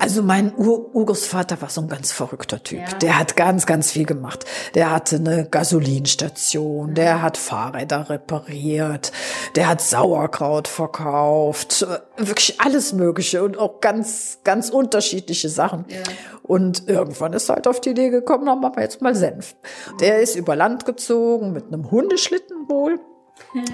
Also 0.00 0.22
mein 0.22 0.54
Ur 0.56 0.94
Urgroßvater 0.94 1.60
war 1.60 1.68
so 1.68 1.80
ein 1.80 1.88
ganz 1.88 2.12
verrückter 2.12 2.62
Typ. 2.62 2.80
Ja. 2.80 2.98
Der 2.98 3.18
hat 3.18 3.36
ganz, 3.36 3.66
ganz 3.66 3.90
viel 3.90 4.06
gemacht. 4.06 4.44
Der 4.74 4.90
hatte 4.90 5.16
eine 5.16 5.46
Gasolinstation, 5.48 6.94
der 6.94 7.22
hat 7.22 7.36
Fahrräder 7.36 8.10
repariert, 8.10 9.12
der 9.54 9.68
hat 9.68 9.80
Sauerkraut 9.80 10.68
verkauft, 10.68 11.86
wirklich 12.16 12.60
alles 12.60 12.92
Mögliche 12.92 13.42
und 13.42 13.58
auch 13.58 13.80
ganz, 13.80 14.40
ganz 14.44 14.70
unterschiedliche 14.70 15.48
Sachen. 15.48 15.84
Ja. 15.88 15.98
Und 16.42 16.88
irgendwann 16.88 17.32
ist 17.32 17.48
er 17.48 17.56
halt 17.56 17.66
auf 17.66 17.80
die 17.80 17.90
Idee 17.90 18.10
gekommen, 18.10 18.46
dann 18.46 18.60
machen 18.60 18.76
wir 18.76 18.82
jetzt 18.82 19.02
mal 19.02 19.14
Senf. 19.14 19.56
Der 20.00 20.20
ist 20.20 20.36
über 20.36 20.56
Land 20.56 20.84
gezogen 20.84 21.52
mit 21.52 21.66
einem 21.66 21.90
Hundeschlitten 21.90 22.68
wohl. 22.68 23.00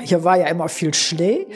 Hier 0.03 0.25
war 0.25 0.39
ja 0.39 0.47
immer 0.47 0.69
viel 0.69 0.95
Schnee. 0.95 1.47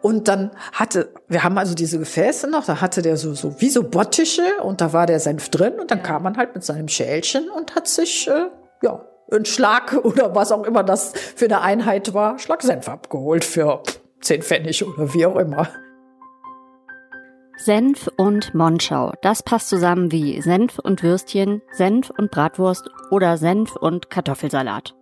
Und 0.00 0.28
dann 0.28 0.50
hatte, 0.72 1.12
wir 1.28 1.44
haben 1.44 1.58
also 1.58 1.74
diese 1.74 1.98
Gefäße 1.98 2.48
noch, 2.48 2.64
da 2.64 2.80
hatte 2.80 3.02
der 3.02 3.16
so, 3.16 3.34
so 3.34 3.60
wie 3.60 3.70
so 3.70 3.82
Bottiche 3.82 4.62
und 4.62 4.80
da 4.80 4.92
war 4.92 5.06
der 5.06 5.20
Senf 5.20 5.48
drin 5.48 5.74
und 5.80 5.90
dann 5.90 6.02
kam 6.02 6.22
man 6.22 6.36
halt 6.36 6.54
mit 6.54 6.64
seinem 6.64 6.88
Schälchen 6.88 7.48
und 7.50 7.74
hat 7.74 7.88
sich, 7.88 8.28
äh, 8.28 8.46
ja, 8.82 9.04
einen 9.30 9.44
Schlag 9.44 9.92
oder 10.04 10.34
was 10.34 10.52
auch 10.52 10.64
immer 10.64 10.82
das 10.82 11.12
für 11.36 11.46
eine 11.46 11.60
Einheit 11.60 12.14
war, 12.14 12.38
Schlag 12.38 12.62
Senf 12.62 12.88
abgeholt 12.88 13.44
für 13.44 13.82
zehn 14.20 14.42
Pfennig 14.42 14.86
oder 14.86 15.12
wie 15.14 15.26
auch 15.26 15.36
immer. 15.36 15.68
Senf 17.56 18.10
und 18.16 18.52
Monschau, 18.52 19.12
das 19.22 19.44
passt 19.44 19.68
zusammen 19.68 20.10
wie 20.10 20.40
Senf 20.42 20.80
und 20.80 21.04
Würstchen, 21.04 21.62
Senf 21.70 22.10
und 22.10 22.32
Bratwurst 22.32 22.90
oder 23.10 23.36
Senf 23.36 23.76
und 23.76 24.10
Kartoffelsalat. 24.10 24.96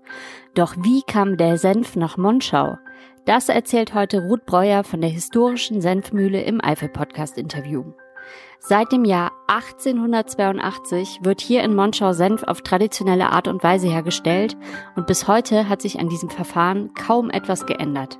Doch 0.55 0.75
wie 0.79 1.03
kam 1.03 1.39
der 1.39 1.57
Senf 1.57 1.97
nach 1.97 2.19
Monschau? 2.19 2.77
Das 3.25 3.49
erzählt 3.49 3.95
heute 3.95 4.23
Ruth 4.27 4.45
Breuer 4.45 4.85
von 4.85 5.01
der 5.01 5.09
historischen 5.09 5.81
Senfmühle 5.81 6.43
im 6.43 6.63
Eifel-Podcast-Interview. 6.63 7.85
Seit 8.59 8.93
dem 8.93 9.07
Jahr 9.07 9.33
1882 9.49 11.21
wird 11.23 11.41
hier 11.41 11.65
in 11.65 11.75
Monschau 11.75 12.13
Senf 12.13 12.43
auf 12.43 12.61
traditionelle 12.61 13.31
Art 13.31 13.49
und 13.49 13.63
Weise 13.65 13.89
hergestellt 13.89 14.59
und 14.95 15.07
bis 15.07 15.27
heute 15.27 15.71
hat 15.71 15.81
sich 15.81 15.99
an 15.99 16.09
diesem 16.09 16.29
Verfahren 16.29 16.93
kaum 16.95 17.31
etwas 17.31 17.65
geändert. 17.65 18.19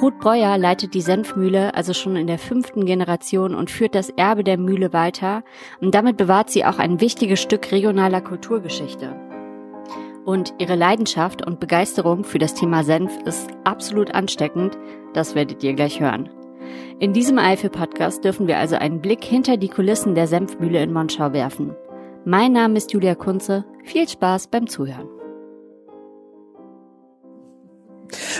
Ruth 0.00 0.18
Breuer 0.18 0.58
leitet 0.58 0.94
die 0.94 1.00
Senfmühle 1.00 1.74
also 1.74 1.92
schon 1.92 2.16
in 2.16 2.26
der 2.26 2.38
fünften 2.38 2.84
Generation 2.84 3.54
und 3.54 3.70
führt 3.70 3.94
das 3.94 4.10
Erbe 4.10 4.42
der 4.42 4.58
Mühle 4.58 4.92
weiter 4.92 5.44
und 5.80 5.94
damit 5.94 6.16
bewahrt 6.16 6.50
sie 6.50 6.64
auch 6.64 6.78
ein 6.78 7.00
wichtiges 7.00 7.40
Stück 7.40 7.70
regionaler 7.70 8.20
Kulturgeschichte. 8.20 9.14
Und 10.24 10.54
ihre 10.58 10.74
Leidenschaft 10.74 11.46
und 11.46 11.60
Begeisterung 11.60 12.24
für 12.24 12.38
das 12.38 12.54
Thema 12.54 12.82
Senf 12.82 13.16
ist 13.24 13.50
absolut 13.62 14.14
ansteckend, 14.14 14.76
das 15.12 15.34
werdet 15.34 15.62
ihr 15.62 15.74
gleich 15.74 16.00
hören. 16.00 16.28
In 16.98 17.12
diesem 17.12 17.38
Eifel-Podcast 17.38 18.24
dürfen 18.24 18.46
wir 18.46 18.58
also 18.58 18.76
einen 18.76 19.00
Blick 19.00 19.22
hinter 19.22 19.56
die 19.56 19.68
Kulissen 19.68 20.14
der 20.14 20.26
Senfmühle 20.26 20.82
in 20.82 20.92
Monschau 20.92 21.32
werfen. 21.32 21.76
Mein 22.24 22.52
Name 22.52 22.78
ist 22.78 22.92
Julia 22.92 23.14
Kunze. 23.14 23.64
Viel 23.84 24.08
Spaß 24.08 24.46
beim 24.48 24.66
Zuhören. 24.66 25.13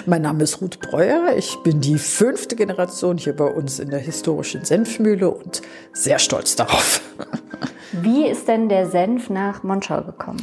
Mein 0.07 0.23
Name 0.23 0.45
ist 0.45 0.61
Ruth 0.61 0.81
Breuer. 0.81 1.35
Ich 1.37 1.57
bin 1.63 1.81
die 1.81 1.99
fünfte 1.99 2.57
Generation 2.57 3.19
hier 3.19 3.35
bei 3.35 3.47
uns 3.47 3.79
in 3.79 3.91
der 3.91 4.01
historischen 4.01 4.65
Senfmühle 4.65 5.31
und 5.31 5.63
sehr 5.93 6.19
stolz 6.19 6.57
darauf. 6.57 7.01
Wie 7.93 8.27
ist 8.27 8.49
denn 8.49 8.69
der 8.69 8.91
Senf 8.91 9.31
nach 9.31 9.63
Monschau 9.63 10.03
gekommen? 10.03 10.41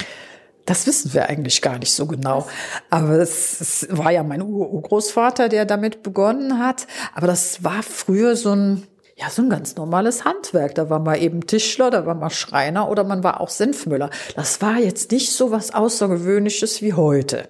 Das 0.66 0.88
wissen 0.88 1.14
wir 1.14 1.28
eigentlich 1.28 1.62
gar 1.62 1.80
nicht 1.80 1.92
so 1.92 2.06
genau. 2.06 2.48
Aber 2.90 3.20
es, 3.20 3.60
es 3.60 3.88
war 3.90 4.12
ja 4.12 4.24
mein 4.24 4.42
Urgroßvater, 4.42 5.50
der 5.50 5.66
damit 5.66 6.04
begonnen 6.04 6.60
hat. 6.60 6.88
Aber 7.14 7.28
das 7.28 7.64
war 7.64 7.84
früher 7.84 8.36
so 8.36 8.56
ein, 8.56 8.88
ja, 9.16 9.30
so 9.30 9.42
ein 9.42 9.50
ganz 9.50 9.76
normales 9.76 10.24
Handwerk. 10.24 10.76
Da 10.76 10.90
war 10.90 11.00
man 11.00 11.20
eben 11.20 11.46
Tischler, 11.46 11.90
da 11.90 12.06
war 12.06 12.16
man 12.16 12.30
Schreiner 12.30 12.90
oder 12.90 13.04
man 13.04 13.24
war 13.24 13.42
auch 13.42 13.50
Senfmüller. 13.50 14.10
Das 14.36 14.62
war 14.62 14.78
jetzt 14.78 15.12
nicht 15.12 15.32
so 15.32 15.52
was 15.52 15.74
Außergewöhnliches 15.74 16.82
wie 16.82 16.94
heute. 16.94 17.50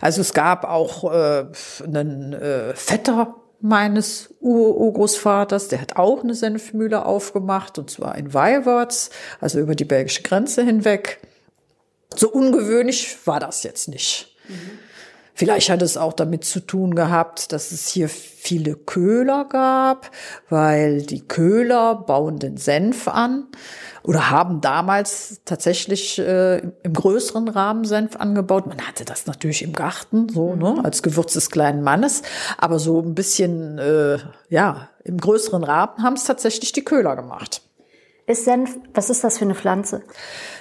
Also 0.00 0.20
es 0.20 0.34
gab 0.34 0.64
auch 0.64 1.12
äh, 1.12 1.46
einen 1.84 2.32
äh, 2.32 2.74
Vetter 2.74 3.36
meines 3.60 4.34
Urgroßvaters, 4.40 5.68
der 5.68 5.80
hat 5.80 5.96
auch 5.96 6.22
eine 6.22 6.34
Senfmühle 6.34 7.04
aufgemacht, 7.04 7.78
und 7.78 7.90
zwar 7.90 8.16
in 8.16 8.32
Weiwarts, 8.32 9.10
also 9.40 9.58
über 9.58 9.74
die 9.74 9.84
belgische 9.84 10.22
Grenze 10.22 10.62
hinweg. 10.62 11.20
So 12.14 12.30
ungewöhnlich 12.30 13.16
war 13.26 13.40
das 13.40 13.64
jetzt 13.64 13.88
nicht. 13.88 14.36
Mhm. 14.48 14.78
Vielleicht 15.38 15.70
hat 15.70 15.82
es 15.82 15.96
auch 15.96 16.14
damit 16.14 16.44
zu 16.44 16.58
tun 16.58 16.96
gehabt, 16.96 17.52
dass 17.52 17.70
es 17.70 17.86
hier 17.86 18.08
viele 18.08 18.74
Köhler 18.74 19.44
gab, 19.44 20.10
weil 20.48 21.02
die 21.02 21.20
Köhler 21.20 21.94
bauen 21.94 22.40
den 22.40 22.56
Senf 22.56 23.06
an 23.06 23.46
oder 24.02 24.30
haben 24.30 24.60
damals 24.60 25.40
tatsächlich 25.44 26.18
äh, 26.18 26.58
im 26.82 26.92
größeren 26.92 27.46
Rahmen 27.46 27.84
Senf 27.84 28.16
angebaut. 28.16 28.66
Man 28.66 28.84
hatte 28.84 29.04
das 29.04 29.26
natürlich 29.26 29.62
im 29.62 29.74
Garten, 29.74 30.28
so 30.28 30.56
ne, 30.56 30.72
mhm. 30.72 30.84
als 30.84 31.04
Gewürz 31.04 31.34
des 31.34 31.50
kleinen 31.50 31.84
Mannes, 31.84 32.22
aber 32.56 32.80
so 32.80 33.00
ein 33.00 33.14
bisschen 33.14 33.78
äh, 33.78 34.18
ja 34.48 34.88
im 35.04 35.18
größeren 35.18 35.62
Rahmen 35.62 36.02
haben 36.02 36.14
es 36.14 36.24
tatsächlich 36.24 36.72
die 36.72 36.84
Köhler 36.84 37.14
gemacht. 37.14 37.62
Ist 38.28 38.44
Senf, 38.44 38.76
was 38.92 39.08
ist 39.08 39.24
das 39.24 39.38
für 39.38 39.46
eine 39.46 39.54
Pflanze? 39.54 40.02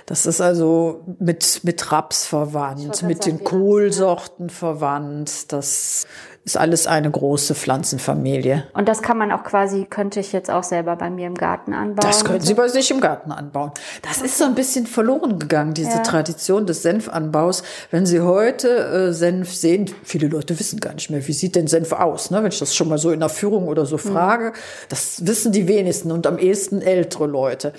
Das 0.05 0.25
ist 0.25 0.39
also 0.39 1.03
mit, 1.19 1.65
mit 1.65 1.91
Raps 1.91 2.25
verwandt, 2.25 3.03
mit 3.03 3.25
den 3.25 3.43
Kohlsorten 3.43 4.49
verwandt. 4.49 5.51
Das 5.51 6.07
ist 6.47 6.55
alles 6.55 6.87
eine 6.87 7.11
große 7.11 7.55
Pflanzenfamilie. 7.55 8.63
Und 8.73 8.87
das 8.87 9.01
kann 9.01 9.17
man 9.17 9.33
auch 9.33 9.43
quasi, 9.43 9.83
könnte 9.83 10.21
ich 10.21 10.31
jetzt 10.31 10.49
auch 10.49 10.63
selber 10.63 10.95
bei 10.95 11.09
mir 11.09 11.27
im 11.27 11.35
Garten 11.35 11.73
anbauen? 11.73 12.09
Das 12.09 12.23
können 12.23 12.39
Sie 12.39 12.53
bei 12.53 12.69
sich 12.69 12.89
im 12.89 13.01
Garten 13.01 13.33
anbauen. 13.33 13.71
Das 14.01 14.21
ist 14.21 14.37
so 14.37 14.45
ein 14.45 14.55
bisschen 14.55 14.87
verloren 14.87 15.39
gegangen, 15.39 15.73
diese 15.73 15.97
ja. 15.97 16.03
Tradition 16.03 16.65
des 16.65 16.83
Senfanbaus. 16.83 17.63
Wenn 17.91 18.05
Sie 18.05 18.21
heute 18.21 18.69
äh, 18.69 19.11
Senf 19.11 19.53
sehen, 19.53 19.91
viele 20.03 20.29
Leute 20.29 20.57
wissen 20.57 20.79
gar 20.79 20.93
nicht 20.93 21.09
mehr, 21.09 21.27
wie 21.27 21.33
sieht 21.33 21.53
denn 21.57 21.67
Senf 21.67 21.91
aus? 21.91 22.31
Ne? 22.31 22.41
Wenn 22.41 22.51
ich 22.51 22.59
das 22.59 22.73
schon 22.73 22.87
mal 22.87 22.97
so 22.97 23.11
in 23.11 23.19
der 23.19 23.27
Führung 23.27 23.67
oder 23.67 23.85
so 23.85 23.97
hm. 23.97 24.13
frage, 24.13 24.45
mhm. 24.45 24.87
das 24.87 25.27
wissen 25.27 25.51
die 25.51 25.67
wenigsten 25.67 26.13
und 26.13 26.25
am 26.25 26.37
ehesten 26.37 26.81
ältere 26.81 27.27
Leute 27.27 27.73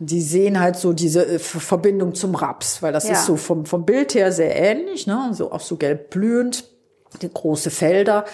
die 0.00 0.20
sehen 0.20 0.58
halt 0.58 0.74
so 0.76 0.92
diese 0.92 1.24
äh, 1.24 1.38
Verbindung 1.38 2.14
zum 2.14 2.34
Raps, 2.34 2.82
weil 2.82 2.92
das 2.92 3.06
ja. 3.06 3.12
ist 3.12 3.26
so 3.26 3.36
vom, 3.36 3.64
vom 3.64 3.86
Bild 3.86 4.14
her 4.14 4.32
sehr 4.32 4.54
ähnlich, 4.54 5.06
ne? 5.06 5.30
so 5.32 5.52
auch 5.52 5.60
so 5.60 5.76
gelb 5.76 6.10
blühend 6.10 6.64
große 7.20 7.70
Felder. 7.70 8.24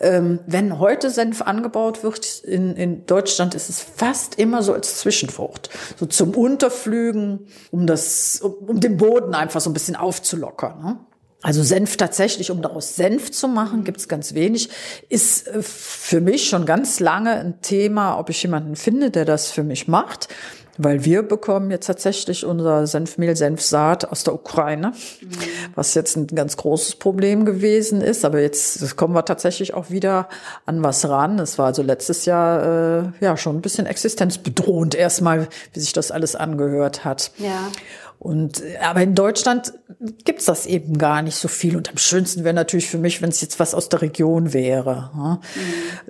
Ähm, 0.00 0.40
wenn 0.46 0.78
heute 0.78 1.10
Senf 1.10 1.42
angebaut 1.42 2.02
wird 2.02 2.40
in, 2.40 2.76
in 2.76 3.06
Deutschland, 3.06 3.54
ist 3.54 3.68
es 3.68 3.80
fast 3.80 4.38
immer 4.38 4.62
so 4.62 4.72
als 4.72 4.98
Zwischenfrucht, 4.98 5.70
so 5.96 6.06
zum 6.06 6.34
Unterflügen, 6.34 7.46
um 7.70 7.86
das, 7.86 8.40
um, 8.40 8.52
um 8.52 8.80
den 8.80 8.96
Boden 8.96 9.34
einfach 9.34 9.60
so 9.60 9.70
ein 9.70 9.74
bisschen 9.74 9.96
aufzulockern. 9.96 10.82
Ne? 10.82 11.00
Also 11.44 11.62
Senf 11.62 11.98
tatsächlich, 11.98 12.50
um 12.50 12.62
daraus 12.62 12.96
Senf 12.96 13.30
zu 13.30 13.48
machen, 13.48 13.84
gibt's 13.84 14.08
ganz 14.08 14.32
wenig. 14.32 14.70
Ist 15.10 15.46
äh, 15.46 15.62
für 15.62 16.22
mich 16.22 16.48
schon 16.48 16.64
ganz 16.64 17.00
lange 17.00 17.32
ein 17.32 17.60
Thema, 17.60 18.18
ob 18.18 18.30
ich 18.30 18.42
jemanden 18.42 18.76
finde, 18.76 19.10
der 19.10 19.26
das 19.26 19.50
für 19.50 19.62
mich 19.62 19.86
macht. 19.86 20.28
Weil 20.76 21.04
wir 21.04 21.22
bekommen 21.22 21.70
jetzt 21.70 21.86
tatsächlich 21.86 22.44
unser 22.44 22.86
Senfmehl, 22.86 23.36
Senfsaat 23.36 24.06
aus 24.10 24.24
der 24.24 24.34
Ukraine, 24.34 24.92
mhm. 25.20 25.28
was 25.74 25.94
jetzt 25.94 26.16
ein 26.16 26.26
ganz 26.26 26.56
großes 26.56 26.96
Problem 26.96 27.44
gewesen 27.44 28.00
ist. 28.00 28.24
Aber 28.24 28.40
jetzt 28.40 28.96
kommen 28.96 29.14
wir 29.14 29.24
tatsächlich 29.24 29.74
auch 29.74 29.90
wieder 29.90 30.28
an 30.66 30.82
was 30.82 31.08
ran. 31.08 31.38
Es 31.38 31.58
war 31.58 31.66
also 31.66 31.82
letztes 31.82 32.24
Jahr 32.24 33.02
äh, 33.02 33.04
ja 33.20 33.36
schon 33.36 33.56
ein 33.56 33.62
bisschen 33.62 33.86
existenzbedrohend 33.86 34.94
erstmal, 34.94 35.48
wie 35.72 35.80
sich 35.80 35.92
das 35.92 36.10
alles 36.10 36.34
angehört 36.34 37.04
hat. 37.04 37.30
Ja. 37.38 37.70
Und 38.24 38.62
aber 38.80 39.02
in 39.02 39.14
Deutschland 39.14 39.74
gibt's 40.24 40.46
das 40.46 40.64
eben 40.64 40.96
gar 40.96 41.20
nicht 41.20 41.36
so 41.36 41.46
viel. 41.46 41.76
Und 41.76 41.90
am 41.90 41.98
schönsten 41.98 42.42
wäre 42.42 42.54
natürlich 42.54 42.88
für 42.88 42.96
mich, 42.96 43.20
wenn 43.20 43.28
es 43.28 43.42
jetzt 43.42 43.60
was 43.60 43.74
aus 43.74 43.90
der 43.90 44.00
Region 44.00 44.54
wäre. 44.54 45.10
Mhm. 45.14 45.38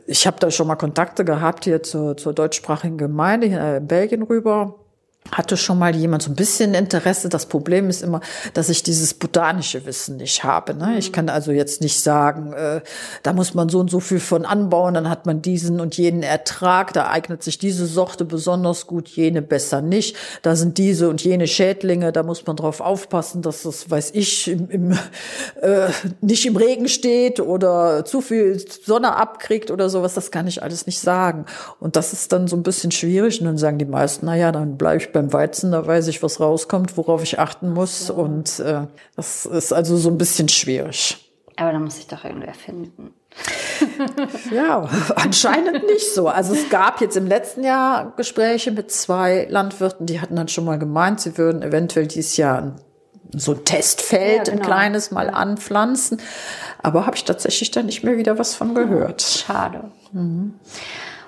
Ich 0.07 0.25
habe 0.25 0.39
da 0.39 0.53
schon 0.53 0.69
mal 0.69 0.77
Kontakte 0.77 1.25
gehabt 1.25 1.65
hier 1.65 1.83
zur, 1.83 2.17
zur 2.17 2.33
deutschsprachigen 2.33 2.99
Gemeinde 2.99 3.49
hier 3.49 3.79
in 3.79 3.89
Belgien 3.89 4.23
rüber 4.23 4.84
hatte 5.33 5.57
schon 5.57 5.79
mal 5.79 5.97
jemand 5.97 6.23
so 6.23 6.31
ein 6.31 6.35
bisschen 6.35 6.75
Interesse. 6.75 7.29
Das 7.29 7.47
Problem 7.47 7.89
ist 7.89 8.03
immer, 8.03 8.21
dass 8.53 8.69
ich 8.69 8.83
dieses 8.83 9.15
botanische 9.15 9.87
Wissen 9.87 10.19
nicht 10.19 10.45
habe. 10.45 10.75
Ne? 10.75 10.99
Ich 10.99 11.13
kann 11.13 11.29
also 11.29 11.51
jetzt 11.51 11.81
nicht 11.81 12.01
sagen, 12.01 12.53
äh, 12.53 12.83
da 13.23 13.33
muss 13.33 13.55
man 13.55 13.69
so 13.69 13.81
und 13.81 13.91
so 13.91 14.01
viel 14.01 14.21
von 14.21 14.45
anbauen, 14.45 14.95
dann 14.95 15.09
hat 15.09 15.27
man 15.27 15.41
diesen 15.41 15.81
und 15.81 15.97
jenen 15.97 16.23
Ertrag, 16.23 16.93
da 16.93 17.09
eignet 17.09 17.43
sich 17.43 17.59
diese 17.59 17.87
Sorte 17.87 18.25
besonders 18.25 18.87
gut, 18.87 19.09
jene 19.09 19.41
besser 19.41 19.81
nicht. 19.81 20.17
Da 20.43 20.57
sind 20.57 20.79
diese 20.79 21.09
und 21.09 21.25
jene 21.25 21.47
Schädlinge, 21.47 22.13
da 22.13 22.23
muss 22.23 22.47
man 22.47 22.57
drauf 22.57 22.81
aufpassen, 22.81 23.41
dass 23.41 23.63
das, 23.63 23.91
weiß 23.91 24.11
ich, 24.15 24.49
im, 24.49 24.69
im, 24.69 24.93
äh, 25.63 25.89
nicht 26.21 26.45
im 26.47 26.57
Regen 26.57 26.89
steht 26.89 27.41
oder 27.41 28.05
zu 28.05 28.21
viel 28.21 28.63
Sonne 28.85 29.17
abkriegt 29.17 29.71
oder 29.71 29.89
sowas. 29.89 30.15
Das 30.15 30.31
kann 30.31 30.47
ich 30.47 30.63
alles 30.63 30.87
nicht 30.87 31.01
sagen. 31.01 31.47
Und 31.81 31.97
das 31.97 32.13
ist 32.13 32.33
dann 32.33 32.47
so 32.47 32.57
ein 32.57 32.63
bisschen 32.63 32.91
schwierig. 32.91 33.41
Und 33.41 33.47
dann 33.47 33.59
sagen 33.59 33.79
die 33.79 33.85
meisten, 33.85 34.27
na 34.27 34.37
ja, 34.37 34.53
dann 34.53 34.77
bleibe 34.77 34.99
ich 34.99 35.14
beim 35.15 35.33
Weizen, 35.33 35.73
da 35.73 35.87
weiß 35.87 36.09
ich, 36.09 36.23
was 36.23 36.41
rauskommt, 36.41 36.99
worauf 36.99 37.23
ich 37.23 37.39
achten 37.39 37.73
muss. 37.73 38.11
Und 38.11 38.61
äh, 38.61 38.83
das 39.17 39.47
ist 39.47 39.73
also 39.73 39.97
so 39.97 40.11
ein 40.11 40.19
bisschen 40.19 40.51
schwierig. 40.51 41.33
Aber 41.57 41.73
da 41.73 41.79
muss 41.79 41.99
ich 41.99 42.07
doch 42.07 42.25
irgendwer 42.25 42.53
finden. 42.53 43.15
ja, 44.55 44.89
anscheinend 45.17 45.87
nicht 45.87 46.15
so. 46.15 46.29
Also 46.29 46.53
es 46.53 46.69
gab 46.69 47.01
jetzt 47.01 47.17
im 47.17 47.27
letzten 47.27 47.65
Jahr 47.65 48.13
Gespräche 48.17 48.71
mit 48.73 48.91
zwei 48.91 49.47
Landwirten, 49.49 50.07
die 50.07 50.21
hatten 50.21 50.37
dann 50.37 50.49
schon 50.49 50.65
mal 50.65 50.79
gemeint, 50.79 51.21
sie 51.21 51.39
würden 51.39 51.63
eventuell 51.63 52.07
dieses 52.07 52.37
Jahr 52.37 52.77
so 53.33 53.53
ein 53.53 53.65
Testfeld, 53.65 54.49
ja, 54.49 54.55
genau. 54.55 54.57
ein 54.57 54.63
kleines 54.63 55.11
mal 55.11 55.27
ja. 55.27 55.33
anpflanzen. 55.33 56.21
Aber 56.83 57.07
habe 57.07 57.17
ich 57.17 57.25
tatsächlich 57.25 57.71
dann 57.71 57.87
nicht 57.87 58.05
mehr 58.05 58.17
wieder 58.17 58.39
was 58.39 58.55
von 58.55 58.75
gehört. 58.75 59.23
Schade. 59.23 59.91
Mhm. 60.13 60.55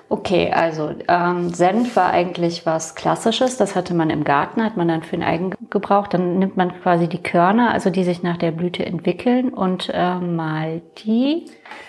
Okay, 0.09 0.51
also 0.51 0.95
ähm, 1.09 1.53
Senf 1.53 1.97
war 1.97 2.11
eigentlich 2.11 2.65
was 2.65 2.95
Klassisches. 2.95 3.57
Das 3.57 3.75
hatte 3.75 3.93
man 3.93 4.09
im 4.09 4.23
Garten, 4.23 4.63
hat 4.63 4.77
man 4.77 4.87
dann 4.87 5.03
für 5.03 5.17
den 5.17 5.23
Eigengebrauch. 5.23 6.07
Dann 6.07 6.39
nimmt 6.39 6.55
man 6.55 6.79
quasi 6.81 7.09
die 7.09 7.21
Körner, 7.21 7.71
also 7.71 7.89
die 7.89 8.05
sich 8.05 8.23
nach 8.23 8.37
der 8.37 8.51
Blüte 8.51 8.85
entwickeln 8.85 9.49
und 9.49 9.89
äh, 9.93 10.15
malt 10.15 10.83
die. 11.03 11.45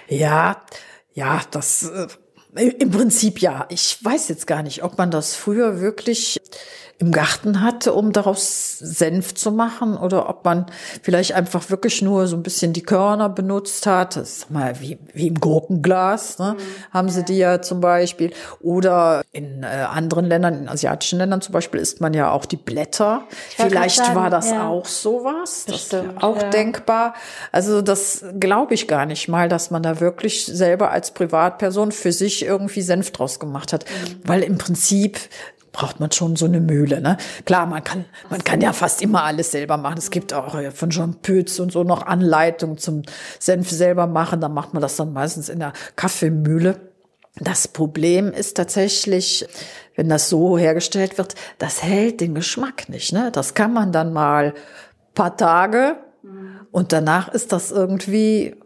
Ja, 0.09 0.57
ja, 1.15 1.41
das 1.53 1.89
äh, 2.57 2.69
im 2.79 2.91
Prinzip 2.91 3.41
ja. 3.41 3.67
Ich 3.69 4.05
weiß 4.05 4.29
jetzt 4.29 4.49
gar 4.49 4.65
nicht, 4.65 4.83
ob 4.83 4.99
man 4.99 5.13
das 5.13 5.37
früher 5.37 5.81
wirklich 5.81 6.41
im 7.01 7.13
Garten 7.13 7.63
hatte, 7.63 7.93
um 7.93 8.13
daraus 8.13 8.77
Senf 8.79 9.35
zu 9.35 9.53
machen 9.53 9.97
oder 9.97 10.29
ob 10.29 10.45
man 10.45 10.67
vielleicht 11.01 11.33
einfach 11.33 11.71
wirklich 11.71 12.03
nur 12.03 12.27
so 12.27 12.35
ein 12.35 12.43
bisschen 12.43 12.73
die 12.73 12.83
Körner 12.83 13.29
benutzt 13.29 13.87
hat. 13.87 14.17
Das 14.17 14.39
ist 14.39 14.51
mal 14.51 14.81
wie, 14.81 14.99
wie 15.15 15.29
im 15.29 15.39
Gurkenglas, 15.39 16.41
ne? 16.41 16.57
Mhm. 16.59 16.93
haben 16.93 17.09
sie 17.09 17.25
die 17.25 17.39
ja 17.39 17.63
zum 17.63 17.81
Beispiel. 17.81 18.33
Oder 18.61 19.23
in 19.31 19.63
äh, 19.63 19.67
anderen 19.67 20.25
Ländern, 20.25 20.63
in 20.63 20.69
asiatischen 20.69 21.21
Ländern 21.21 21.41
zum 21.41 21.53
Beispiel, 21.53 21.81
isst 21.81 22.01
man 22.01 22.15
ja 22.15 22.33
auch 22.33 22.45
die 22.45 22.57
Blätter. 22.57 23.23
Vielleicht 23.57 23.99
sagen, 23.99 24.17
war 24.17 24.31
das 24.31 24.51
ja. 24.51 24.67
auch 24.67 24.87
sowas. 24.87 25.67
Das 25.67 25.77
Bestimmt, 25.77 26.15
ist 26.15 26.23
auch 26.25 26.43
ja. 26.43 26.51
denkbar. 26.51 27.15
Also 27.53 27.81
das 27.81 28.25
glaube 28.41 28.75
ich 28.75 28.89
gar 28.89 29.07
nicht 29.07 29.29
mal, 29.29 29.49
dass 29.49 29.71
man 29.71 29.85
da 29.85 30.01
wirklich 30.01 30.47
selber 30.47 30.91
als 30.91 31.13
Privatperson 31.13 31.93
für 31.93 32.11
sich 32.11 32.45
irgendwie 32.45 32.83
Senf 32.83 33.13
draus 33.13 33.39
gemacht 33.39 33.73
hat. 33.73 33.85
Mhm. 33.85 34.21
Weil 34.25 34.43
im 34.43 34.59
Prinzip 34.59 35.21
braucht 35.73 36.01
man 36.01 36.13
schon 36.13 36.37
so 36.37 36.47
eine 36.47 36.61
Mühle. 36.61 37.01
Ne? 37.01 37.17
Klar, 37.45 37.67
man 37.67 37.85
kann, 37.85 38.05
man 38.31 38.43
kann 38.45 38.61
ja 38.61 38.73
fast 38.73 39.03
immer 39.03 39.25
alles 39.25 39.51
selber 39.51 39.77
machen. 39.77 39.99
Es 39.99 40.11
gibt 40.11 40.33
auch 40.33 40.55
äh, 40.55 40.71
von 40.71 40.91
Jean 40.91 41.17
Pütz 41.17 41.59
und 41.59 41.73
so 41.73 41.85
noch 41.85 42.07
Anleitungen 42.07 42.79
zum 42.79 43.03
Senf 43.39 43.71
selber 43.71 44.07
machen. 44.07 44.41
Da 44.41 44.49
macht 44.49 44.73
man 44.75 44.83
das 44.83 44.97
dann 44.97 45.13
meistens 45.13 45.49
in 45.49 45.61
der 45.61 45.73
Kaffeemühle. 45.97 46.81
Das 47.41 47.69
Problem 47.69 48.33
ist 48.33 48.57
tatsächlich, 48.57 49.47
wenn 49.95 50.09
das 50.09 50.29
so 50.29 50.59
hergestellt 50.59 51.19
wird, 51.19 51.35
das 51.59 51.83
hält 51.83 52.21
den 52.21 52.35
Geschmack 52.35 52.89
nicht. 52.89 53.13
Ne? 53.13 53.31
Das 53.33 53.55
kann 53.55 53.73
man 53.73 53.93
dann 53.93 54.13
mal 54.13 54.55
paar 55.15 55.37
Tage 55.37 55.97
und 56.71 56.93
danach 56.93 57.29
ist 57.29 57.53
das 57.53 57.71
irgendwie 57.71 58.57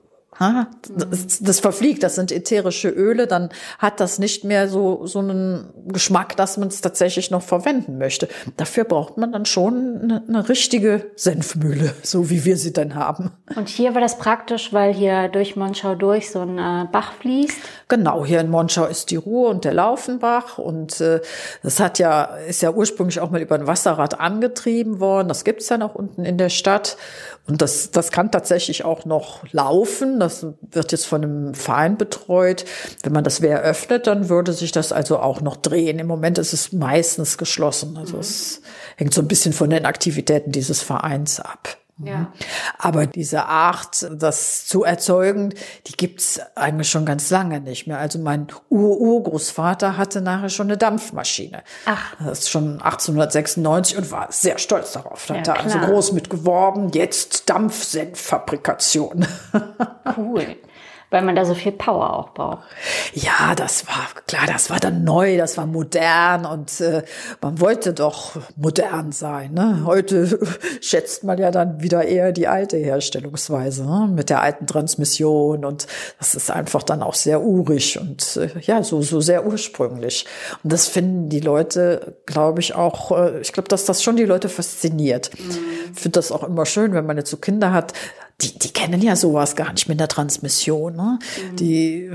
das, 0.96 1.38
das, 1.40 1.60
verfliegt, 1.60 2.02
das 2.02 2.14
sind 2.14 2.32
ätherische 2.32 2.88
Öle, 2.88 3.26
dann 3.26 3.50
hat 3.78 4.00
das 4.00 4.18
nicht 4.18 4.44
mehr 4.44 4.68
so, 4.68 5.06
so 5.06 5.18
einen 5.20 5.72
Geschmack, 5.86 6.36
dass 6.36 6.56
man 6.56 6.68
es 6.68 6.80
tatsächlich 6.80 7.30
noch 7.30 7.42
verwenden 7.42 7.98
möchte. 7.98 8.28
Dafür 8.56 8.84
braucht 8.84 9.18
man 9.18 9.32
dann 9.32 9.46
schon 9.46 10.00
eine, 10.02 10.22
eine 10.26 10.48
richtige 10.48 11.10
Senfmühle, 11.16 11.94
so 12.02 12.30
wie 12.30 12.44
wir 12.44 12.56
sie 12.56 12.72
dann 12.72 12.94
haben. 12.94 13.32
Und 13.56 13.68
hier 13.68 13.94
war 13.94 14.00
das 14.00 14.18
praktisch, 14.18 14.72
weil 14.72 14.92
hier 14.92 15.28
durch 15.28 15.56
Monschau 15.56 15.94
durch 15.94 16.30
so 16.30 16.40
ein 16.40 16.58
äh, 16.58 16.86
Bach 16.90 17.12
fließt? 17.14 17.58
Genau, 17.92 18.24
hier 18.24 18.40
in 18.40 18.48
Monschau 18.48 18.86
ist 18.86 19.10
die 19.10 19.16
Ruhr 19.16 19.50
und 19.50 19.66
der 19.66 19.74
Laufenbach 19.74 20.56
und 20.56 20.98
äh, 21.02 21.20
das 21.62 21.78
hat 21.78 21.98
ja, 21.98 22.24
ist 22.48 22.62
ja 22.62 22.70
ursprünglich 22.70 23.20
auch 23.20 23.28
mal 23.28 23.42
über 23.42 23.54
ein 23.54 23.66
Wasserrad 23.66 24.18
angetrieben 24.18 24.98
worden. 24.98 25.28
Das 25.28 25.44
gibt's 25.44 25.68
ja 25.68 25.76
noch 25.76 25.94
unten 25.94 26.24
in 26.24 26.38
der 26.38 26.48
Stadt. 26.48 26.96
Und 27.46 27.60
das, 27.60 27.90
das 27.90 28.10
kann 28.10 28.30
tatsächlich 28.30 28.86
auch 28.86 29.04
noch 29.04 29.44
laufen. 29.52 30.20
Das 30.20 30.46
wird 30.62 30.90
jetzt 30.90 31.04
von 31.04 31.22
einem 31.22 31.54
Verein 31.54 31.98
betreut. 31.98 32.64
Wenn 33.02 33.12
man 33.12 33.24
das 33.24 33.42
Wehr 33.42 33.60
öffnet, 33.60 34.06
dann 34.06 34.30
würde 34.30 34.54
sich 34.54 34.72
das 34.72 34.90
also 34.90 35.18
auch 35.18 35.42
noch 35.42 35.56
drehen. 35.56 35.98
Im 35.98 36.06
Moment 36.06 36.38
ist 36.38 36.54
es 36.54 36.72
meistens 36.72 37.36
geschlossen. 37.36 37.98
Also 37.98 38.14
mhm. 38.14 38.20
es 38.20 38.62
hängt 38.96 39.12
so 39.12 39.20
ein 39.20 39.28
bisschen 39.28 39.52
von 39.52 39.68
den 39.68 39.84
Aktivitäten 39.84 40.50
dieses 40.50 40.80
Vereins 40.80 41.40
ab. 41.40 41.76
Ja. 42.04 42.18
Mhm. 42.18 42.26
Aber 42.78 43.06
diese 43.06 43.44
Art, 43.46 44.08
das 44.12 44.66
zu 44.66 44.84
erzeugen, 44.84 45.54
die 45.86 45.92
gibt's 45.92 46.40
eigentlich 46.54 46.90
schon 46.90 47.06
ganz 47.06 47.30
lange 47.30 47.60
nicht 47.60 47.86
mehr. 47.86 47.98
Also 47.98 48.18
mein 48.18 48.48
Ur-Urgroßvater 48.68 49.96
hatte 49.96 50.20
nachher 50.20 50.48
schon 50.48 50.66
eine 50.66 50.76
Dampfmaschine. 50.76 51.62
Ach. 51.86 52.14
Das 52.24 52.40
ist 52.40 52.50
schon 52.50 52.82
1896 52.82 53.96
und 53.96 54.10
war 54.10 54.30
sehr 54.30 54.58
stolz 54.58 54.92
darauf. 54.92 55.26
Da 55.26 55.34
ja, 55.34 55.40
hat 55.40 55.48
er 55.48 55.60
also 55.60 55.78
groß 55.78 56.12
mit 56.12 56.30
geworben, 56.30 56.90
jetzt 56.92 57.48
Dampfsenffabrikation. 57.48 59.26
Cool 60.16 60.58
weil 61.12 61.22
man 61.22 61.36
da 61.36 61.44
so 61.44 61.54
viel 61.54 61.72
Power 61.72 62.14
auch 62.14 62.30
braucht. 62.30 62.62
Ja, 63.12 63.54
das 63.54 63.86
war 63.86 64.08
klar, 64.26 64.46
das 64.46 64.70
war 64.70 64.80
dann 64.80 65.04
neu, 65.04 65.36
das 65.36 65.58
war 65.58 65.66
modern 65.66 66.46
und 66.46 66.80
äh, 66.80 67.02
man 67.42 67.60
wollte 67.60 67.92
doch 67.92 68.32
modern 68.56 69.12
sein. 69.12 69.52
Ne? 69.52 69.82
Heute 69.84 70.40
schätzt 70.80 71.22
man 71.22 71.38
ja 71.38 71.50
dann 71.50 71.82
wieder 71.82 72.04
eher 72.04 72.32
die 72.32 72.48
alte 72.48 72.78
Herstellungsweise 72.78 73.84
ne? 73.84 74.08
mit 74.10 74.30
der 74.30 74.40
alten 74.40 74.66
Transmission 74.66 75.66
und 75.66 75.86
das 76.18 76.34
ist 76.34 76.50
einfach 76.50 76.82
dann 76.82 77.02
auch 77.02 77.14
sehr 77.14 77.42
urig 77.42 78.00
und 78.00 78.38
äh, 78.38 78.48
ja, 78.62 78.82
so, 78.82 79.02
so 79.02 79.20
sehr 79.20 79.46
ursprünglich. 79.46 80.26
Und 80.64 80.72
das 80.72 80.88
finden 80.88 81.28
die 81.28 81.40
Leute, 81.40 82.16
glaube 82.24 82.60
ich, 82.60 82.74
auch, 82.74 83.12
äh, 83.12 83.40
ich 83.40 83.52
glaube, 83.52 83.68
dass 83.68 83.84
das 83.84 84.02
schon 84.02 84.16
die 84.16 84.24
Leute 84.24 84.48
fasziniert. 84.48 85.30
Mhm. 85.38 85.58
Ich 85.94 86.00
finde 86.00 86.18
das 86.18 86.32
auch 86.32 86.42
immer 86.42 86.64
schön, 86.64 86.94
wenn 86.94 87.04
man 87.04 87.18
jetzt 87.18 87.30
so 87.30 87.36
Kinder 87.36 87.72
hat, 87.72 87.92
die, 88.42 88.58
die 88.58 88.72
kennen 88.72 89.00
ja 89.00 89.16
sowas 89.16 89.56
gar 89.56 89.72
nicht 89.72 89.88
mit 89.88 90.00
der 90.00 90.08
Transmission. 90.08 90.96
Ne? 90.96 91.18
Mhm. 91.50 91.56
Die 91.56 92.10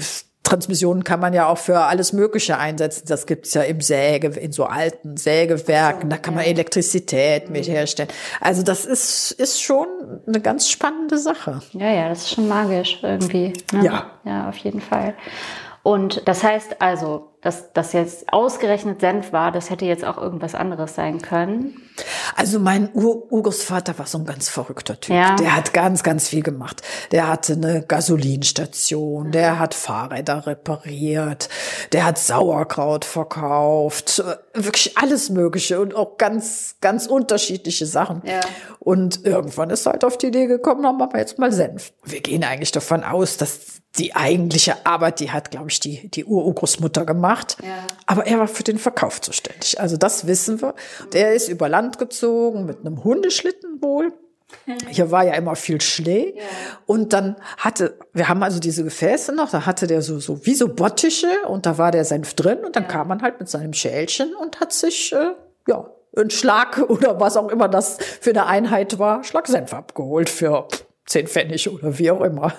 Transmissionen 0.48 1.04
kann 1.04 1.20
man 1.20 1.34
ja 1.34 1.48
auch 1.48 1.58
für 1.58 1.80
alles 1.80 2.14
Mögliche 2.14 2.58
einsetzen. 2.58 3.04
Das 3.08 3.26
gibt's 3.26 3.54
ja 3.54 3.64
im 3.64 3.82
Säge, 3.82 4.28
in 4.28 4.54
so 4.54 4.66
alten 4.66 5.18
Sägewerken, 5.18 6.10
da 6.10 6.18
kann 6.18 6.36
man 6.36 6.46
Elektrizität 6.46 7.50
mit 7.50 7.68
mhm. 7.68 7.72
herstellen. 7.72 8.10
Also 8.40 8.64
das 8.64 8.86
ist, 8.86 9.32
ist 9.32 9.62
schon 9.62 9.88
eine 10.26 10.40
ganz 10.40 10.70
spannende 10.70 11.18
Sache. 11.18 11.60
Ja, 11.74 11.92
ja, 11.92 12.10
das 12.10 12.20
ist 12.20 12.30
schon 12.30 12.48
magisch 12.48 13.00
irgendwie. 13.04 13.54
Ne? 13.74 13.84
Ja. 13.84 14.12
Ja, 14.24 14.50
auf 14.50 14.58
jeden 14.58 14.80
Fall. 14.80 15.16
Und 15.84 16.28
das 16.28 16.44
heißt 16.44 16.82
also, 16.82 17.30
dass 17.42 17.72
das 17.74 17.94
jetzt 17.94 18.34
ausgerechnet 18.34 19.00
Senf 19.00 19.32
war, 19.32 19.52
das 19.52 19.70
hätte 19.70 19.86
jetzt 19.86 20.04
auch 20.04 20.18
irgendwas 20.18 20.56
anderes 20.56 20.96
sein 20.96 21.22
können. 21.22 21.80
Also 22.36 22.60
mein 22.60 22.90
Ur 22.94 23.32
Urgroßvater 23.32 23.98
war 24.00 24.08
so 24.08 24.18
ein 24.18 24.26
ganz 24.26 24.50
verrückter 24.50 25.00
Typ. 25.00 25.16
Ja. 25.16 25.36
Der 25.36 25.56
hat 25.56 25.74
ganz, 25.74 26.04
ganz 26.04 26.28
viel 26.28 26.42
gemacht. 26.42 26.82
Der 27.12 27.28
hatte 27.28 27.54
eine 27.54 27.84
Gasolinstation, 27.84 29.32
der 29.32 29.60
hat 29.60 29.76
Fahrräder 29.76 30.48
repariert, 30.48 31.50
der 31.94 32.06
hat 32.06 32.18
Sauerkraut 32.18 33.06
verkauft, 33.06 34.24
wirklich 34.54 34.98
alles 34.98 35.30
Mögliche 35.30 35.80
und 35.80 35.96
auch 35.96 36.18
ganz, 36.18 36.76
ganz 36.82 37.06
unterschiedliche 37.06 37.86
Sachen. 37.86 38.24
Ja. 38.26 38.42
Und 38.80 39.26
irgendwann 39.26 39.70
ist 39.70 39.86
halt 39.86 40.04
auf 40.04 40.18
die 40.18 40.28
Idee 40.28 40.48
gekommen, 40.48 40.84
dann 40.84 40.98
machen 40.98 41.14
wir 41.14 41.20
jetzt 41.20 41.38
mal 41.38 41.52
Senf. 41.52 41.94
Wir 42.04 42.22
gehen 42.22 42.44
eigentlich 42.44 42.72
davon 42.72 43.04
aus, 43.04 43.38
dass 43.38 43.82
die 43.98 44.16
eigentliche 44.16 44.86
Arbeit, 44.86 45.20
die 45.20 45.32
hat, 45.32 45.52
glaube 45.52 45.70
ich, 45.70 45.80
die, 45.80 46.10
die 46.10 46.26
Urgroßmutter 46.26 47.06
gemacht. 47.06 47.27
Ja. 47.64 47.86
Aber 48.06 48.26
er 48.26 48.40
war 48.40 48.48
für 48.48 48.64
den 48.64 48.78
Verkauf 48.78 49.22
zuständig. 49.22 49.80
Also 49.80 49.98
das 49.98 50.28
wissen 50.28 50.62
wir. 50.62 50.76
Der 51.14 51.34
ist 51.34 51.50
über 51.50 51.70
Land 51.70 51.98
gezogen 51.98 52.66
mit 52.66 52.80
einem 52.80 53.04
Hundeschlitten 53.04 53.82
wohl. 53.82 54.14
Hier 54.90 55.12
war 55.12 55.26
ja 55.26 55.34
immer 55.34 55.56
viel 55.56 55.82
Schnee. 55.82 56.34
Ja. 56.36 56.44
Und 56.86 57.14
dann 57.14 57.36
hatte, 57.58 57.98
wir 58.14 58.30
haben 58.30 58.44
also 58.44 58.60
diese 58.60 58.84
Gefäße 58.84 59.34
noch, 59.34 59.50
da 59.50 59.66
hatte 59.66 59.88
der 59.88 60.02
so, 60.02 60.20
so 60.20 60.46
wie 60.46 60.56
so 60.56 60.70
Bottische 60.70 61.30
und 61.48 61.66
da 61.66 61.78
war 61.78 61.92
der 61.92 62.06
Senf 62.06 62.34
drin 62.34 62.60
und 62.66 62.76
dann 62.76 62.84
ja. 62.84 62.90
kam 62.90 63.08
man 63.08 63.22
halt 63.22 63.40
mit 63.40 63.50
seinem 63.50 63.74
Schälchen 63.74 64.34
und 64.36 64.60
hat 64.60 64.74
sich, 64.74 65.14
äh, 65.14 65.34
ja, 65.68 65.90
einen 66.16 66.30
Schlag 66.30 66.78
oder 66.90 67.20
was 67.20 67.38
auch 67.38 67.50
immer 67.50 67.68
das 67.68 67.98
für 68.22 68.32
eine 68.32 68.46
Einheit 68.46 69.00
war, 69.00 69.24
Schlag 69.24 69.48
Senf 69.48 69.74
abgeholt 69.74 70.30
für 70.30 70.68
zehn 71.08 71.28
Pfennig 71.28 71.70
oder 71.70 71.98
wie 71.98 72.12
auch 72.12 72.22
immer. 72.22 72.54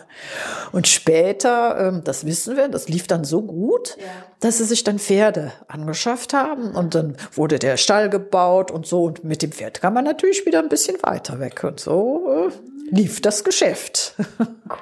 Und 0.72 0.88
später, 0.88 1.78
ähm, 1.78 2.02
das 2.02 2.26
wissen 2.26 2.56
wir, 2.56 2.68
das 2.68 2.88
lief 2.88 3.06
dann 3.06 3.24
so 3.24 3.42
gut, 3.42 3.96
ja. 3.98 4.06
dass 4.40 4.58
sie 4.58 4.64
sich 4.64 4.82
dann 4.82 4.98
Pferde 4.98 5.52
angeschafft 5.68 6.32
haben 6.32 6.74
und 6.74 6.94
dann 6.94 7.16
wurde 7.32 7.58
der 7.58 7.76
Stall 7.76 8.08
gebaut 8.08 8.70
und 8.70 8.86
so 8.86 9.04
und 9.04 9.22
mit 9.22 9.42
dem 9.42 9.52
Pferd 9.52 9.80
kann 9.80 9.92
man 9.92 10.04
natürlich 10.04 10.46
wieder 10.46 10.58
ein 10.60 10.70
bisschen 10.70 10.96
weiter 11.02 11.38
weg 11.38 11.62
und 11.62 11.78
so 11.78 12.48
äh, 12.48 12.94
lief 12.94 13.20
das 13.20 13.44
Geschäft. 13.44 14.14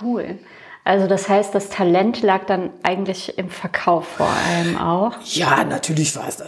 Cool. 0.03 0.39
Also 0.83 1.07
das 1.07 1.29
heißt, 1.29 1.55
das 1.55 1.69
Talent 1.69 2.23
lag 2.23 2.47
dann 2.47 2.71
eigentlich 2.83 3.39
im 3.39 3.51
Verkauf 3.51 4.07
vor 4.07 4.29
allem 4.29 4.77
auch. 4.77 5.15
Ja, 5.25 5.65
natürlich 5.65 6.15
war 6.17 6.29
es, 6.29 6.43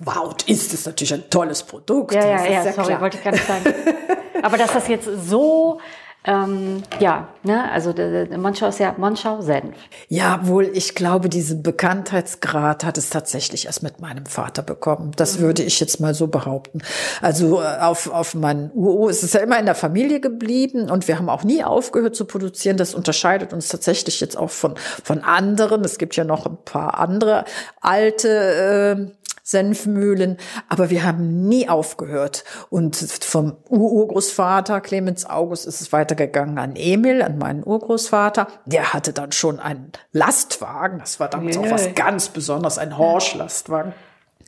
war 0.00 0.28
und 0.28 0.48
ist 0.48 0.74
es 0.74 0.84
natürlich 0.84 1.14
ein 1.14 1.30
tolles 1.30 1.62
Produkt. 1.62 2.14
Ja, 2.14 2.24
ja, 2.24 2.44
ja, 2.44 2.72
sorry, 2.72 2.86
klar. 2.88 3.00
wollte 3.00 3.18
ich 3.18 3.24
gar 3.24 3.32
nicht 3.32 3.46
sagen. 3.46 3.64
Aber 4.42 4.58
dass 4.58 4.72
das 4.72 4.88
jetzt 4.88 5.08
so 5.26 5.80
Ähm, 6.24 6.82
ja, 7.00 7.28
ne, 7.42 7.70
also 7.72 7.92
Monschau 8.36 8.68
ist 8.68 8.78
ja 8.78 8.94
Monschau 8.96 9.40
Senf. 9.40 9.74
Ja, 10.08 10.46
wohl, 10.46 10.70
ich 10.72 10.94
glaube, 10.94 11.28
diesen 11.28 11.64
Bekanntheitsgrad 11.64 12.84
hat 12.84 12.96
es 12.96 13.10
tatsächlich 13.10 13.66
erst 13.66 13.82
mit 13.82 14.00
meinem 14.00 14.26
Vater 14.26 14.62
bekommen. 14.62 15.10
Das 15.16 15.38
mhm. 15.38 15.42
würde 15.42 15.62
ich 15.64 15.80
jetzt 15.80 15.98
mal 15.98 16.14
so 16.14 16.28
behaupten. 16.28 16.80
Also 17.20 17.60
äh, 17.60 17.80
auf, 17.80 18.08
auf 18.08 18.34
meinen 18.34 18.70
UO 18.72 19.08
ist 19.08 19.24
es 19.24 19.32
ja 19.32 19.40
immer 19.40 19.58
in 19.58 19.66
der 19.66 19.74
Familie 19.74 20.20
geblieben 20.20 20.90
und 20.90 21.08
wir 21.08 21.18
haben 21.18 21.28
auch 21.28 21.42
nie 21.42 21.64
aufgehört 21.64 22.14
zu 22.14 22.24
produzieren. 22.24 22.76
Das 22.76 22.94
unterscheidet 22.94 23.52
uns 23.52 23.68
tatsächlich 23.68 24.20
jetzt 24.20 24.36
auch 24.38 24.50
von, 24.50 24.74
von 25.02 25.24
anderen. 25.24 25.84
Es 25.84 25.98
gibt 25.98 26.14
ja 26.14 26.22
noch 26.22 26.46
ein 26.46 26.58
paar 26.64 27.00
andere 27.00 27.44
alte 27.80 29.08
äh, 29.08 29.21
Senfmühlen, 29.42 30.36
aber 30.68 30.90
wir 30.90 31.04
haben 31.04 31.48
nie 31.48 31.68
aufgehört. 31.68 32.44
Und 32.70 32.96
vom 32.96 33.56
Urgroßvater 33.68 34.80
Clemens 34.80 35.24
August 35.24 35.66
ist 35.66 35.80
es 35.80 35.92
weitergegangen 35.92 36.58
an 36.58 36.76
Emil, 36.76 37.22
an 37.22 37.38
meinen 37.38 37.64
Urgroßvater. 37.64 38.46
Der 38.66 38.92
hatte 38.92 39.12
dann 39.12 39.32
schon 39.32 39.58
einen 39.58 39.92
Lastwagen, 40.12 41.00
das 41.00 41.18
war 41.20 41.28
damals 41.28 41.56
yeah. 41.56 41.66
auch 41.66 41.70
was 41.70 41.94
ganz 41.94 42.28
Besonderes, 42.28 42.78
ein 42.78 42.96
Horsch-Lastwagen 42.96 43.92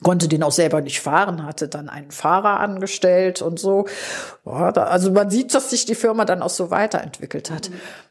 konnte 0.02 0.28
den 0.28 0.42
auch 0.42 0.52
selber 0.52 0.80
nicht 0.80 1.00
fahren, 1.00 1.44
hatte 1.46 1.68
dann 1.68 1.88
einen 1.88 2.10
Fahrer 2.10 2.60
angestellt 2.60 3.42
und 3.42 3.58
so. 3.58 3.86
Also 4.44 5.10
man 5.10 5.30
sieht, 5.30 5.54
dass 5.54 5.70
sich 5.70 5.86
die 5.86 5.94
Firma 5.94 6.24
dann 6.24 6.42
auch 6.42 6.50
so 6.50 6.70
weiterentwickelt 6.70 7.50
hat. 7.50 7.70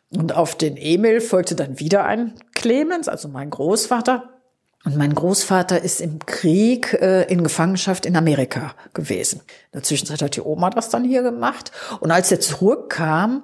Und 0.09 0.35
auf 0.35 0.55
den 0.55 0.77
Emil 0.77 1.21
folgte 1.21 1.55
dann 1.55 1.79
wieder 1.79 2.05
ein 2.05 2.33
Clemens, 2.53 3.07
also 3.07 3.27
mein 3.27 3.49
Großvater. 3.49 4.32
Und 4.85 4.97
mein 4.97 5.15
Großvater 5.15 5.81
ist 5.81 6.01
im 6.01 6.19
Krieg 6.25 6.93
äh, 6.93 7.23
in 7.31 7.41
Gefangenschaft 7.41 8.05
in 8.05 8.17
Amerika 8.17 8.73
gewesen. 8.93 9.39
In 9.71 9.79
der 9.79 9.83
Zwischenzeit 9.83 10.21
hat 10.21 10.35
die 10.35 10.41
Oma 10.41 10.71
das 10.71 10.89
dann 10.89 11.05
hier 11.05 11.23
gemacht. 11.23 11.71
Und 12.01 12.11
als 12.11 12.31
er 12.31 12.41
zurückkam, 12.41 13.43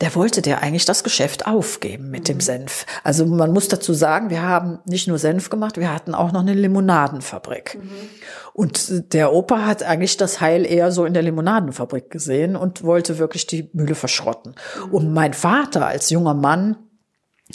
der 0.00 0.14
wollte 0.14 0.40
der 0.40 0.62
eigentlich 0.62 0.86
das 0.86 1.04
Geschäft 1.04 1.46
aufgeben 1.46 2.10
mit 2.10 2.28
dem 2.28 2.40
Senf. 2.40 2.86
Also 3.04 3.26
man 3.26 3.52
muss 3.52 3.68
dazu 3.68 3.92
sagen, 3.92 4.30
wir 4.30 4.42
haben 4.42 4.78
nicht 4.86 5.08
nur 5.08 5.18
Senf 5.18 5.50
gemacht, 5.50 5.76
wir 5.76 5.92
hatten 5.92 6.14
auch 6.14 6.32
noch 6.32 6.40
eine 6.40 6.54
Limonadenfabrik. 6.54 7.78
Mhm. 7.82 7.90
Und 8.54 9.12
der 9.12 9.32
Opa 9.32 9.66
hat 9.66 9.82
eigentlich 9.82 10.16
das 10.16 10.40
Heil 10.40 10.64
eher 10.64 10.90
so 10.90 11.04
in 11.04 11.14
der 11.14 11.22
Limonadenfabrik 11.22 12.10
gesehen 12.10 12.56
und 12.56 12.82
wollte 12.82 13.18
wirklich 13.18 13.46
die 13.46 13.68
Mühle 13.74 13.94
verschrotten. 13.94 14.54
Mhm. 14.86 14.94
Und 14.94 15.12
mein 15.12 15.34
Vater 15.34 15.86
als 15.86 16.08
junger 16.08 16.34
Mann 16.34 16.76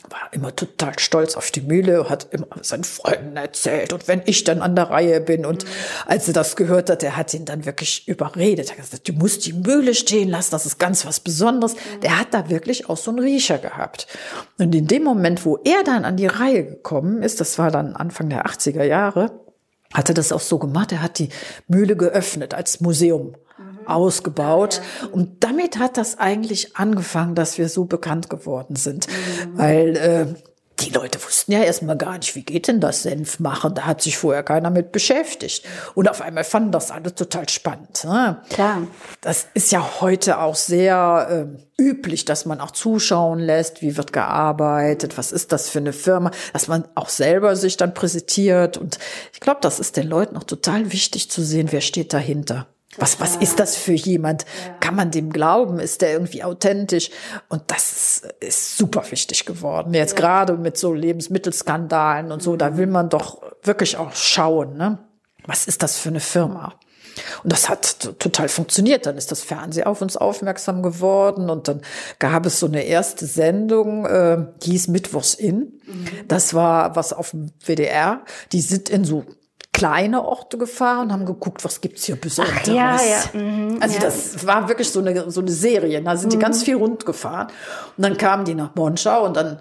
war 0.09 0.29
immer 0.31 0.55
total 0.55 0.97
stolz 0.97 1.35
auf 1.35 1.51
die 1.51 1.61
Mühle, 1.61 2.09
hat 2.09 2.33
immer 2.33 2.47
seinen 2.61 2.83
Freunden 2.83 3.37
erzählt. 3.37 3.93
Und 3.93 4.07
wenn 4.07 4.23
ich 4.25 4.43
dann 4.43 4.61
an 4.61 4.75
der 4.75 4.89
Reihe 4.89 5.21
bin 5.21 5.45
und 5.45 5.63
mhm. 5.65 5.69
als 6.07 6.27
er 6.27 6.33
das 6.33 6.55
gehört 6.55 6.89
hat, 6.89 7.03
der 7.03 7.15
hat 7.15 7.33
ihn 7.33 7.45
dann 7.45 7.65
wirklich 7.65 8.07
überredet. 8.07 8.67
Er 8.67 8.77
hat 8.77 8.85
gesagt, 8.85 9.07
du 9.07 9.13
musst 9.13 9.45
die 9.45 9.53
Mühle 9.53 9.93
stehen 9.93 10.29
lassen, 10.29 10.51
das 10.51 10.65
ist 10.65 10.79
ganz 10.79 11.05
was 11.05 11.19
Besonderes. 11.19 11.75
Mhm. 11.75 12.01
Der 12.01 12.19
hat 12.19 12.33
da 12.33 12.49
wirklich 12.49 12.89
auch 12.89 12.97
so 12.97 13.11
einen 13.11 13.19
Riecher 13.19 13.59
gehabt. 13.59 14.07
Und 14.57 14.73
in 14.73 14.87
dem 14.87 15.03
Moment, 15.03 15.45
wo 15.45 15.57
er 15.63 15.83
dann 15.83 16.05
an 16.05 16.17
die 16.17 16.27
Reihe 16.27 16.65
gekommen 16.65 17.21
ist, 17.21 17.39
das 17.39 17.59
war 17.59 17.69
dann 17.69 17.95
Anfang 17.95 18.29
der 18.29 18.45
80er 18.47 18.83
Jahre, 18.83 19.43
hat 19.93 20.09
er 20.09 20.15
das 20.15 20.31
auch 20.31 20.39
so 20.39 20.57
gemacht. 20.57 20.91
Er 20.91 21.03
hat 21.03 21.19
die 21.19 21.29
Mühle 21.67 21.95
geöffnet 21.95 22.53
als 22.55 22.81
Museum 22.81 23.35
ausgebaut. 23.85 24.81
Und 25.11 25.43
damit 25.43 25.79
hat 25.79 25.97
das 25.97 26.19
eigentlich 26.19 26.75
angefangen, 26.75 27.35
dass 27.35 27.57
wir 27.57 27.69
so 27.69 27.85
bekannt 27.85 28.29
geworden 28.29 28.75
sind. 28.75 29.07
Mhm. 29.07 29.57
Weil 29.57 29.97
äh, 29.97 30.25
die 30.79 30.89
Leute 30.89 31.23
wussten 31.23 31.51
ja 31.51 31.61
erstmal 31.61 31.97
gar 31.97 32.17
nicht, 32.17 32.35
wie 32.35 32.43
geht 32.43 32.67
denn 32.67 32.79
das 32.79 33.03
Senf 33.03 33.39
machen? 33.39 33.75
Da 33.75 33.85
hat 33.85 34.01
sich 34.01 34.17
vorher 34.17 34.43
keiner 34.43 34.69
mit 34.69 34.91
beschäftigt. 34.91 35.65
Und 35.93 36.09
auf 36.09 36.21
einmal 36.21 36.43
fanden 36.43 36.71
das 36.71 36.91
alle 36.91 37.13
total 37.13 37.47
spannend. 37.49 38.03
Ne? 38.03 38.41
Klar. 38.49 38.87
Das 39.21 39.47
ist 39.53 39.71
ja 39.71 40.01
heute 40.01 40.39
auch 40.39 40.55
sehr 40.55 41.47
äh, 41.77 41.81
üblich, 41.81 42.25
dass 42.25 42.45
man 42.45 42.59
auch 42.59 42.71
zuschauen 42.71 43.39
lässt, 43.39 43.81
wie 43.81 43.97
wird 43.97 44.13
gearbeitet, 44.13 45.17
was 45.17 45.31
ist 45.31 45.51
das 45.51 45.69
für 45.69 45.79
eine 45.79 45.93
Firma, 45.93 46.31
dass 46.53 46.67
man 46.67 46.85
auch 46.95 47.09
selber 47.09 47.55
sich 47.55 47.77
dann 47.77 47.93
präsentiert. 47.93 48.77
Und 48.77 48.99
ich 49.31 49.39
glaube, 49.39 49.59
das 49.61 49.79
ist 49.79 49.95
den 49.95 50.07
Leuten 50.07 50.37
auch 50.37 50.43
total 50.43 50.91
wichtig 50.91 51.29
zu 51.29 51.43
sehen, 51.43 51.67
wer 51.71 51.81
steht 51.81 52.13
dahinter. 52.13 52.67
Was, 52.97 53.19
was 53.19 53.35
ist 53.35 53.59
das 53.59 53.75
für 53.75 53.93
jemand? 53.93 54.43
Ja. 54.43 54.73
Kann 54.79 54.95
man 54.95 55.11
dem 55.11 55.31
glauben? 55.31 55.79
Ist 55.79 56.01
der 56.01 56.13
irgendwie 56.13 56.43
authentisch? 56.43 57.09
Und 57.49 57.63
das 57.67 58.23
ist, 58.39 58.77
super 58.77 59.03
wichtig 59.09 59.45
geworden. 59.45 59.93
Jetzt 59.93 60.13
ja. 60.13 60.19
gerade 60.19 60.57
mit 60.57 60.77
so 60.77 60.93
Lebensmittelskandalen 60.93 62.31
und 62.31 62.41
so, 62.41 62.53
mhm. 62.53 62.57
da 62.57 62.77
will 62.77 62.87
man 62.87 63.09
doch 63.09 63.41
wirklich 63.63 63.97
auch 63.97 64.13
schauen, 64.13 64.77
ne? 64.77 64.99
Was 65.45 65.67
ist 65.67 65.83
das 65.83 65.97
für 65.97 66.09
eine 66.09 66.21
Firma? 66.21 66.73
Und 67.43 67.51
das 67.51 67.69
hat 67.69 67.99
total 68.19 68.49
funktioniert. 68.49 69.05
Dann 69.05 69.17
ist 69.17 69.31
das 69.31 69.41
Fernsehen 69.41 69.85
auf 69.85 70.01
uns 70.01 70.17
aufmerksam 70.17 70.81
geworden 70.81 71.49
und 71.49 71.67
dann 71.67 71.81
gab 72.19 72.45
es 72.45 72.59
so 72.59 72.65
eine 72.65 72.83
erste 72.83 73.25
Sendung, 73.25 74.05
äh, 74.05 74.45
die 74.63 74.71
hieß 74.71 74.87
Mittwochs 74.87 75.33
in. 75.33 75.79
Mhm. 75.85 76.07
Das 76.27 76.53
war 76.53 76.95
was 76.95 77.13
auf 77.13 77.31
dem 77.31 77.51
WDR. 77.59 78.21
Die 78.51 78.61
sind 78.61 78.89
in 78.89 79.03
so 79.03 79.25
kleine 79.73 80.23
Orte 80.23 80.57
gefahren 80.57 81.07
und 81.07 81.13
haben 81.13 81.25
geguckt, 81.25 81.65
was 81.65 81.81
gibt's 81.81 82.05
hier 82.05 82.15
Besonderes. 82.15 82.61
Ach, 82.61 82.67
ja, 82.67 82.97
ja. 83.01 83.39
Mhm, 83.39 83.79
also 83.81 83.95
ja. 83.95 84.01
das 84.01 84.45
war 84.45 84.69
wirklich 84.69 84.89
so 84.89 84.99
eine, 84.99 85.29
so 85.29 85.41
eine 85.41 85.51
Serie. 85.51 86.01
Da 86.01 86.15
sind 86.15 86.27
mhm. 86.27 86.31
die 86.31 86.39
ganz 86.39 86.63
viel 86.63 86.75
rund 86.75 87.05
gefahren. 87.05 87.47
Und 87.97 88.03
dann 88.03 88.17
kamen 88.17 88.45
die 88.45 88.55
nach 88.55 88.75
Monschau 88.75 89.25
und 89.25 89.35
dann 89.35 89.59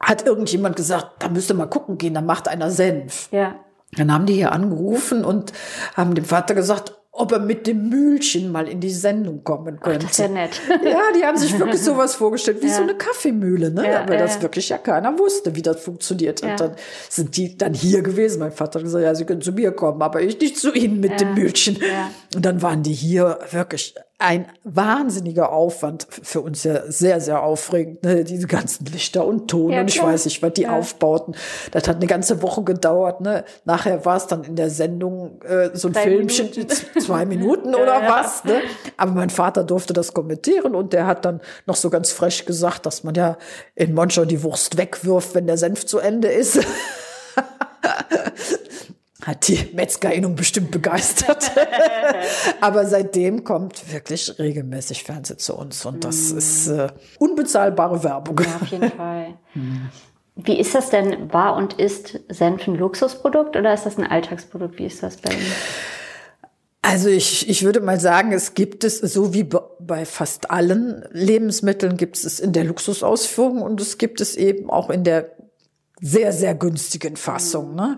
hat 0.00 0.24
irgendjemand 0.24 0.76
gesagt, 0.76 1.22
da 1.22 1.28
müsst 1.28 1.50
ihr 1.50 1.54
mal 1.54 1.66
gucken 1.66 1.98
gehen, 1.98 2.14
da 2.14 2.20
macht 2.20 2.46
einer 2.48 2.70
Senf. 2.70 3.28
Ja. 3.32 3.56
Dann 3.96 4.12
haben 4.12 4.26
die 4.26 4.34
hier 4.34 4.52
angerufen 4.52 5.24
und 5.24 5.52
haben 5.96 6.14
dem 6.14 6.24
Vater 6.24 6.54
gesagt, 6.54 6.97
ob 7.18 7.32
er 7.32 7.40
mit 7.40 7.66
dem 7.66 7.88
Mühlchen 7.88 8.52
mal 8.52 8.68
in 8.68 8.80
die 8.80 8.90
Sendung 8.90 9.42
kommen 9.44 9.80
könnte. 9.80 10.06
Ach, 10.06 10.08
das 10.08 10.10
ist 10.12 10.18
ja 10.18 10.28
nett. 10.28 10.60
ja, 10.84 11.00
die 11.14 11.24
haben 11.24 11.36
sich 11.36 11.58
wirklich 11.58 11.82
sowas 11.82 12.14
vorgestellt, 12.14 12.62
wie 12.62 12.68
ja. 12.68 12.74
so 12.74 12.82
eine 12.82 12.94
Kaffeemühle, 12.94 13.70
ne? 13.70 13.86
Ja, 13.86 14.02
Aber 14.02 14.16
das 14.16 14.40
wirklich 14.40 14.68
ja 14.68 14.78
keiner 14.78 15.18
wusste, 15.18 15.54
wie 15.54 15.62
das 15.62 15.80
funktioniert. 15.80 16.42
Und 16.42 16.58
dann 16.60 16.72
sind 17.08 17.36
die 17.36 17.58
dann 17.58 17.74
hier 17.74 18.02
gewesen. 18.02 18.38
Mein 18.38 18.52
Vater 18.52 18.78
hat 18.78 18.84
gesagt, 18.84 19.04
ja, 19.04 19.14
sie 19.14 19.24
können 19.24 19.42
zu 19.42 19.52
mir 19.52 19.72
kommen, 19.72 20.00
aber 20.00 20.22
ich 20.22 20.38
nicht 20.40 20.58
zu 20.58 20.72
ihnen 20.72 21.00
mit 21.00 21.20
dem 21.20 21.34
Mühlchen. 21.34 21.78
Und 22.34 22.44
dann 22.44 22.62
waren 22.62 22.82
die 22.82 22.92
hier 22.92 23.38
wirklich 23.50 23.94
ein 24.20 24.46
wahnsinniger 24.64 25.52
Aufwand 25.52 26.08
für 26.10 26.40
uns 26.40 26.64
ja 26.64 26.90
sehr, 26.90 27.20
sehr 27.20 27.40
aufregend. 27.40 28.02
Ne? 28.02 28.24
Diese 28.24 28.48
ganzen 28.48 28.86
Lichter 28.86 29.24
und 29.24 29.48
Ton 29.48 29.70
ja, 29.70 29.80
und 29.80 29.88
ich 29.88 30.02
weiß 30.02 30.24
nicht, 30.24 30.42
was 30.42 30.54
die 30.54 30.62
ja. 30.62 30.76
aufbauten. 30.76 31.36
Das 31.70 31.86
hat 31.86 31.96
eine 31.96 32.08
ganze 32.08 32.42
Woche 32.42 32.64
gedauert. 32.64 33.20
Ne? 33.20 33.44
Nachher 33.64 34.04
war 34.04 34.16
es 34.16 34.26
dann 34.26 34.42
in 34.42 34.56
der 34.56 34.70
Sendung 34.70 35.40
äh, 35.42 35.70
so 35.72 35.86
ein 35.86 35.94
Drei 35.94 36.02
Filmchen, 36.02 36.50
Minuten. 36.50 37.00
zwei 37.00 37.24
Minuten 37.26 37.74
oder 37.76 38.02
ja, 38.02 38.10
was. 38.10 38.42
Ne? 38.42 38.60
Aber 38.96 39.12
mein 39.12 39.30
Vater 39.30 39.62
durfte 39.62 39.92
das 39.92 40.12
kommentieren 40.12 40.74
und 40.74 40.92
der 40.92 41.06
hat 41.06 41.24
dann 41.24 41.40
noch 41.66 41.76
so 41.76 41.88
ganz 41.88 42.10
frech 42.10 42.44
gesagt, 42.44 42.86
dass 42.86 43.04
man 43.04 43.14
ja 43.14 43.38
in 43.76 43.94
Monschau 43.94 44.24
die 44.24 44.42
Wurst 44.42 44.78
wegwirft, 44.78 45.36
wenn 45.36 45.46
der 45.46 45.58
Senf 45.58 45.86
zu 45.86 46.00
Ende 46.00 46.26
ist. 46.26 46.58
hat 49.28 49.46
die 49.46 49.68
Metzgerinnung 49.74 50.34
bestimmt 50.36 50.70
begeistert. 50.70 51.52
Aber 52.60 52.86
seitdem 52.86 53.44
kommt 53.44 53.92
wirklich 53.92 54.38
regelmäßig 54.38 55.04
Fernsehen 55.04 55.38
zu 55.38 55.54
uns 55.54 55.84
und 55.84 56.04
das 56.04 56.32
mm. 56.32 56.38
ist 56.38 56.68
äh, 56.68 56.88
unbezahlbare 57.18 58.02
Werbung. 58.02 58.40
Ja, 58.40 58.56
auf 58.56 58.68
jeden 58.68 58.90
Fall. 58.96 59.34
Wie 60.34 60.58
ist 60.58 60.74
das 60.74 60.88
denn? 60.88 61.30
War 61.30 61.56
und 61.56 61.74
ist 61.74 62.20
Senf 62.28 62.66
ein 62.66 62.76
Luxusprodukt 62.76 63.54
oder 63.54 63.74
ist 63.74 63.84
das 63.84 63.98
ein 63.98 64.06
Alltagsprodukt? 64.06 64.78
Wie 64.78 64.86
ist 64.86 65.02
das 65.02 65.18
bei 65.18 65.32
Ihnen? 65.32 65.52
Also 66.80 67.10
ich, 67.10 67.50
ich 67.50 67.64
würde 67.64 67.80
mal 67.80 68.00
sagen, 68.00 68.32
es 68.32 68.54
gibt 68.54 68.82
es, 68.82 68.98
so 68.98 69.34
wie 69.34 69.44
bei 69.44 70.06
fast 70.06 70.50
allen 70.50 71.04
Lebensmitteln 71.10 71.98
gibt 71.98 72.16
es 72.16 72.40
in 72.40 72.54
der 72.54 72.64
Luxusausführung 72.64 73.60
und 73.60 73.78
es 73.80 73.98
gibt 73.98 74.22
es 74.22 74.36
eben 74.36 74.70
auch 74.70 74.88
in 74.88 75.04
der 75.04 75.32
sehr, 76.00 76.32
sehr 76.32 76.54
günstigen 76.54 77.16
Fassung. 77.16 77.74
Ne? 77.74 77.96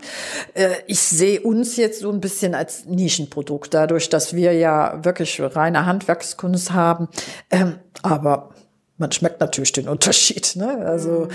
Äh, 0.53 0.75
ich 0.87 0.99
sehe 0.99 1.41
uns 1.41 1.77
jetzt 1.77 1.99
so 1.99 2.11
ein 2.11 2.21
bisschen 2.21 2.55
als 2.55 2.85
Nischenprodukt, 2.85 3.73
dadurch, 3.73 4.09
dass 4.09 4.35
wir 4.35 4.53
ja 4.53 5.03
wirklich 5.03 5.39
reine 5.41 5.85
Handwerkskunst 5.85 6.71
haben. 6.71 7.09
Ähm, 7.49 7.79
aber 8.01 8.49
man 8.97 9.11
schmeckt 9.11 9.39
natürlich 9.39 9.71
den 9.71 9.87
Unterschied. 9.87 10.55
Ne? 10.55 10.77
Also, 10.85 11.27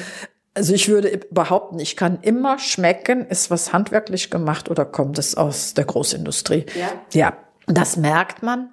also 0.55 0.73
ich 0.73 0.89
würde 0.89 1.21
behaupten, 1.31 1.79
ich 1.79 1.97
kann 1.97 2.19
immer 2.23 2.59
schmecken, 2.59 3.27
ist 3.27 3.51
was 3.51 3.73
handwerklich 3.73 4.31
gemacht 4.31 4.71
oder 4.71 4.85
kommt 4.85 5.19
es 5.19 5.37
aus 5.37 5.75
der 5.75 5.85
Großindustrie. 5.85 6.67
Ja. 6.79 6.89
Ja, 7.13 7.37
das 7.67 7.97
merkt 7.97 8.43
man 8.43 8.71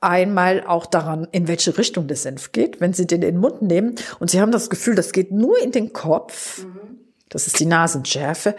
einmal 0.00 0.64
auch 0.66 0.86
daran, 0.86 1.28
in 1.30 1.46
welche 1.46 1.78
Richtung 1.78 2.08
der 2.08 2.16
Senf 2.16 2.50
geht, 2.50 2.80
wenn 2.80 2.92
Sie 2.92 3.06
den 3.06 3.22
in 3.22 3.34
den 3.34 3.40
Mund 3.40 3.62
nehmen 3.62 3.94
und 4.18 4.32
Sie 4.32 4.40
haben 4.40 4.50
das 4.50 4.68
Gefühl, 4.68 4.96
das 4.96 5.12
geht 5.12 5.30
nur 5.30 5.62
in 5.62 5.70
den 5.70 5.92
Kopf. 5.92 6.64
Mhm 6.64 6.91
das 7.32 7.46
ist 7.46 7.58
die 7.58 7.66
Nasenschärfe. 7.66 8.54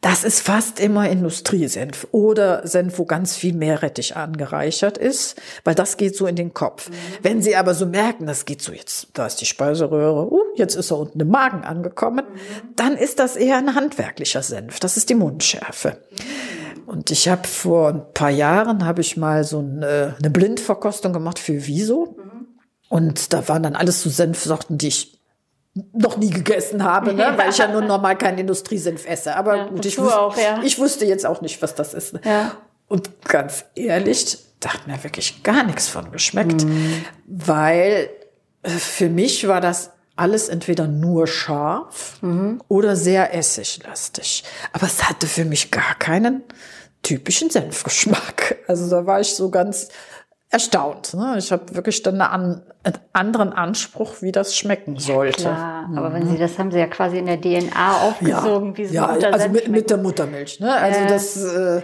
Das 0.00 0.22
ist 0.22 0.40
fast 0.40 0.78
immer 0.78 1.08
Industriesenf 1.08 2.06
oder 2.12 2.64
Senf, 2.66 2.98
wo 2.98 3.06
ganz 3.06 3.34
viel 3.34 3.54
Meerrettich 3.54 4.14
angereichert 4.14 4.98
ist, 4.98 5.40
weil 5.64 5.74
das 5.74 5.96
geht 5.96 6.14
so 6.14 6.28
in 6.28 6.36
den 6.36 6.54
Kopf. 6.54 6.90
Wenn 7.22 7.42
Sie 7.42 7.56
aber 7.56 7.74
so 7.74 7.86
merken, 7.86 8.26
das 8.26 8.44
geht 8.44 8.62
so 8.62 8.72
jetzt, 8.72 9.08
da 9.14 9.26
ist 9.26 9.40
die 9.40 9.46
Speiseröhre, 9.46 10.30
uh, 10.30 10.42
jetzt 10.54 10.76
ist 10.76 10.92
er 10.92 10.98
unten 10.98 11.18
im 11.18 11.28
Magen 11.28 11.64
angekommen, 11.64 12.24
dann 12.76 12.96
ist 12.96 13.18
das 13.18 13.34
eher 13.34 13.56
ein 13.56 13.74
handwerklicher 13.74 14.42
Senf. 14.42 14.78
Das 14.78 14.96
ist 14.96 15.10
die 15.10 15.16
Mundschärfe. 15.16 15.98
Und 16.86 17.10
ich 17.10 17.28
habe 17.28 17.48
vor 17.48 17.88
ein 17.88 18.12
paar 18.14 18.30
Jahren 18.30 18.84
habe 18.84 19.00
ich 19.00 19.16
mal 19.16 19.42
so 19.42 19.58
eine, 19.58 20.14
eine 20.20 20.30
Blindverkostung 20.30 21.12
gemacht 21.12 21.40
für 21.40 21.66
Wieso. 21.66 22.16
Und 22.88 23.32
da 23.32 23.48
waren 23.48 23.64
dann 23.64 23.74
alles 23.74 24.02
so 24.02 24.10
Senfsorten, 24.10 24.78
die 24.78 24.88
ich 24.88 25.15
noch 25.92 26.16
nie 26.16 26.30
gegessen 26.30 26.82
habe, 26.84 27.12
ne? 27.12 27.34
weil 27.36 27.50
ich 27.50 27.58
ja 27.58 27.68
nun 27.68 27.86
normal 27.86 28.16
keinen 28.16 28.38
Industriesenf 28.38 29.06
esse. 29.06 29.36
Aber 29.36 29.56
Ja, 29.56 29.64
gut, 29.66 29.84
ich, 29.84 29.98
wus 29.98 30.12
auch, 30.12 30.36
ja. 30.36 30.60
ich 30.62 30.78
wusste 30.78 31.04
jetzt 31.04 31.26
auch 31.26 31.40
nicht, 31.40 31.60
was 31.62 31.74
das 31.74 31.92
ist. 31.94 32.14
Ne? 32.14 32.20
Ja. 32.24 32.52
Und 32.88 33.10
ganz 33.24 33.64
ehrlich, 33.74 34.38
da 34.60 34.74
hat 34.74 34.86
mir 34.86 35.02
wirklich 35.04 35.42
gar 35.42 35.64
nichts 35.64 35.88
von 35.88 36.10
geschmeckt, 36.12 36.64
Mhm. 36.64 37.04
weil 37.26 38.08
äh, 38.62 38.70
für 38.70 39.08
mich 39.08 39.46
war 39.48 39.60
das 39.60 39.90
alles 40.16 40.48
entweder 40.48 40.86
nur 40.86 41.26
scharf 41.26 42.16
Mhm. 42.22 42.62
oder 42.68 42.96
sehr 42.96 43.34
essiglastig. 43.34 44.44
Aber 44.72 44.86
es 44.86 45.06
hatte 45.08 45.26
für 45.26 45.44
mich 45.44 45.70
gar 45.70 45.94
keinen 45.98 46.42
typischen 47.02 47.50
Senfgeschmack. 47.50 48.56
Also 48.66 48.88
da 48.90 49.04
war 49.06 49.20
ich 49.20 49.34
so 49.34 49.50
ganz 49.50 49.88
erstaunt. 50.50 51.14
Ne? 51.14 51.34
Ich 51.38 51.50
habe 51.52 51.74
wirklich 51.74 52.02
dann 52.02 52.14
eine 52.20 52.30
an, 52.30 52.62
einen 52.84 52.98
anderen 53.12 53.52
Anspruch, 53.52 54.22
wie 54.22 54.32
das 54.32 54.56
schmecken 54.56 54.98
sollte. 54.98 55.42
Klar, 55.42 55.90
aber 55.96 56.12
wenn 56.12 56.28
Sie 56.28 56.38
das 56.38 56.58
haben 56.58 56.70
Sie 56.70 56.78
ja 56.78 56.86
quasi 56.86 57.18
in 57.18 57.26
der 57.26 57.40
DNA 57.40 57.96
aufgesogen, 58.02 58.76
wie 58.76 58.86
so 58.86 58.94
ja, 58.94 59.06
also 59.06 59.48
mit, 59.48 59.68
mit 59.68 59.90
der 59.90 59.96
Muttermilch. 59.98 60.60
Ne? 60.60 60.72
Also 60.72 61.00
Ja. 61.00 61.06
das, 61.06 61.36
äh, 61.44 61.82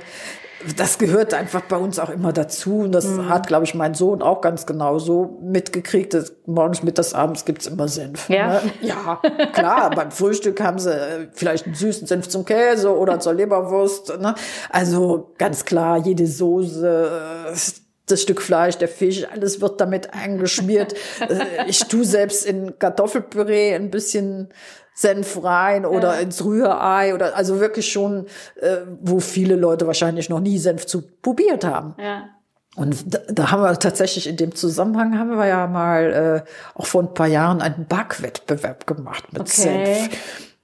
das 0.76 0.97
gehört 0.99 1.35
einfach 1.35 1.62
bei 1.62 1.76
uns 1.76 1.99
auch 1.99 2.09
immer 2.09 2.33
dazu. 2.33 2.78
Und 2.83 2.92
das 2.92 3.04
Mhm. 3.07 3.28
hat, 3.28 3.49
glaube 3.49 3.64
ich, 3.64 3.75
mein 3.75 3.95
Sohn 3.95 4.23
auch 4.23 4.40
ganz 4.40 4.64
genauso 4.64 5.40
mitgekriegt. 5.42 6.14
Das, 6.14 6.33
morgens, 6.47 6.85
mittags, 6.85 7.14
abends 7.14 7.45
gibt's 7.45 7.66
immer 7.66 7.88
Senf. 7.88 8.28
Ja? 8.31 8.47
Ne? 8.47 8.61
Ja, 8.81 9.21
klar. 9.52 9.90
beim 9.90 10.12
Frühstück 10.12 10.61
haben 10.61 10.78
sie 10.78 10.92
äh, 10.95 11.26
vielleicht 11.33 11.66
einen 11.66 11.75
süßen 11.75 12.07
Senf 12.07 12.28
zum 12.28 12.45
Käse 12.45 12.97
oder 12.97 13.19
zur 13.19 13.35
Leberwurst. 13.35 14.16
Ne? 14.21 14.37
Also 14.71 15.33
ganz 15.37 15.64
klar, 15.64 15.99
jede 15.99 16.28
Soße, 16.28 17.11
äh, 17.49 17.57
das 18.06 18.23
Stück 18.23 18.42
Fleisch, 18.42 18.76
der 18.76 18.88
Fisch, 18.88 19.26
alles 19.30 19.61
wird 19.61 19.80
damit 19.80 20.14
eingeschmiert. 20.14 20.94
Ich 21.66 21.80
tue 21.85 22.04
selbst 22.04 22.44
in 22.44 22.78
Kartoffelpüree 22.78 23.75
ein 23.75 23.90
bisschen 23.90 24.49
Senf 24.94 25.42
rein 25.42 25.87
oder 25.87 26.18
ins 26.21 26.44
Rührei 26.44 27.14
oder 27.14 27.37
also 27.37 27.61
wirklich 27.61 27.90
schon, 27.90 28.26
äh, 28.61 28.78
wo 29.00 29.21
viele 29.21 29.56
Leute 29.56 29.87
wahrscheinlich 29.87 30.28
noch 30.28 30.40
nie 30.40 30.59
Senf 30.59 30.87
zu 30.87 31.02
probiert 31.23 31.64
haben. 31.64 31.94
Ja. 31.99 32.28
Und 32.75 33.14
da, 33.14 33.18
da 33.28 33.50
haben 33.50 33.62
wir 33.62 33.78
tatsächlich 33.78 34.26
in 34.26 34.37
dem 34.37 34.54
Zusammenhang 34.54 35.18
haben 35.18 35.37
wir 35.37 35.47
ja 35.47 35.66
mal 35.66 36.44
äh, 36.44 36.50
auch 36.78 36.87
vor 36.87 37.02
ein 37.02 37.14
paar 37.14 37.26
Jahren 37.26 37.61
einen 37.61 37.87
Backwettbewerb 37.87 38.87
gemacht 38.87 39.32
mit 39.32 39.42
Okay. 39.42 39.50
Senf. 39.50 40.11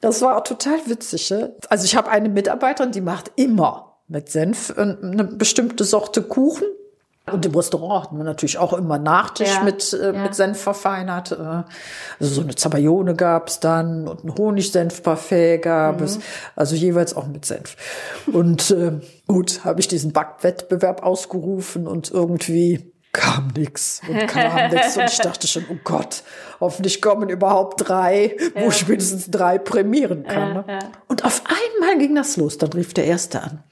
Das 0.00 0.22
war 0.22 0.42
total 0.44 0.78
witzig. 0.86 1.30
Ne? 1.30 1.54
Also 1.68 1.84
ich 1.84 1.96
habe 1.96 2.10
eine 2.10 2.28
Mitarbeiterin, 2.28 2.92
die 2.92 3.00
macht 3.00 3.32
immer 3.36 3.98
mit 4.06 4.30
Senf 4.30 4.70
äh, 4.76 4.80
eine 4.80 5.24
bestimmte 5.24 5.84
Sorte 5.84 6.22
Kuchen. 6.22 6.66
Und 7.32 7.46
im 7.46 7.54
Restaurant 7.54 8.04
hatten 8.04 8.16
wir 8.16 8.24
natürlich 8.24 8.58
auch 8.58 8.72
immer 8.72 8.98
Nachtisch 8.98 9.54
Ja, 9.54 9.62
mit, 9.62 9.92
äh, 9.92 10.12
ja. 10.12 10.22
mit 10.22 10.34
Senf 10.34 10.60
verfeinert. 10.60 11.32
Äh, 11.32 11.34
also 11.34 12.34
so 12.34 12.40
eine 12.42 12.54
Zabayone 12.54 13.14
gab's 13.14 13.60
dann 13.60 14.08
und 14.08 14.24
ein 14.24 14.34
Honigsenfparfait 14.36 15.62
gab 15.62 16.00
es. 16.00 16.18
Also 16.56 16.74
jeweils 16.74 17.14
auch 17.16 17.26
mit 17.26 17.44
Senf. 17.44 17.76
Und 18.32 18.70
äh, 18.70 18.92
gut, 19.26 19.64
habe 19.64 19.80
ich 19.80 19.88
diesen 19.88 20.12
Backwettbewerb 20.12 21.02
ausgerufen 21.02 21.86
und 21.86 22.10
irgendwie 22.10 22.92
kam 23.12 23.48
nix 23.56 24.00
und 24.08 24.26
kam 24.28 24.70
nix. 24.70 24.96
Und 24.96 25.04
ich 25.04 25.18
dachte 25.18 25.46
schon, 25.46 25.64
oh 25.70 25.76
Gott, 25.82 26.22
hoffentlich 26.60 27.00
kommen 27.00 27.28
überhaupt 27.28 27.88
drei, 27.88 28.36
wo 28.54 28.68
ich 28.68 28.86
mindestens 28.86 29.30
drei 29.30 29.58
prämieren 29.58 30.24
kann. 30.24 30.52
ne? 30.54 30.64
ja. 30.68 30.78
Und 31.08 31.24
auf 31.24 31.42
einmal 31.46 31.98
ging 31.98 32.14
das 32.14 32.36
los. 32.36 32.58
Dann 32.58 32.72
rief 32.72 32.94
der 32.94 33.06
Erste 33.06 33.42
an. 33.42 33.64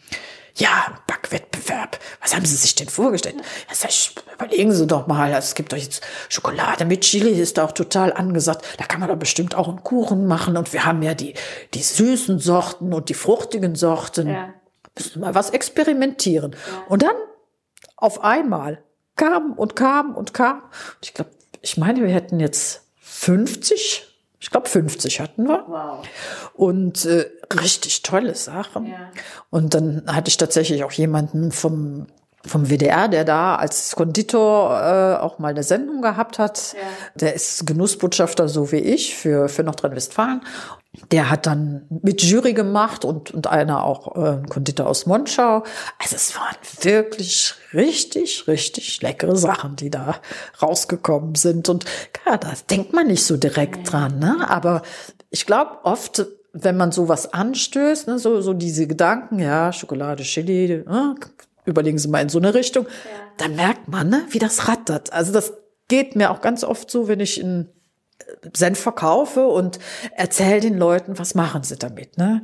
Ja, 0.57 0.99
Backwettbewerb. 1.07 1.99
Was 2.23 2.35
haben 2.35 2.47
Sie 2.47 2.57
sich 2.57 2.75
denn 2.75 2.89
vorgestellt? 2.89 3.37
Ja, 3.37 3.89
überlegen 4.35 4.73
Sie 4.73 4.87
doch 4.87 5.07
mal. 5.07 5.33
Es 5.33 5.55
gibt 5.55 5.73
doch 5.73 5.77
jetzt 5.77 6.03
Schokolade 6.31 6.87
mit 6.87 7.03
Chili, 7.03 7.39
ist 7.39 7.59
da 7.59 7.65
auch 7.67 7.73
total 7.73 8.13
angesagt. 8.13 8.65
Da 8.79 8.85
kann 8.85 9.01
man 9.01 9.11
doch 9.11 9.17
bestimmt 9.17 9.55
auch 9.55 9.69
einen 9.69 9.83
Kuchen 9.83 10.27
machen. 10.27 10.57
Und 10.57 10.73
wir 10.73 10.87
haben 10.87 11.03
ja 11.03 11.15
die, 11.15 11.35
die 11.75 11.83
süßen 11.83 12.39
Sorten 12.39 12.95
und 12.95 13.11
die 13.11 13.15
fruchtigen 13.15 13.75
Sorten. 13.75 14.29
Ja. 14.29 14.55
Müssen 14.97 15.21
wir 15.21 15.27
mal 15.27 15.35
was 15.35 15.51
experimentieren. 15.51 16.57
Und 16.89 17.03
dann 17.03 17.17
auf 17.97 18.25
einmal 18.25 18.83
kam 19.17 19.53
und 19.53 19.77
kam 19.77 20.15
und 20.15 20.33
kam. 20.33 20.63
Und 20.63 21.05
ich 21.05 21.13
glaube, 21.13 21.33
ich 21.61 21.77
meine, 21.77 22.03
wir 22.03 22.09
hätten 22.09 22.41
jetzt 22.41 22.87
50. 23.01 24.16
Ich 24.47 24.51
glaube, 24.51 24.69
50 24.69 25.21
hatten 25.21 25.49
wir. 25.49 25.65
Wow. 25.67 26.07
Und 26.55 27.05
äh, 27.05 27.29
richtig 27.53 28.03
tolle 28.03 28.37
Sachen. 28.37 28.87
Ja. 28.87 29.11
Und 29.51 29.75
dann 29.75 30.05
hatte 30.07 30.29
ich 30.29 30.37
tatsächlich 30.37 30.85
auch 30.85 30.93
jemanden 30.93 31.51
vom 31.51 32.07
vom 32.47 32.71
WDR, 32.71 33.09
der 33.09 33.25
da 33.25 33.57
als 33.57 33.95
Konditor 33.97 34.81
äh, 34.81 35.23
auch 35.23 35.39
mal 35.39 35.49
eine 35.49 35.63
Sendung 35.63 36.03
gehabt 36.03 36.39
hat. 36.39 36.75
Der 37.15 37.35
ist 37.35 37.67
Genussbotschafter, 37.67 38.49
so 38.49 38.73
wie 38.73 38.77
ich, 38.77 39.15
für, 39.15 39.49
für 39.49 39.63
Nordrhein-Westfalen. 39.63 40.41
Der 41.11 41.29
hat 41.29 41.47
dann 41.47 41.83
mit 41.91 42.23
Jury 42.23 42.55
gemacht 42.55 43.05
und, 43.05 43.31
und 43.31 43.47
einer 43.47 43.85
auch 43.85 44.17
äh, 44.17 44.43
Konditor 44.49 44.87
aus 44.87 45.05
Monschau. 45.07 45.63
Also 45.99 46.17
es 46.17 46.35
waren 46.37 46.57
wirklich 46.81 47.55
richtig, 47.75 48.49
richtig 48.49 49.03
leckere 49.03 49.37
Sachen, 49.37 49.77
die 49.77 49.91
da 49.91 50.17
rausgekommen 50.63 51.35
sind. 51.35 51.69
Und 51.69 51.85
klar, 52.13 52.39
da 52.39 52.53
denkt 52.71 52.95
man 52.95 53.09
nicht 53.09 53.25
so 53.25 53.37
direkt 53.37 53.93
dran. 53.93 54.19
Ne? 54.19 54.49
Aber 54.49 54.83
ich 55.31 55.45
glaube 55.45 55.85
oft, 55.85 56.27
wenn 56.59 56.77
man 56.77 56.91
sowas 56.91 57.33
anstößt, 57.33 58.09
ne, 58.09 58.19
so, 58.19 58.41
so 58.41 58.55
diese 58.55 58.87
Gedanken, 58.87 59.39
ja, 59.39 59.73
Schokolade, 59.73 60.23
Chili, 60.23 60.83
ne, 60.87 61.15
überlegen 61.67 61.99
Sie 61.99 62.09
mal 62.09 62.23
in 62.23 62.29
so 62.29 62.39
eine 62.39 62.55
Richtung, 62.55 62.87
dann 63.37 63.57
merkt 63.57 63.89
man, 63.89 64.09
ne, 64.09 64.25
wie 64.31 64.39
das 64.39 64.69
rattert. 64.69 65.13
Also 65.13 65.33
das 65.33 65.53
geht 65.89 66.17
mir 66.17 66.31
auch 66.31 66.41
ganz 66.41 66.65
oft 66.65 66.91
so, 66.91 67.09
wenn 67.09 67.21
ich 67.21 67.43
einen 67.43 67.69
Senf 68.55 68.81
verkaufe 68.81 69.47
und 69.47 69.79
erzähle 70.17 70.61
den 70.61 70.79
Leuten, 70.79 71.19
was 71.19 71.35
machen 71.35 71.63
sie 71.63 71.77
damit. 71.77 72.19
Ne? 72.19 72.43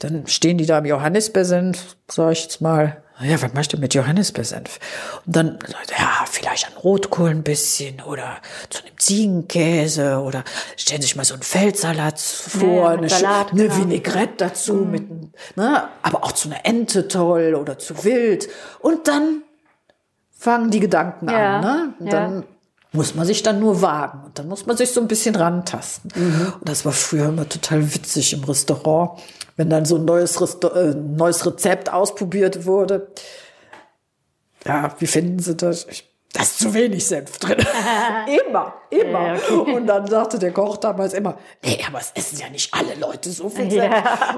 Dann 0.00 0.26
stehen 0.26 0.58
die 0.58 0.66
da 0.66 0.78
im 0.78 0.84
Johannisbeersenf, 0.84 1.96
sag 2.10 2.32
ich 2.32 2.42
jetzt 2.42 2.60
mal, 2.60 3.02
ja, 3.20 3.40
was 3.40 3.54
machst 3.54 3.72
du 3.72 3.76
mit 3.76 3.94
Johannisbeersenf? 3.94 4.80
Und 5.24 5.36
dann, 5.36 5.58
ja, 5.96 6.24
vielleicht 6.30 6.66
an 6.66 6.72
Rotkohl 6.82 7.30
ein 7.30 7.44
bisschen 7.44 8.00
oder 8.02 8.38
zu 8.70 8.82
einem 8.82 8.98
Ziegenkäse 8.98 10.18
oder 10.18 10.42
stellen 10.76 11.00
sich 11.00 11.14
mal 11.14 11.24
so 11.24 11.34
einen 11.34 11.44
Feldsalat 11.44 12.18
vor, 12.18 12.90
Ja, 12.90 12.90
mit 12.90 12.98
eine, 12.98 13.08
Salat, 13.08 13.52
eine 13.52 13.68
genau. 13.68 13.76
Vinaigrette 13.76 14.34
dazu, 14.38 14.74
mit, 14.74 15.10
einem, 15.10 15.32
ne, 15.54 15.88
aber 16.02 16.24
auch 16.24 16.32
zu 16.32 16.48
einer 16.48 16.66
Ente 16.66 17.06
toll 17.06 17.54
oder 17.54 17.78
zu 17.78 18.04
wild. 18.04 18.48
Und 18.80 19.06
dann 19.06 19.42
fangen 20.36 20.70
die 20.70 20.80
Gedanken 20.80 21.28
Ja, 21.28 21.58
an. 21.58 21.60
Ne? 21.60 21.94
Und 22.00 22.06
ja. 22.06 22.12
Dann 22.12 22.44
muss 22.94 23.14
man 23.14 23.26
sich 23.26 23.42
dann 23.42 23.58
nur 23.60 23.82
wagen 23.82 24.22
und 24.24 24.38
dann 24.38 24.48
muss 24.48 24.66
man 24.66 24.76
sich 24.76 24.92
so 24.92 25.00
ein 25.00 25.08
bisschen 25.08 25.34
rantasten. 25.34 26.12
Mhm. 26.14 26.52
Und 26.60 26.68
das 26.68 26.84
war 26.84 26.92
früher 26.92 27.28
immer 27.28 27.48
total 27.48 27.92
witzig 27.92 28.32
im 28.32 28.44
Restaurant, 28.44 29.20
wenn 29.56 29.70
dann 29.70 29.84
so 29.84 29.96
ein 29.96 30.04
neues, 30.04 30.36
äh, 30.40 30.94
neues 30.94 31.46
Rezept 31.46 31.92
ausprobiert 31.92 32.66
wurde. 32.66 33.08
Ja, 34.66 34.94
wie 34.98 35.06
finden 35.06 35.38
Sie 35.38 35.54
das? 35.54 35.86
Ich, 35.90 36.10
da 36.32 36.42
ist 36.42 36.58
zu 36.58 36.74
wenig 36.74 37.06
Senf 37.06 37.38
drin. 37.38 37.58
immer, 38.48 38.74
immer. 38.90 39.38
Und 39.72 39.86
dann 39.86 40.08
sagte 40.08 40.36
der 40.40 40.50
Koch 40.50 40.78
damals 40.78 41.14
immer, 41.14 41.38
nee, 41.62 41.78
aber 41.86 42.00
es 42.00 42.10
essen 42.16 42.40
ja 42.40 42.48
nicht 42.50 42.74
alle 42.74 42.94
Leute 42.98 43.30
so 43.30 43.48
viel 43.48 43.70
Senf. 43.70 43.94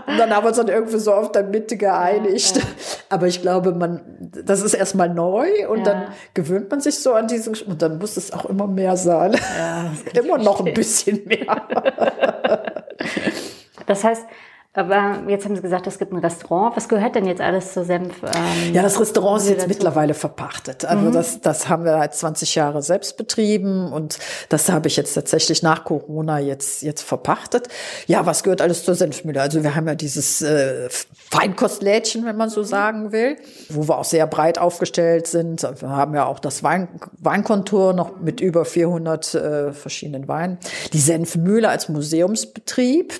Und 0.06 0.18
dann 0.18 0.34
haben 0.34 0.44
wir 0.44 0.48
uns 0.48 0.58
dann 0.58 0.68
irgendwie 0.68 0.98
so 0.98 1.14
auf 1.14 1.32
der 1.32 1.44
Mitte 1.44 1.78
geeinigt. 1.78 2.60
Aber 3.08 3.28
ich 3.28 3.40
glaube, 3.40 3.72
man, 3.72 4.02
das 4.20 4.60
ist 4.60 4.74
erstmal 4.74 5.08
neu 5.08 5.48
und 5.68 5.86
dann 5.86 6.08
gewöhnt 6.34 6.70
man 6.70 6.80
sich 6.82 6.98
so 6.98 7.14
an 7.14 7.28
diesen, 7.28 7.56
und 7.66 7.80
dann 7.80 7.96
muss 7.96 8.18
es 8.18 8.30
auch 8.30 8.44
immer 8.44 8.66
mehr 8.66 8.98
sein. 8.98 9.34
immer 10.12 10.36
noch 10.36 10.66
ein 10.66 10.74
bisschen 10.74 11.24
mehr. 11.24 11.66
Das 13.86 14.04
heißt, 14.04 14.24
aber 14.76 15.22
jetzt 15.28 15.46
haben 15.46 15.56
Sie 15.56 15.62
gesagt, 15.62 15.86
es 15.86 15.98
gibt 15.98 16.12
ein 16.12 16.18
Restaurant. 16.18 16.76
Was 16.76 16.88
gehört 16.88 17.14
denn 17.14 17.24
jetzt 17.26 17.40
alles 17.40 17.72
zu 17.72 17.82
Senf? 17.84 18.22
Ähm, 18.22 18.74
Ja, 18.74 18.82
das 18.82 19.00
Restaurant 19.00 19.40
ist 19.40 19.48
jetzt 19.48 19.58
dazu? 19.60 19.68
mittlerweile 19.68 20.12
verpachtet. 20.14 20.84
Also 20.84 21.10
das, 21.10 21.40
das 21.40 21.68
haben 21.68 21.84
wir 21.84 21.98
halt 21.98 22.14
20 22.14 22.54
Jahre 22.54 22.82
selbst 22.82 23.16
betrieben 23.16 23.90
und 23.90 24.18
das 24.50 24.68
habe 24.70 24.88
ich 24.88 24.96
jetzt 24.96 25.14
tatsächlich 25.14 25.62
nach 25.62 25.84
Corona 25.84 26.38
jetzt, 26.38 26.82
jetzt 26.82 27.02
verpachtet. 27.02 27.68
Ja, 28.06 28.26
was 28.26 28.42
gehört 28.42 28.60
alles 28.60 28.84
zur 28.84 28.94
Senfmühle? 28.94 29.40
Also 29.40 29.62
wir 29.62 29.74
haben 29.74 29.88
ja 29.88 29.94
dieses 29.94 30.42
äh, 30.42 30.88
Feinkostlädchen, 30.90 32.26
wenn 32.26 32.36
man 32.36 32.50
so 32.50 32.62
sagen 32.62 33.12
will, 33.12 33.36
wo 33.70 33.88
wir 33.88 33.98
auch 33.98 34.04
sehr 34.04 34.26
breit 34.26 34.58
aufgestellt 34.58 35.26
sind. 35.26 35.62
Wir 35.80 35.88
haben 35.88 36.14
ja 36.14 36.26
auch 36.26 36.38
das 36.38 36.62
Wein, 36.62 36.88
Weinkontor 37.18 37.94
noch 37.94 38.20
mit 38.20 38.40
über 38.42 38.64
400 38.66 39.34
äh, 39.34 39.72
verschiedenen 39.72 40.28
Weinen. 40.28 40.58
Die 40.92 41.00
Senfmühle 41.00 41.68
als 41.68 41.88
Museumsbetrieb. 41.88 43.14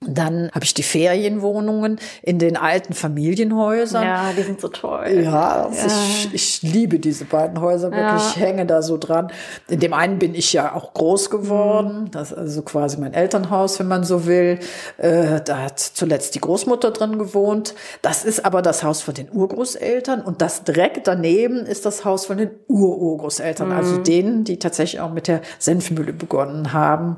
Dann 0.00 0.48
habe 0.54 0.64
ich 0.64 0.74
die 0.74 0.84
Ferienwohnungen 0.84 1.98
in 2.22 2.38
den 2.38 2.56
alten 2.56 2.92
Familienhäusern. 2.92 4.04
Ja, 4.04 4.32
die 4.36 4.42
sind 4.42 4.60
so 4.60 4.68
toll. 4.68 5.22
Ja, 5.24 5.64
also 5.64 5.76
ja. 5.76 5.86
Ich, 5.86 6.34
ich 6.34 6.62
liebe 6.62 7.00
diese 7.00 7.24
beiden 7.24 7.60
Häuser 7.60 7.90
wirklich. 7.90 8.22
Ja. 8.22 8.30
Ich 8.30 8.36
hänge 8.36 8.64
da 8.64 8.80
so 8.80 8.96
dran. 8.96 9.32
In 9.68 9.80
dem 9.80 9.92
einen 9.92 10.20
bin 10.20 10.36
ich 10.36 10.52
ja 10.52 10.72
auch 10.72 10.94
groß 10.94 11.30
geworden. 11.30 12.02
Mhm. 12.04 12.10
Das 12.12 12.30
ist 12.30 12.38
also 12.38 12.62
quasi 12.62 12.98
mein 12.98 13.12
Elternhaus, 13.12 13.80
wenn 13.80 13.88
man 13.88 14.04
so 14.04 14.26
will. 14.26 14.60
Äh, 14.98 15.40
da 15.44 15.62
hat 15.62 15.80
zuletzt 15.80 16.36
die 16.36 16.40
Großmutter 16.40 16.92
drin 16.92 17.18
gewohnt. 17.18 17.74
Das 18.00 18.24
ist 18.24 18.44
aber 18.44 18.62
das 18.62 18.84
Haus 18.84 19.02
von 19.02 19.14
den 19.14 19.32
Urgroßeltern 19.32 20.20
und 20.20 20.42
das 20.42 20.62
direkt 20.62 21.08
daneben 21.08 21.66
ist 21.66 21.84
das 21.86 22.04
Haus 22.04 22.26
von 22.26 22.38
den 22.38 22.50
Ururgroßeltern, 22.68 23.72
also 23.72 23.90
mhm. 23.90 23.98
also 23.98 24.02
denen, 24.02 24.44
die 24.44 24.60
tatsächlich 24.60 25.00
auch 25.00 25.12
mit 25.12 25.26
der 25.26 25.40
Senfmühle 25.58 26.12
begonnen 26.12 26.72
haben. 26.72 27.16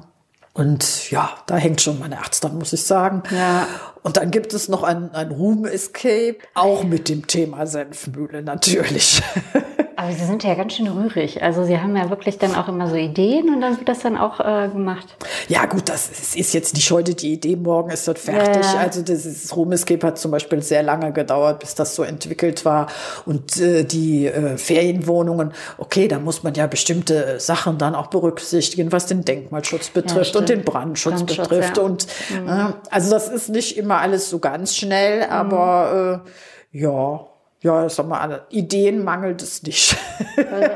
Und 0.53 1.11
ja, 1.11 1.31
da 1.47 1.57
hängt 1.57 1.81
schon 1.81 1.99
mein 2.01 2.13
Herz 2.13 2.41
dran, 2.41 2.59
muss 2.59 2.73
ich 2.73 2.83
sagen. 2.83 3.23
Ja. 3.31 3.69
Und 4.03 4.17
dann 4.17 4.31
gibt 4.31 4.53
es 4.53 4.69
noch 4.69 4.83
ein, 4.83 5.15
ein 5.15 5.31
Room 5.31 5.65
Escape, 5.65 6.39
auch 6.55 6.83
mit 6.85 7.09
dem 7.09 7.27
Thema 7.27 7.67
Senfmühle 7.67 8.43
natürlich. 8.43 9.23
Aber 10.01 10.13
Sie 10.13 10.25
sind 10.25 10.43
ja 10.45 10.55
ganz 10.55 10.73
schön 10.73 10.89
rührig. 10.89 11.43
Also 11.43 11.65
Sie 11.65 11.79
haben 11.79 11.95
ja 11.95 12.09
wirklich 12.09 12.39
dann 12.39 12.55
auch 12.55 12.69
immer 12.69 12.89
so 12.89 12.95
Ideen 12.95 13.53
und 13.53 13.61
dann 13.61 13.77
wird 13.77 13.87
das 13.87 13.99
dann 13.99 14.17
auch 14.17 14.41
äh, 14.41 14.69
gemacht. 14.69 15.07
Ja 15.47 15.67
gut, 15.67 15.91
das 15.91 16.09
ist, 16.09 16.37
ist, 16.37 16.55
jetzt 16.55 16.75
nicht 16.75 16.91
heute 16.91 17.15
die 17.15 17.35
Idee, 17.35 17.55
morgen 17.55 17.91
ist 17.91 18.09
das 18.09 18.19
fertig. 18.19 18.65
Ja. 18.73 18.79
Also 18.79 19.03
das 19.03 19.55
Room 19.55 19.73
Escape 19.73 20.07
hat 20.07 20.19
zum 20.19 20.31
Beispiel 20.31 20.63
sehr 20.63 20.83
lange 20.83 21.13
gedauert, 21.13 21.59
bis 21.59 21.75
das 21.75 21.95
so 21.95 22.03
entwickelt 22.03 22.65
war. 22.65 22.87
Und 23.27 23.61
äh, 23.61 23.85
die 23.85 24.27
äh, 24.27 24.57
Ferienwohnungen, 24.57 25.53
okay, 25.77 26.09
da 26.09 26.19
muss 26.19 26.43
man 26.43 26.55
ja 26.55 26.67
bestimmte 26.67 27.39
Sachen 27.39 27.77
dann 27.77 27.95
auch 27.95 28.07
berücksichtigen, 28.07 28.93
was 28.93 29.05
den 29.05 29.27
Denkmalschutz 29.27 29.91
betrifft 29.91 30.33
ja, 30.33 30.41
und 30.41 30.49
den 30.49 30.65
Brandschutz, 30.65 31.17
Brandschutz 31.17 31.47
betrifft. 31.47 31.77
Und 31.77 32.07
mhm. 32.31 32.49
äh, 32.49 32.73
also 32.91 33.11
das 33.11 33.29
ist 33.29 33.51
nicht 33.51 33.77
immer 33.77 33.99
alles 33.99 34.31
so 34.31 34.39
ganz 34.39 34.75
schnell, 34.75 35.25
aber 35.25 36.23
mhm. 36.25 36.79
äh, 36.79 36.81
ja, 36.81 37.30
ja, 37.63 37.89
sag 37.89 38.09
mal, 38.09 38.47
Ideen 38.51 39.05
mangelt 39.05 39.43
es 39.43 39.63
nicht. 39.63 39.97
Also, 40.37 40.71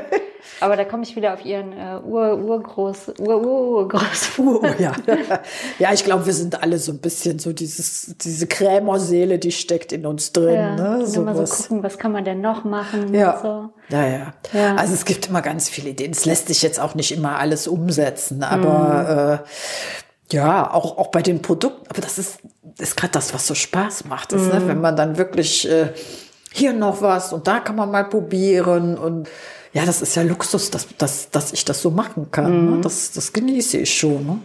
aber 0.61 0.77
da 0.77 0.85
komme 0.85 1.03
ich 1.03 1.15
wieder 1.15 1.33
auf 1.33 1.43
Ihren 1.43 1.73
äh, 1.73 1.99
Ur, 2.03 2.37
Urgroß, 2.37 3.19
Ur, 3.19 3.45
Urgroß. 3.45 4.39
Ur, 4.39 4.61
ja. 4.79 4.93
ja, 5.79 5.93
ich 5.93 6.03
glaube, 6.03 6.25
wir 6.25 6.33
sind 6.33 6.61
alle 6.61 6.77
so 6.77 6.91
ein 6.91 6.99
bisschen 6.99 7.39
so 7.39 7.51
dieses, 7.51 8.15
diese 8.21 8.47
Krämerseele, 8.47 9.37
die 9.37 9.51
steckt 9.51 9.91
in 9.91 10.05
uns 10.05 10.31
drin. 10.31 10.55
Ja, 10.55 10.75
ne? 10.75 11.07
so 11.07 11.21
immer 11.21 11.45
so 11.45 11.55
gucken, 11.55 11.83
was 11.83 11.97
kann 11.97 12.11
man 12.11 12.23
denn 12.23 12.41
noch 12.41 12.63
machen? 12.63 13.13
Ja. 13.13 13.39
So. 13.41 13.69
ja, 13.89 14.07
ja, 14.07 14.33
ja. 14.53 14.75
Also 14.75 14.93
es 14.93 15.05
gibt 15.05 15.27
immer 15.27 15.41
ganz 15.41 15.69
viele 15.69 15.89
Ideen. 15.89 16.11
Es 16.11 16.25
lässt 16.25 16.47
sich 16.47 16.61
jetzt 16.61 16.79
auch 16.79 16.95
nicht 16.95 17.11
immer 17.11 17.37
alles 17.37 17.67
umsetzen, 17.67 18.43
aber 18.43 19.39
mhm. 19.39 20.33
äh, 20.33 20.35
ja, 20.35 20.71
auch, 20.73 20.97
auch 20.97 21.07
bei 21.07 21.21
den 21.21 21.41
Produkten. 21.41 21.87
Aber 21.89 22.01
das 22.01 22.17
ist, 22.17 22.39
ist 22.79 22.95
gerade 22.95 23.11
das, 23.11 23.33
was 23.33 23.45
so 23.45 23.55
Spaß 23.55 24.05
macht, 24.05 24.31
ist, 24.31 24.47
ne? 24.47 24.53
mhm. 24.53 24.59
ne? 24.61 24.67
wenn 24.67 24.81
man 24.81 24.95
dann 24.95 25.17
wirklich 25.17 25.69
äh, 25.69 25.89
hier 26.55 26.73
noch 26.73 27.01
was 27.01 27.33
und 27.33 27.47
da 27.47 27.59
kann 27.59 27.75
man 27.75 27.91
mal 27.91 28.05
probieren 28.05 28.97
und 28.97 29.27
ja, 29.73 29.85
das 29.85 30.01
ist 30.01 30.15
ja 30.15 30.23
Luxus, 30.23 30.71
dass, 30.71 30.87
dass, 30.97 31.29
dass 31.31 31.51
ich 31.51 31.65
das 31.65 31.81
so 31.81 31.91
machen 31.91 32.31
kann. 32.31 32.65
Ne? 32.65 32.71
Mhm. 32.77 32.81
Das, 32.81 33.11
das 33.11 33.33
genieße 33.33 33.79
ich 33.79 33.93
schon. 33.93 34.25
Ne? 34.25 34.39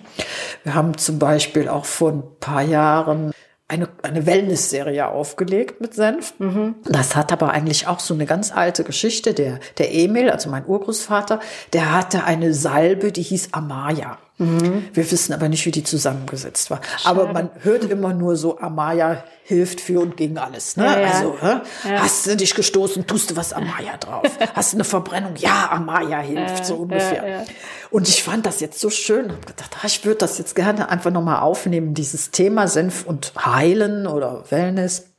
Wir 0.65 0.75
haben 0.75 0.99
zum 0.99 1.21
Beispiel 1.21 1.69
auch 1.69 1.85
vor 1.85 2.11
ein 2.11 2.23
paar 2.41 2.63
Jahren 2.63 3.31
eine, 3.69 3.89
eine 4.03 4.27
Wellness-Serie 4.27 5.07
aufgelegt 5.07 5.81
mit 5.81 5.95
Senf. 5.95 6.35
Mhm. 6.41 6.75
Das 6.85 7.15
hat 7.15 7.31
aber 7.31 7.53
eigentlich 7.53 7.87
auch 7.87 8.01
so 8.01 8.13
eine 8.13 8.27
ganz 8.27 8.51
alte 8.51 8.83
Geschichte. 8.83 9.33
Der, 9.33 9.61
der 9.79 9.95
Emil, 9.95 10.31
also 10.31 10.51
mein 10.51 10.67
Urgroßvater, 10.67 11.39
der 11.73 11.95
hatte 11.95 12.25
eine 12.25 12.53
Salbe, 12.53 13.13
die 13.13 13.23
hieß 13.23 13.51
Amaya. 13.53 14.19
Mhm. 14.41 14.89
Wir 14.95 15.11
wissen 15.11 15.35
aber 15.35 15.51
nicht, 15.51 15.67
wie 15.67 15.71
die 15.71 15.85
zusammengesetzt 15.85 16.71
war. 16.71 16.81
Schade. 16.83 17.21
Aber 17.21 17.33
man 17.33 17.51
hört 17.61 17.85
immer 17.85 18.15
nur 18.15 18.37
so, 18.37 18.59
Amaya 18.59 19.23
hilft 19.45 19.83
für 19.83 20.01
und 20.01 20.17
gegen 20.17 20.39
alles. 20.39 20.79
Ne? 20.79 20.87
Ja, 20.87 20.99
ja. 20.99 21.11
Also, 21.11 21.37
ja. 21.43 21.63
hast 21.99 22.27
du 22.27 22.37
dich 22.37 22.55
gestoßen, 22.55 23.07
tust 23.07 23.31
du 23.31 23.37
was 23.37 23.53
Amaya 23.53 23.99
drauf. 23.99 24.25
hast 24.55 24.73
du 24.73 24.79
eine 24.79 24.85
Verbrennung? 24.85 25.35
Ja, 25.37 25.71
Amaya 25.71 26.21
hilft, 26.21 26.65
so 26.65 26.77
ungefähr. 26.77 27.45
Und 27.91 28.09
ich 28.09 28.23
fand 28.23 28.47
das 28.47 28.61
jetzt 28.61 28.81
so 28.81 28.89
schön. 28.89 29.31
Hab 29.31 29.47
gedacht, 29.47 29.77
ah, 29.83 29.87
ich 29.87 30.05
würde 30.07 30.19
das 30.19 30.39
jetzt 30.39 30.55
gerne 30.55 30.89
einfach 30.89 31.11
nochmal 31.11 31.41
aufnehmen, 31.41 31.93
dieses 31.93 32.31
Thema 32.31 32.67
Senf 32.67 33.05
und 33.05 33.33
Heilen 33.45 34.07
oder 34.07 34.45
Wellness. 34.51 35.10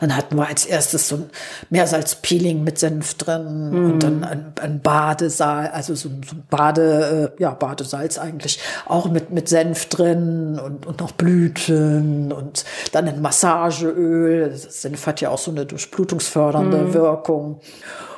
Dann 0.00 0.16
hatten 0.16 0.36
wir 0.36 0.46
als 0.46 0.66
erstes 0.66 1.08
so 1.08 1.16
ein 1.16 1.30
Meersalzpeeling 1.70 2.62
mit 2.62 2.78
Senf 2.78 3.14
drin 3.14 3.70
mhm. 3.70 3.92
und 3.92 4.02
dann 4.02 4.24
ein, 4.24 4.52
ein 4.60 4.80
Badesaal, 4.80 5.68
also 5.68 5.94
so, 5.94 6.08
so 6.08 6.34
ein 6.36 6.44
Bade, 6.50 7.32
äh, 7.38 7.42
ja, 7.42 7.50
Badesalz 7.50 8.18
eigentlich, 8.18 8.58
auch 8.86 9.10
mit, 9.10 9.30
mit 9.30 9.48
Senf 9.48 9.86
drin 9.86 10.60
und, 10.64 10.86
und 10.86 11.00
noch 11.00 11.12
Blüten 11.12 12.32
und 12.32 12.64
dann 12.92 13.08
ein 13.08 13.20
Massageöl. 13.20 14.52
Senf 14.56 15.06
hat 15.06 15.20
ja 15.20 15.30
auch 15.30 15.38
so 15.38 15.50
eine 15.50 15.66
durchblutungsfördernde 15.66 16.78
mhm. 16.78 16.94
Wirkung. 16.94 17.60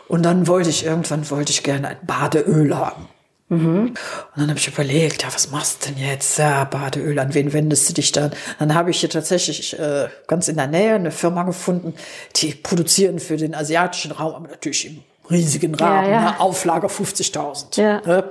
Und 0.09 0.25
dann 0.25 0.47
wollte 0.47 0.71
ich 0.71 0.85
irgendwann 0.85 1.29
wollte 1.31 1.51
ich 1.51 1.63
gerne 1.63 1.89
ein 1.89 1.99
Badeöl 2.07 2.77
haben. 2.77 3.09
Mhm. 3.55 3.87
Und 3.89 3.97
dann 4.37 4.49
habe 4.49 4.59
ich 4.59 4.69
überlegt, 4.69 5.23
ja, 5.23 5.29
was 5.33 5.51
machst 5.51 5.85
du 5.87 5.91
denn 5.91 6.03
jetzt? 6.03 6.39
Ja, 6.39 6.65
Badeöl, 6.65 7.19
an 7.19 7.35
wen 7.35 7.53
wendest 7.53 7.89
du 7.89 7.95
dich 7.95 8.13
dann? 8.13 8.33
Dann 8.59 8.75
habe 8.75 8.91
ich 8.91 9.01
hier 9.01 9.11
tatsächlich 9.11 9.79
äh, 9.79 10.09
ganz 10.27 10.49
in 10.49 10.57
der 10.57 10.67
Nähe 10.67 10.95
eine 10.95 11.11
Firma 11.11 11.43
gefunden, 11.43 11.95
die 12.37 12.55
produzieren 12.55 13.19
für 13.19 13.37
den 13.37 13.55
asiatischen 13.55 14.13
Raum, 14.13 14.35
aber 14.35 14.49
natürlich 14.49 14.87
im 14.87 15.03
riesigen 15.31 15.75
Rahmen, 15.75 16.11
ja, 16.11 16.13
ja. 16.13 16.31
Ne? 16.33 16.41
Auflage 16.41 16.87
50.000. 16.87 17.81
Ja. 17.81 18.01
Ne? 18.05 18.25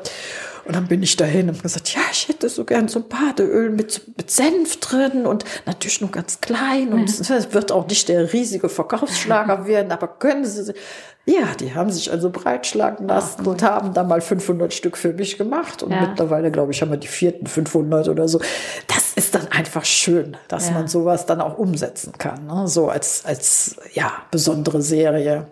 Und 0.65 0.75
dann 0.75 0.87
bin 0.87 1.03
ich 1.03 1.17
dahin 1.17 1.49
und 1.49 1.61
gesagt, 1.61 1.93
ja, 1.93 2.01
ich 2.11 2.29
hätte 2.29 2.47
so 2.47 2.63
gern 2.63 2.87
so 2.87 3.01
Badeöl 3.01 3.69
mit, 3.69 4.01
mit 4.15 4.31
Senf 4.31 4.79
drin 4.79 5.25
und 5.25 5.43
natürlich 5.65 5.99
nur 5.99 6.09
ganz 6.11 6.39
klein 6.39 6.93
und 6.93 7.09
es 7.09 7.53
wird 7.53 7.71
auch 7.73 7.87
nicht 7.87 8.07
der 8.07 8.31
riesige 8.31 8.69
Verkaufsschlager 8.69 9.65
werden, 9.67 9.91
aber 9.91 10.07
können 10.07 10.45
Sie, 10.45 10.73
ja, 11.25 11.55
die 11.57 11.73
haben 11.73 11.89
sich 11.89 12.11
also 12.11 12.29
breitschlagen 12.29 13.07
lassen 13.07 13.41
Ach, 13.43 13.47
und 13.47 13.63
haben 13.63 13.93
da 13.93 14.03
mal 14.03 14.19
500 14.19 14.73
Stück 14.73 14.97
für 14.97 15.13
mich 15.13 15.37
gemacht 15.37 15.81
und 15.81 15.91
ja. 15.91 16.01
mittlerweile, 16.01 16.51
glaube 16.51 16.73
ich, 16.73 16.81
haben 16.81 16.91
wir 16.91 16.97
die 16.97 17.07
vierten 17.07 17.47
500 17.47 18.09
oder 18.09 18.27
so. 18.27 18.41
Das 18.87 19.13
ist 19.13 19.33
dann 19.33 19.47
einfach 19.47 19.85
schön, 19.85 20.35
dass 20.49 20.67
ja. 20.67 20.73
man 20.73 20.89
sowas 20.89 21.25
dann 21.25 21.39
auch 21.39 21.57
umsetzen 21.57 22.11
kann, 22.17 22.45
ne? 22.45 22.67
so 22.67 22.89
als, 22.89 23.23
als, 23.25 23.77
ja, 23.93 24.11
besondere 24.31 24.81
Serie. 24.81 25.47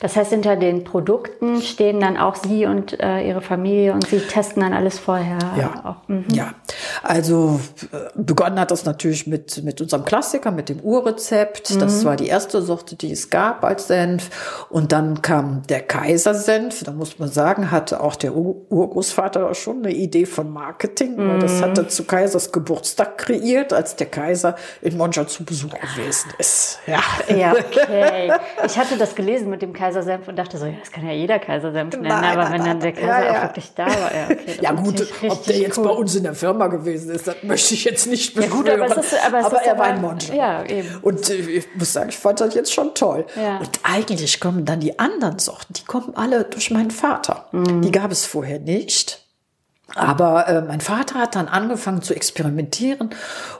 Das 0.00 0.14
heißt, 0.14 0.30
hinter 0.30 0.54
den 0.54 0.84
Produkten 0.84 1.60
stehen 1.60 1.98
dann 1.98 2.16
auch 2.16 2.36
Sie 2.36 2.66
und 2.66 3.00
äh, 3.00 3.26
Ihre 3.26 3.40
Familie 3.40 3.92
und 3.92 4.06
Sie 4.06 4.20
testen 4.20 4.62
dann 4.62 4.72
alles 4.72 4.98
vorher. 4.98 5.38
Ja, 5.56 5.82
auch. 5.84 6.08
Mhm. 6.08 6.26
ja. 6.32 6.54
also 7.02 7.58
äh, 7.92 7.96
begonnen 8.14 8.60
hat 8.60 8.70
das 8.70 8.84
natürlich 8.84 9.26
mit, 9.26 9.64
mit 9.64 9.80
unserem 9.80 10.04
Klassiker, 10.04 10.52
mit 10.52 10.68
dem 10.68 10.78
Urrezept. 10.80 11.74
Mhm. 11.74 11.80
Das 11.80 12.04
war 12.04 12.14
die 12.14 12.28
erste 12.28 12.62
Sorte, 12.62 12.94
die 12.94 13.10
es 13.10 13.28
gab 13.30 13.64
als 13.64 13.88
Senf. 13.88 14.30
Und 14.70 14.92
dann 14.92 15.20
kam 15.20 15.62
der 15.68 15.80
Kaisersenf. 15.80 16.84
Da 16.84 16.92
muss 16.92 17.18
man 17.18 17.28
sagen, 17.28 17.72
hatte 17.72 18.00
auch 18.00 18.14
der 18.14 18.36
Ur 18.36 18.58
Urgroßvater 18.68 19.52
schon 19.54 19.78
eine 19.78 19.92
Idee 19.92 20.26
von 20.26 20.52
Marketing. 20.52 21.16
Mhm. 21.16 21.40
Das 21.40 21.60
hat 21.60 21.76
er 21.76 21.88
zu 21.88 22.04
Kaisers 22.04 22.52
Geburtstag 22.52 23.18
kreiert, 23.18 23.72
als 23.72 23.96
der 23.96 24.06
Kaiser 24.06 24.54
in 24.80 24.96
Monja 24.96 25.26
zu 25.26 25.44
Besuch 25.44 25.74
gewesen 25.74 26.30
ist. 26.38 26.78
Ja, 26.86 27.00
ja 27.34 27.52
okay. 27.52 28.32
Ich 28.64 28.78
hatte 28.78 28.96
das 28.96 29.14
gelesen 29.14 29.50
mit 29.50 29.62
dem 29.62 29.72
Kaiser 29.72 29.87
Kaisersenf 29.88 30.28
und 30.28 30.36
dachte 30.36 30.58
so, 30.58 30.66
ja, 30.66 30.74
das 30.78 30.92
kann 30.92 31.06
ja 31.06 31.12
jeder 31.12 31.38
Kaisersenf 31.38 31.94
nennen, 31.94 32.08
nein, 32.08 32.38
aber 32.38 32.52
wenn 32.52 32.64
dann 32.64 32.80
der 32.80 32.92
Kaiser 32.92 33.06
ja, 33.06 33.24
ja. 33.24 33.38
auch 33.38 33.42
wirklich 33.44 33.72
da 33.74 33.86
war, 33.86 34.14
ja, 34.14 34.24
okay. 34.24 34.58
ja 34.60 34.72
gut, 34.72 35.06
ob 35.28 35.44
der 35.44 35.58
jetzt 35.58 35.78
cool. 35.78 35.84
bei 35.84 35.90
uns 35.90 36.14
in 36.14 36.22
der 36.24 36.34
Firma 36.34 36.66
gewesen 36.66 37.10
ist, 37.10 37.26
das 37.26 37.36
möchte 37.42 37.74
ich 37.74 37.84
jetzt 37.84 38.06
nicht 38.06 38.34
beschwören. 38.34 38.66
Ja, 38.66 38.76
gut, 38.76 38.90
aber, 38.90 39.00
ist, 39.00 39.26
aber, 39.26 39.44
aber 39.44 39.62
er 39.62 39.78
war 39.78 39.86
ein 39.86 40.00
Monster. 40.00 40.34
Ja, 40.34 40.64
eben. 40.64 40.88
Und 41.02 41.30
äh, 41.30 41.34
ich 41.34 41.66
muss 41.74 41.92
sagen, 41.92 42.10
ich 42.10 42.18
fand 42.18 42.40
das 42.40 42.54
jetzt 42.54 42.72
schon 42.72 42.94
toll. 42.94 43.24
Und 43.60 43.80
eigentlich 43.82 44.40
kommen 44.40 44.64
dann 44.64 44.80
die 44.80 44.98
anderen 44.98 45.38
Sorten, 45.38 45.72
die 45.72 45.84
kommen 45.84 46.14
alle 46.14 46.44
durch 46.44 46.70
meinen 46.70 46.90
Vater. 46.90 47.46
Mhm. 47.52 47.82
Die 47.82 47.90
gab 47.90 48.10
es 48.10 48.26
vorher 48.26 48.58
nicht. 48.58 49.24
Aber 49.94 50.46
äh, 50.48 50.60
mein 50.60 50.82
Vater 50.82 51.14
hat 51.14 51.34
dann 51.34 51.48
angefangen 51.48 52.02
zu 52.02 52.14
experimentieren 52.14 53.10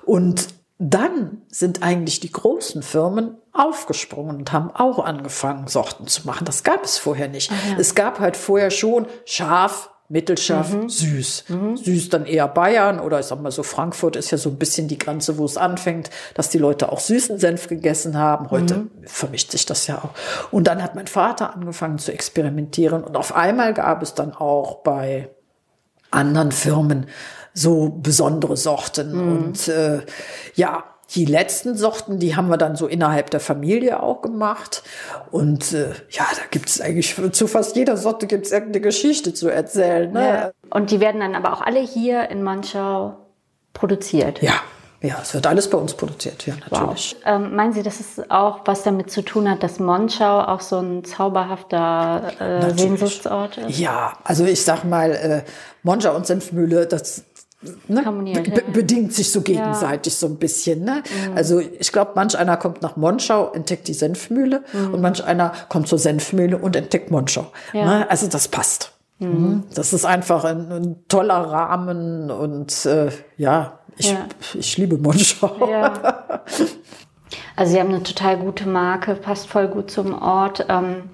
und 0.05 0.49
dann 0.79 1.43
sind 1.49 1.83
eigentlich 1.83 2.21
die 2.21 2.31
großen 2.31 2.83
Firmen 2.83 3.37
aufgesprungen 3.53 4.37
und 4.37 4.53
haben 4.53 4.71
auch 4.71 5.01
angefangen, 5.01 5.67
Sorten 5.67 6.07
zu 6.07 6.27
machen. 6.27 6.45
Das 6.45 6.63
gab 6.63 6.85
es 6.85 6.99
vorher 6.99 7.29
nicht. 7.29 7.51
ja. 7.51 7.57
Es 7.79 7.97
gab 7.97 8.21
halt 8.21 8.37
vorher 8.37 8.71
schon 8.71 9.07
scharf, 9.25 9.91
mittelscharf, 10.09 10.73
mhm. 10.73 10.89
süß. 10.89 11.45
Mhm. 11.49 11.77
Süß 11.77 12.09
dann 12.11 12.25
eher 12.25 12.47
Bayern 12.47 13.01
oder 13.01 13.19
ich 13.19 13.27
sag 13.27 13.43
mal 13.43 13.51
so 13.51 13.65
Frankfurt 13.65 14.15
ist 14.15 14.31
ja 14.31 14.39
so 14.39 14.51
ein 14.51 14.57
bisschen 14.57 14.87
die 14.87 14.99
Grenze, 14.99 15.37
wo 15.37 15.45
es 15.45 15.57
anfängt, 15.57 16.11
dass 16.35 16.49
die 16.49 16.59
Leute 16.59 16.93
auch 16.93 17.01
süßen 17.01 17.39
Senf 17.39 17.69
gegessen 17.69 18.17
haben. 18.17 18.51
Heute 18.51 18.77
mhm. 18.77 18.91
vermischt 19.05 19.51
sich 19.51 19.67
das 19.67 19.89
ja 19.89 19.99
auch. 19.99 20.11
Und 20.53 20.69
dann 20.69 20.83
hat 20.83 20.95
mein 20.95 21.09
Vater 21.09 21.55
angefangen 21.55 21.99
zu 21.99 22.13
experimentieren 22.13 23.03
und 23.03 23.17
auf 23.17 23.35
einmal 23.35 23.75
gab 23.75 24.03
es 24.03 24.15
dann 24.15 24.33
auch 24.33 24.77
bei 24.77 25.29
anderen 26.11 26.53
Firmen 26.53 27.07
so 27.55 27.91
besondere 27.91 28.57
Sorten. 28.57 29.13
Mhm. 29.13 29.37
Und 29.37 29.69
äh, 29.69 30.01
ja, 30.55 30.85
die 31.15 31.25
letzten 31.25 31.75
Sorten, 31.75 32.19
die 32.19 32.37
haben 32.37 32.49
wir 32.49 32.59
dann 32.59 32.77
so 32.77 32.87
innerhalb 32.87 33.31
der 33.31 33.41
Familie 33.41 34.03
auch 34.03 34.21
gemacht. 34.21 34.83
Und 35.31 35.73
äh, 35.73 35.93
ja, 36.11 36.25
da 36.35 36.43
gibt 36.51 36.69
es 36.69 36.81
eigentlich 36.81 37.15
zu 37.33 37.47
fast 37.47 37.77
jeder 37.77 37.97
Sorte 37.97 38.27
gibt 38.27 38.47
es 38.47 38.53
irgendeine 38.53 38.83
Geschichte 38.83 39.33
zu 39.33 39.49
erzählen. 39.49 40.13
Ne? 40.13 40.29
Ja. 40.29 40.51
Und 40.71 40.91
die 40.91 41.01
werden 41.01 41.21
dann 41.21 41.35
aber 41.35 41.55
auch 41.55 41.63
alle 41.63 41.81
hier 41.81 42.29
in 42.31 42.43
Manschau 42.43 43.17
produziert. 43.73 44.43
Ja. 44.43 44.55
Ja, 45.01 45.19
es 45.23 45.33
wird 45.33 45.47
alles 45.47 45.71
bei 45.71 45.79
uns 45.79 45.95
produziert, 45.95 46.45
ja, 46.45 46.55
natürlich. 46.57 47.15
Wow. 47.23 47.33
Ähm, 47.33 47.55
meinen 47.55 47.73
Sie, 47.73 47.85
dass 47.85 48.01
es 48.01 48.29
auch 48.31 48.63
was 48.65 48.83
damit 48.83 49.13
zu 49.13 49.23
tun 49.23 49.49
hat, 49.49 49.63
dass 49.63 49.79
Monschau 49.79 50.41
auch 50.41 50.61
so 50.61 50.79
ein 50.79 51.05
zauberhafter 51.05 52.33
äh, 52.41 52.77
Sehnsuchtsort 52.77 53.59
ist? 53.59 53.79
Ja, 53.79 54.15
also 54.25 54.45
ich 54.45 54.65
sag 54.65 54.83
mal, 54.83 55.13
äh, 55.13 55.43
Monschau 55.85 56.17
und 56.17 56.27
Senfmühle, 56.27 56.87
das 56.87 57.23
ne, 57.89 58.03
be 58.03 58.63
bedingt 58.73 59.13
sich 59.13 59.31
so 59.31 59.41
gegenseitig 59.41 60.13
ja. 60.13 60.19
so 60.19 60.27
ein 60.27 60.37
bisschen. 60.37 60.85
Ne? 60.85 61.03
Mhm. 61.27 61.37
Also 61.37 61.61
ich 61.61 61.93
glaube, 61.93 62.13
manch 62.15 62.37
einer 62.39 62.57
kommt 62.57 62.83
nach 62.83 62.97
Monschau, 62.97 63.53
entdeckt 63.53 63.89
die 63.89 63.95
Senfmühle 63.95 64.63
mhm. 64.73 64.95
und 64.95 65.01
manch 65.01 65.25
einer 65.25 65.53
kommt 65.69 65.89
zur 65.89 65.99
Senfmühle 65.99 66.59
und 66.59 66.77
entdeckt 66.77 67.11
Monschau. 67.11 67.47
Ja. 67.73 67.85
Ne? 67.85 68.11
Also 68.11 68.29
das 68.29 68.49
passt. 68.49 68.93
Mhm. 69.19 69.29
mhm. 69.29 69.65
Das 69.75 69.93
ist 69.93 70.05
einfach 70.05 70.45
ein, 70.45 70.71
ein 70.71 70.97
toller 71.09 71.41
Rahmen 71.41 72.31
und 72.31 72.87
äh, 72.87 73.11
ja, 73.37 73.81
ich, 73.97 74.13
ja. 74.13 74.27
ich 74.55 74.77
liebe 74.79 74.99
Monschau. 74.99 75.57
Also 77.57 77.73
Sie 77.73 77.81
haben 77.81 77.89
eine 77.89 78.05
total 78.05 78.39
gute 78.39 78.69
Marke, 78.69 79.17
passt 79.17 79.49
voll 79.49 79.67
gut 79.67 79.91
zum 79.91 80.17
Ort. 80.23 80.65
Ähm, 80.69 81.11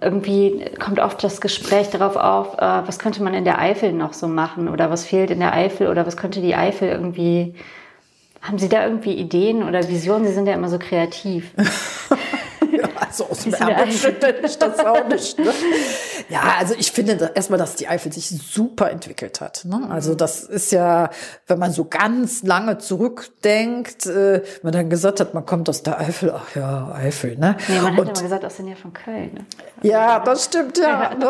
irgendwie 0.00 0.64
kommt 0.78 1.00
oft 1.00 1.22
das 1.24 1.40
Gespräch 1.40 1.90
darauf 1.90 2.16
auf, 2.16 2.58
äh, 2.58 2.86
was 2.86 2.98
könnte 2.98 3.22
man 3.22 3.34
in 3.34 3.44
der 3.44 3.58
Eifel 3.58 3.92
noch 3.92 4.12
so 4.12 4.28
machen 4.28 4.68
oder 4.68 4.90
was 4.90 5.04
fehlt 5.04 5.30
in 5.30 5.40
der 5.40 5.54
Eifel 5.54 5.88
oder 5.88 6.06
was 6.06 6.16
könnte 6.16 6.40
die 6.40 6.54
Eifel 6.54 6.88
irgendwie. 6.88 7.54
Haben 8.40 8.58
Sie 8.58 8.68
da 8.68 8.84
irgendwie 8.84 9.14
Ideen 9.14 9.64
oder 9.64 9.88
Visionen? 9.88 10.24
Sie 10.26 10.32
sind 10.32 10.46
ja 10.46 10.54
immer 10.54 10.68
so 10.68 10.78
kreativ. 10.78 11.52
so 13.12 13.26
aus 13.26 13.44
dem 13.44 13.54
Ärmel 13.54 13.92
schütteln 13.92 14.36
ich 14.44 14.58
das 14.58 14.78
auch 14.80 15.06
nicht. 15.08 15.38
Ne? 15.38 15.52
Ja, 16.30 16.56
also 16.58 16.74
ich 16.76 16.92
finde 16.92 17.32
erstmal, 17.34 17.58
dass 17.58 17.76
die 17.76 17.88
Eifel 17.88 18.12
sich 18.12 18.28
super 18.28 18.90
entwickelt 18.90 19.40
hat. 19.40 19.64
Ne? 19.64 19.88
Also 19.88 20.14
das 20.14 20.42
ist 20.42 20.72
ja, 20.72 21.08
wenn 21.46 21.58
man 21.58 21.72
so 21.72 21.86
ganz 21.86 22.42
lange 22.42 22.76
zurückdenkt, 22.76 24.04
äh, 24.04 24.42
man 24.62 24.74
dann 24.74 24.90
gesagt 24.90 25.20
hat, 25.20 25.32
man 25.32 25.46
kommt 25.46 25.70
aus 25.70 25.82
der 25.82 25.98
Eifel, 25.98 26.34
ach 26.34 26.54
ja, 26.54 26.92
Eifel. 26.92 27.38
Ne? 27.38 27.56
Nee, 27.68 27.80
man 27.80 27.92
hat 27.92 28.00
Und, 28.00 28.08
immer 28.10 28.22
gesagt, 28.22 28.44
aus 28.44 28.56
der 28.56 28.66
Nähe 28.66 28.76
von 28.76 28.92
Köln. 28.92 29.32
Ne? 29.32 29.46
Ja, 29.82 30.20
das 30.20 30.44
stimmt, 30.44 30.76
ja. 30.76 31.14
Ne? 31.14 31.28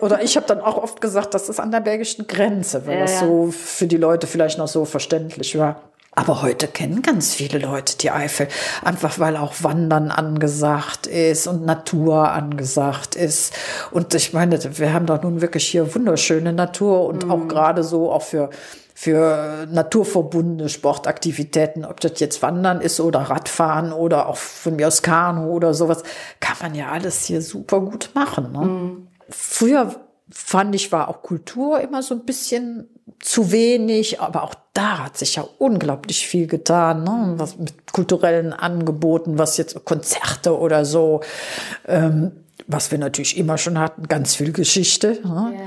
Oder 0.00 0.22
ich 0.22 0.36
habe 0.36 0.46
dann 0.46 0.60
auch 0.60 0.76
oft 0.76 1.00
gesagt, 1.00 1.34
das 1.34 1.48
ist 1.48 1.58
an 1.58 1.72
der 1.72 1.80
belgischen 1.80 2.28
Grenze, 2.28 2.86
weil 2.86 2.98
ja, 2.98 3.00
das 3.00 3.18
so 3.18 3.50
für 3.50 3.88
die 3.88 3.96
Leute 3.96 4.28
vielleicht 4.28 4.58
noch 4.58 4.68
so 4.68 4.84
verständlich 4.84 5.58
war. 5.58 5.80
Aber 6.14 6.42
heute 6.42 6.68
kennen 6.68 7.02
ganz 7.02 7.34
viele 7.34 7.58
Leute 7.58 7.98
die 7.98 8.10
Eifel, 8.10 8.48
einfach 8.84 9.18
weil 9.18 9.36
auch 9.36 9.54
Wandern 9.62 10.10
angesagt 10.10 11.06
ist 11.06 11.46
und 11.46 11.64
Natur 11.64 12.30
angesagt 12.30 13.16
ist. 13.16 13.52
Und 13.90 14.14
ich 14.14 14.32
meine, 14.32 14.58
wir 14.78 14.92
haben 14.92 15.06
da 15.06 15.18
nun 15.18 15.40
wirklich 15.40 15.66
hier 15.66 15.94
wunderschöne 15.94 16.52
Natur 16.52 17.06
und 17.06 17.24
mhm. 17.24 17.30
auch 17.30 17.48
gerade 17.48 17.82
so 17.82 18.12
auch 18.12 18.22
für 18.22 18.50
für 18.96 19.66
naturverbundene 19.72 20.68
Sportaktivitäten, 20.68 21.84
ob 21.84 21.98
das 21.98 22.20
jetzt 22.20 22.42
Wandern 22.42 22.80
ist 22.80 23.00
oder 23.00 23.22
Radfahren 23.22 23.92
oder 23.92 24.28
auch 24.28 24.36
von 24.36 24.76
mir 24.76 24.86
aus 24.86 25.02
Kanu 25.02 25.50
oder 25.50 25.74
sowas, 25.74 26.04
kann 26.38 26.56
man 26.62 26.76
ja 26.76 26.90
alles 26.90 27.24
hier 27.24 27.42
super 27.42 27.80
gut 27.80 28.10
machen. 28.14 28.52
Ne? 28.52 28.58
Mhm. 28.58 29.08
Früher 29.28 29.96
fand 30.30 30.74
ich, 30.74 30.92
war 30.92 31.08
auch 31.08 31.22
Kultur 31.22 31.80
immer 31.80 32.02
so 32.02 32.14
ein 32.14 32.24
bisschen 32.24 32.88
zu 33.20 33.52
wenig, 33.52 34.20
aber 34.20 34.42
auch 34.42 34.54
da 34.72 35.04
hat 35.04 35.18
sich 35.18 35.36
ja 35.36 35.46
unglaublich 35.58 36.26
viel 36.26 36.46
getan, 36.46 37.04
ne? 37.04 37.34
was 37.36 37.58
mit 37.58 37.92
kulturellen 37.92 38.52
Angeboten, 38.52 39.38
was 39.38 39.56
jetzt 39.56 39.84
Konzerte 39.84 40.58
oder 40.58 40.84
so, 40.84 41.20
ähm, 41.86 42.32
was 42.66 42.90
wir 42.90 42.98
natürlich 42.98 43.36
immer 43.36 43.58
schon 43.58 43.78
hatten, 43.78 44.08
ganz 44.08 44.34
viel 44.34 44.52
Geschichte. 44.52 45.20
Ne? 45.24 45.52
Yeah. 45.54 45.60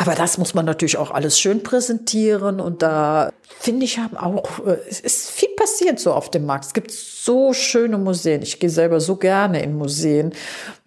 Aber 0.00 0.14
das 0.14 0.38
muss 0.38 0.54
man 0.54 0.64
natürlich 0.64 0.96
auch 0.96 1.10
alles 1.10 1.38
schön 1.38 1.62
präsentieren 1.62 2.58
und 2.58 2.80
da 2.80 3.30
finde 3.58 3.84
ich 3.84 3.98
haben 3.98 4.16
auch 4.16 4.66
äh, 4.66 4.78
es 4.88 4.98
ist 4.98 5.30
viel 5.30 5.50
passiert 5.56 6.00
so 6.00 6.14
auf 6.14 6.30
dem 6.30 6.46
Markt. 6.46 6.64
Es 6.64 6.72
gibt 6.72 6.90
so 6.90 7.52
schöne 7.52 7.98
Museen. 7.98 8.40
Ich 8.40 8.58
gehe 8.60 8.70
selber 8.70 8.98
so 8.98 9.16
gerne 9.16 9.62
in 9.62 9.76
Museen 9.76 10.32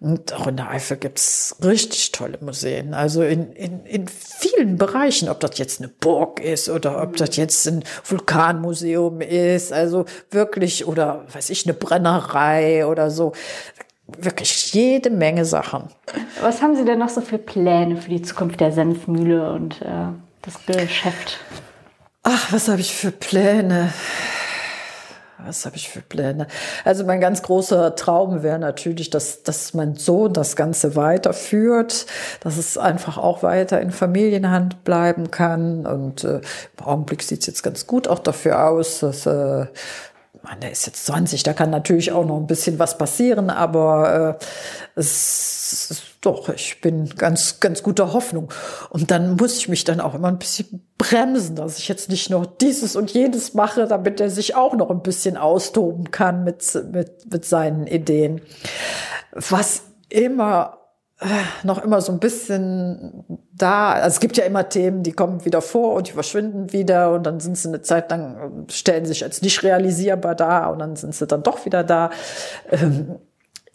und 0.00 0.32
auch 0.32 0.48
in 0.48 0.56
der 0.56 0.68
Eifel 0.68 0.96
gibt's 0.96 1.54
richtig 1.62 2.10
tolle 2.10 2.38
Museen. 2.40 2.92
Also 2.92 3.22
in, 3.22 3.52
in, 3.52 3.86
in 3.86 4.08
vielen 4.08 4.78
Bereichen, 4.78 5.28
ob 5.28 5.38
das 5.38 5.58
jetzt 5.58 5.80
eine 5.80 5.90
Burg 5.90 6.40
ist 6.40 6.68
oder 6.68 7.00
ob 7.00 7.16
das 7.16 7.36
jetzt 7.36 7.68
ein 7.68 7.84
Vulkanmuseum 8.02 9.20
ist, 9.20 9.72
also 9.72 10.06
wirklich 10.32 10.88
oder 10.88 11.24
weiß 11.32 11.50
ich 11.50 11.66
eine 11.66 11.74
Brennerei 11.74 12.84
oder 12.84 13.12
so 13.12 13.32
wirklich 14.06 14.72
jede 14.72 15.10
Menge 15.10 15.44
Sachen. 15.44 15.88
Was 16.40 16.62
haben 16.62 16.76
Sie 16.76 16.84
denn 16.84 16.98
noch 16.98 17.08
so 17.08 17.20
für 17.20 17.38
Pläne 17.38 17.96
für 17.96 18.10
die 18.10 18.22
Zukunft 18.22 18.60
der 18.60 18.72
Senfmühle 18.72 19.52
und 19.52 19.80
äh, 19.82 20.08
das 20.42 20.64
Geschäft? 20.66 21.38
Ach, 22.22 22.52
was 22.52 22.68
habe 22.68 22.80
ich 22.80 22.94
für 22.94 23.10
Pläne? 23.10 23.92
Was 25.46 25.66
habe 25.66 25.76
ich 25.76 25.90
für 25.90 26.00
Pläne? 26.00 26.46
Also 26.84 27.04
mein 27.04 27.20
ganz 27.20 27.42
großer 27.42 27.96
Traum 27.96 28.42
wäre 28.42 28.58
natürlich, 28.58 29.10
dass, 29.10 29.42
dass 29.42 29.74
mein 29.74 29.94
Sohn 29.94 30.32
das 30.32 30.56
Ganze 30.56 30.96
weiterführt, 30.96 32.06
dass 32.40 32.56
es 32.56 32.78
einfach 32.78 33.18
auch 33.18 33.42
weiter 33.42 33.80
in 33.80 33.90
Familienhand 33.90 34.84
bleiben 34.84 35.30
kann. 35.30 35.86
Und 35.86 36.24
äh, 36.24 36.40
im 36.78 36.84
Augenblick 36.84 37.22
sieht 37.22 37.40
es 37.40 37.46
jetzt 37.46 37.62
ganz 37.62 37.86
gut 37.86 38.08
auch 38.08 38.20
dafür 38.20 38.68
aus, 38.68 39.00
dass 39.00 39.26
äh, 39.26 39.66
man, 40.44 40.60
der 40.60 40.70
ist 40.70 40.86
jetzt 40.86 41.06
20, 41.06 41.42
da 41.42 41.52
kann 41.52 41.70
natürlich 41.70 42.12
auch 42.12 42.24
noch 42.24 42.36
ein 42.36 42.46
bisschen 42.46 42.78
was 42.78 42.98
passieren, 42.98 43.50
aber 43.50 44.38
äh, 44.38 44.44
es 44.94 46.14
doch, 46.20 46.48
ich 46.48 46.80
bin 46.80 47.10
ganz, 47.16 47.60
ganz 47.60 47.82
guter 47.82 48.12
Hoffnung. 48.12 48.50
Und 48.90 49.10
dann 49.10 49.36
muss 49.36 49.58
ich 49.58 49.68
mich 49.68 49.84
dann 49.84 50.00
auch 50.00 50.14
immer 50.14 50.28
ein 50.28 50.38
bisschen 50.38 50.86
bremsen, 50.96 51.56
dass 51.56 51.78
ich 51.78 51.88
jetzt 51.88 52.08
nicht 52.08 52.30
noch 52.30 52.46
dieses 52.46 52.96
und 52.96 53.12
jenes 53.12 53.54
mache, 53.54 53.86
damit 53.86 54.20
er 54.20 54.30
sich 54.30 54.54
auch 54.54 54.74
noch 54.74 54.90
ein 54.90 55.02
bisschen 55.02 55.36
austoben 55.36 56.10
kann 56.10 56.44
mit, 56.44 56.64
mit, 56.92 57.30
mit 57.30 57.44
seinen 57.44 57.86
Ideen. 57.86 58.40
Was 59.32 59.82
immer 60.08 60.78
noch 61.62 61.82
immer 61.82 62.00
so 62.00 62.12
ein 62.12 62.18
bisschen 62.18 63.24
da. 63.52 63.92
Also 63.92 64.14
es 64.14 64.20
gibt 64.20 64.36
ja 64.36 64.44
immer 64.44 64.68
Themen, 64.68 65.02
die 65.02 65.12
kommen 65.12 65.44
wieder 65.44 65.62
vor 65.62 65.94
und 65.94 66.08
die 66.08 66.12
verschwinden 66.12 66.72
wieder 66.72 67.12
und 67.12 67.24
dann 67.24 67.40
sind 67.40 67.56
sie 67.56 67.68
eine 67.68 67.82
Zeit 67.82 68.10
lang, 68.10 68.66
stellen 68.70 69.06
sich 69.06 69.24
als 69.24 69.42
nicht 69.42 69.62
realisierbar 69.62 70.34
da 70.34 70.66
und 70.68 70.78
dann 70.78 70.96
sind 70.96 71.14
sie 71.14 71.26
dann 71.26 71.42
doch 71.42 71.64
wieder 71.64 71.84
da. 71.84 72.10
Ähm, 72.70 73.16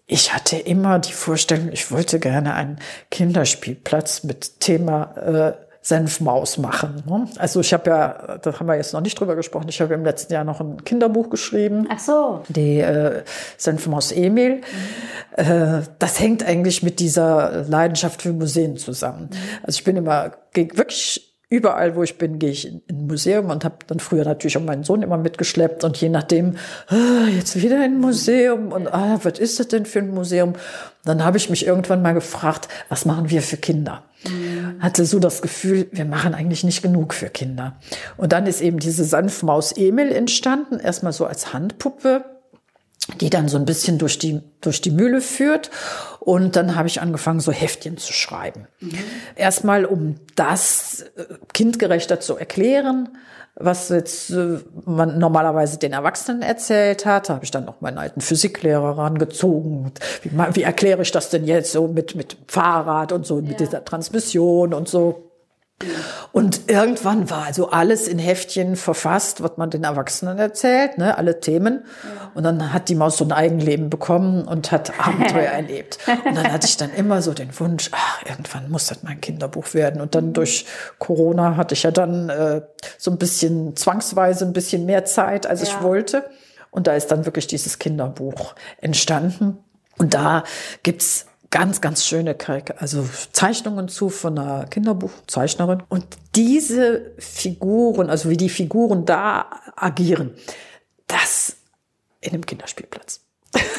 ich 0.06 0.34
hatte 0.34 0.58
immer 0.58 0.98
die 0.98 1.14
Vorstellung, 1.14 1.70
ich 1.72 1.92
wollte 1.92 2.20
gerne 2.20 2.56
einen 2.56 2.80
Kinderspielplatz 3.12 4.24
mit 4.24 4.60
Thema 4.60 5.16
äh, 5.18 5.68
Senfmaus 5.89 6.60
machen. 6.60 7.04
Ne? 7.08 7.28
Also 7.38 7.60
ich 7.60 7.73
habe 7.73 7.89
ja, 7.89 8.38
da 8.41 8.60
haben 8.60 8.67
wir 8.67 8.75
jetzt 8.75 8.93
noch 8.93 9.02
nicht 9.02 9.19
drüber 9.19 9.36
gesprochen, 9.36 9.67
ich 9.69 9.82
habe 9.82 9.95
im 9.95 10.06
letzten 10.06 10.32
Jahr 10.32 10.43
noch 10.43 10.62
ein 10.62 10.84
Kinderbuch 10.84 11.30
geschrieben. 11.30 11.88
Ach 11.89 11.99
so. 11.99 12.43
Die 12.47 12.80
äh, 12.80 13.23
Senfmaus 13.58 14.12
Emil. 14.12 14.58
Mhm. 14.58 14.63
Äh, 15.36 15.82
das 15.97 16.19
hängt 16.19 16.43
eigentlich 16.43 16.84
mit 16.84 16.99
dieser 16.99 17.65
Leidenschaft 17.67 18.21
für 18.21 18.34
Museen 18.34 18.78
zusammen. 18.78 19.30
Mhm. 19.32 19.38
Also 19.63 19.80
ich 19.80 19.84
bin 19.84 19.97
immer 19.97 20.34
wirklich 20.54 21.25
überall, 21.49 21.95
wo 21.95 22.04
ich 22.04 22.19
bin, 22.19 22.38
gehe 22.38 22.52
ich 22.52 22.67
in 22.67 22.82
ein 22.89 23.08
Museum 23.08 23.49
und 23.49 23.65
habe 23.65 23.78
dann 23.88 23.99
früher 23.99 24.23
natürlich 24.23 24.58
auch 24.58 24.62
meinen 24.62 24.84
Sohn 24.84 25.02
immer 25.02 25.17
mitgeschleppt 25.17 25.84
und 25.84 25.97
je 25.97 26.10
nachdem, 26.10 26.58
ah, 26.88 27.28
jetzt 27.36 27.60
wieder 27.60 27.82
ein 27.82 27.99
Museum 27.99 28.71
und 28.71 28.88
ah, 28.88 29.19
was 29.23 29.39
ist 29.39 29.60
das 29.60 29.67
denn 29.69 29.88
für 29.88 29.99
ein 29.99 30.13
Museum? 30.13 30.54
Dann 31.06 31.24
habe 31.24 31.38
ich 31.38 31.50
mich 31.50 31.66
irgendwann 31.66 32.02
mal 32.02 32.14
gefragt, 32.14 32.68
was 32.90 33.06
machen 33.06 33.30
wir 33.30 33.42
für 33.42 33.58
Kinder? 33.58 34.04
Mhm. 34.28 34.82
Hatte 34.82 35.06
so 35.06 35.20
das 35.20 35.42
Gefühl, 35.42 35.88
wir 35.92 36.06
machen 36.06 36.34
eigentlich 36.34 36.64
nicht 36.64 36.82
genug 36.82 37.14
für 37.14 37.30
Kinder. 37.30 37.78
Und 38.18 38.34
dann 38.34 38.48
ist 38.48 38.62
eben 38.62 38.80
diese 38.80 39.04
Sanftmaus 39.04 39.72
Emil 39.72 40.12
entstanden, 40.12 40.80
erstmal 40.80 41.14
so 41.14 41.26
als 41.26 41.54
Handpuppe 41.54 42.26
die 43.21 43.29
dann 43.29 43.47
so 43.47 43.58
ein 43.58 43.65
bisschen 43.65 43.97
durch 43.97 44.17
die, 44.17 44.41
durch 44.62 44.82
die 44.82 44.91
Mühle 44.91 45.21
führt. 45.21 45.69
Und 46.19 46.55
dann 46.55 46.75
habe 46.75 46.88
ich 46.88 47.01
angefangen, 47.01 47.39
so 47.39 47.51
Heftchen 47.51 47.97
zu 47.97 48.13
schreiben. 48.13 48.67
Mhm. 48.79 48.99
Erstmal, 49.36 49.86
um 49.86 50.15
das 50.36 51.05
äh, 51.15 51.25
kindgerechter 51.53 52.19
zu 52.19 52.38
erklären, 52.38 53.10
was 53.55 53.89
jetzt 53.89 54.29
äh, 54.32 54.60
man 54.86 55.19
normalerweise 55.19 55.77
den 55.77 55.93
Erwachsenen 55.93 56.41
erzählt 56.41 57.05
hat. 57.05 57.29
Da 57.29 57.36
habe 57.36 57.45
ich 57.45 57.51
dann 57.51 57.65
noch 57.65 57.82
meinen 57.82 57.97
alten 57.97 58.21
Physiklehrer 58.21 58.97
rangezogen. 58.97 59.91
Wie, 60.23 60.32
wie 60.55 60.63
erkläre 60.63 61.01
ich 61.01 61.12
das 61.12 61.29
denn 61.29 61.45
jetzt 61.45 61.71
so 61.71 61.88
mit, 61.88 62.15
mit 62.15 62.38
Fahrrad 62.47 63.12
und 63.12 63.25
so, 63.25 63.39
ja. 63.39 63.47
mit 63.47 63.60
dieser 63.60 63.84
Transmission 63.84 64.73
und 64.73 64.88
so. 64.88 65.29
Und 66.32 66.70
irgendwann 66.70 67.30
war 67.30 67.44
also 67.44 67.70
alles 67.70 68.08
in 68.08 68.20
Heftchen 68.20 68.76
verfasst, 68.76 69.42
was 69.42 69.58
man 69.58 69.70
den 69.70 69.86
Erwachsenen 69.86 70.38
erzählt, 70.38 70.98
ne, 70.98 71.18
alle 71.18 71.39
Themen. 71.39 71.86
Und 72.34 72.44
dann 72.44 72.74
hat 72.74 72.89
die 72.89 72.96
Maus 72.96 73.18
so 73.18 73.24
ein 73.24 73.32
Eigenleben 73.32 73.89
bekommen 73.89 74.48
und 74.48 74.72
hat 74.72 75.00
Abenteuer 75.00 75.50
erlebt. 75.52 75.98
Und 76.26 76.36
dann 76.36 76.52
hatte 76.52 76.68
ich 76.68 76.78
dann 76.78 76.94
immer 76.94 77.22
so 77.22 77.34
den 77.34 77.58
Wunsch, 77.60 77.89
ach, 77.94 78.24
irgendwann 78.26 78.70
muss 78.70 78.88
das 78.88 79.04
mein 79.04 79.22
Kinderbuch 79.22 79.74
werden. 79.74 80.02
Und 80.02 80.15
dann 80.15 80.34
durch 80.34 80.65
Corona 80.98 81.56
hatte 81.56 81.74
ich 81.74 81.84
ja 81.84 81.92
dann 81.92 82.30
äh, 82.30 82.62
so 82.98 83.12
ein 83.12 83.18
bisschen 83.18 83.76
zwangsweise 83.76 84.46
ein 84.46 84.54
bisschen 84.54 84.86
mehr 84.86 85.06
Zeit, 85.06 85.48
als 85.48 85.62
ja. 85.62 85.68
ich 85.68 85.82
wollte. 85.82 86.30
Und 86.72 86.88
da 86.88 86.94
ist 86.94 87.08
dann 87.08 87.26
wirklich 87.26 87.48
dieses 87.48 87.80
Kinderbuch 87.80 88.54
entstanden. 88.82 89.58
Und 89.98 90.13
da 90.13 90.44
gibt's 90.84 91.26
ganz, 91.52 91.82
ganz 91.82 92.06
schöne 92.06 92.36
also 92.78 93.08
Zeichnungen 93.32 93.88
zu 93.88 94.10
von 94.10 94.38
einer 94.38 94.66
Kinderbuchzeichnerin. 94.68 95.84
Und 95.90 96.06
diese 96.36 97.12
Figuren, 97.18 98.10
also 98.10 98.30
wie 98.30 98.38
die 98.38 98.50
Figuren 98.50 99.06
da 99.06 99.50
agieren, 99.76 100.36
das 101.08 101.58
in 102.22 102.34
einem 102.34 102.46
Kinderspielplatz. 102.46 103.22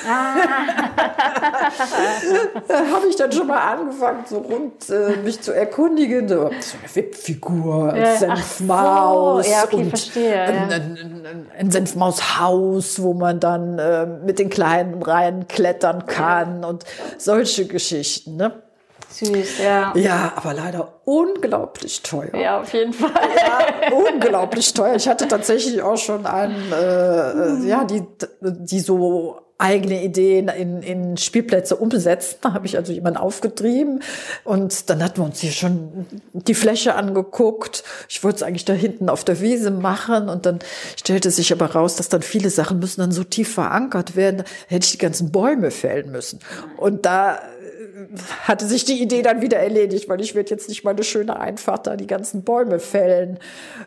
Ah. 0.07 0.35
da 2.69 2.75
habe 2.91 3.07
ich 3.09 3.17
dann 3.17 3.31
schon 3.31 3.47
mal 3.47 3.59
angefangen, 3.59 4.25
so 4.27 4.39
rund 4.39 4.91
äh, 4.91 5.17
mich 5.23 5.41
zu 5.41 5.53
erkundigen. 5.53 6.29
So, 6.29 6.47
eine 6.47 6.95
Webfigur, 6.95 7.97
ja, 7.97 8.17
Senfmaus. 8.17 9.47
So, 9.47 9.53
ja, 9.53 9.65
okay, 9.65 9.77
und 9.77 9.89
verstehe. 9.89 10.43
Ein, 10.43 10.73
ein, 10.73 11.27
ein, 11.27 11.47
ein 11.57 11.71
Senfmaushaus, 11.71 13.03
wo 13.03 13.15
man 13.15 13.41
dann 13.41 13.79
äh, 13.79 14.07
mit 14.07 14.39
den 14.39 14.51
Kleinen 14.51 15.03
rein 15.03 15.49
klettern 15.49 16.07
kann 16.07 16.65
und 16.65 16.85
solche 17.19 17.67
Geschichten. 17.67 18.37
Ne? 18.37 18.63
Süß, 19.11 19.59
ja. 19.59 19.93
Ja, 19.97 20.33
aber 20.37 20.55
leider 20.55 21.01
unglaublich 21.05 22.03
teuer. 22.03 22.35
Ja, 22.35 22.61
auf 22.61 22.73
jeden 22.73 22.93
Fall. 22.93 23.11
Ja, 23.11 23.93
unglaublich 23.93 24.73
teuer. 24.73 24.95
Ich 24.95 25.09
hatte 25.09 25.27
tatsächlich 25.27 25.83
auch 25.83 25.97
schon 25.97 26.27
einen, 26.27 26.73
äh, 26.73 27.31
äh 27.31 27.69
ja, 27.69 27.85
die, 27.85 28.05
die 28.41 28.81
so 28.81 29.41
eigene 29.61 30.03
Ideen 30.03 30.49
in, 30.49 30.83
in 30.83 31.17
Spielplätze 31.17 31.77
umsetzen. 31.77 32.39
Da 32.41 32.53
habe 32.53 32.67
ich 32.67 32.77
also 32.77 32.93
jemanden 32.93 33.19
aufgetrieben 33.19 34.03
und 34.45 34.91
dann 34.91 35.03
hatten 35.03 35.19
wir 35.19 35.25
uns 35.25 35.41
hier 35.41 35.53
schon 35.53 36.07
die 36.33 36.55
Fläche 36.55 36.95
angeguckt. 36.95 37.85
Ich 38.09 38.25
wollte 38.25 38.37
es 38.37 38.43
eigentlich 38.43 38.65
da 38.65 38.73
hinten 38.73 39.09
auf 39.09 39.25
der 39.25 39.41
Wiese 39.41 39.71
machen 39.71 40.29
und 40.29 40.47
dann 40.47 40.61
stellte 40.97 41.31
sich 41.31 41.53
aber 41.53 41.67
raus, 41.67 41.97
dass 41.97 42.09
dann 42.09 42.23
viele 42.23 42.51
Sachen 42.51 42.79
müssen 42.79 43.01
dann 43.01 43.13
so 43.13 43.25
tief 43.25 43.55
verankert 43.55 44.17
werden. 44.17 44.45
Hätte 44.69 44.87
ich 44.87 44.93
die 44.93 44.99
ganzen 44.99 45.31
Bäume 45.31 45.71
fällen 45.71 46.11
müssen. 46.11 46.41
Und 46.77 47.07
da 47.07 47.41
hatte 48.43 48.67
sich 48.67 48.85
die 48.85 49.01
Idee 49.01 49.23
dann 49.23 49.43
wieder 49.43 49.59
erledigt, 49.59 50.09
weil 50.09 50.21
ich 50.21 50.35
werde 50.35 50.51
jetzt 50.51 50.69
nicht 50.69 50.85
mal 50.85 50.93
eine 50.93 51.05
schöne 51.05 51.39
Einfahrt 51.39 51.87
da 51.87 51.97
die 51.97 52.07
ganzen 52.07 52.43
Bäume 52.43 52.79
fällen. 52.79 53.39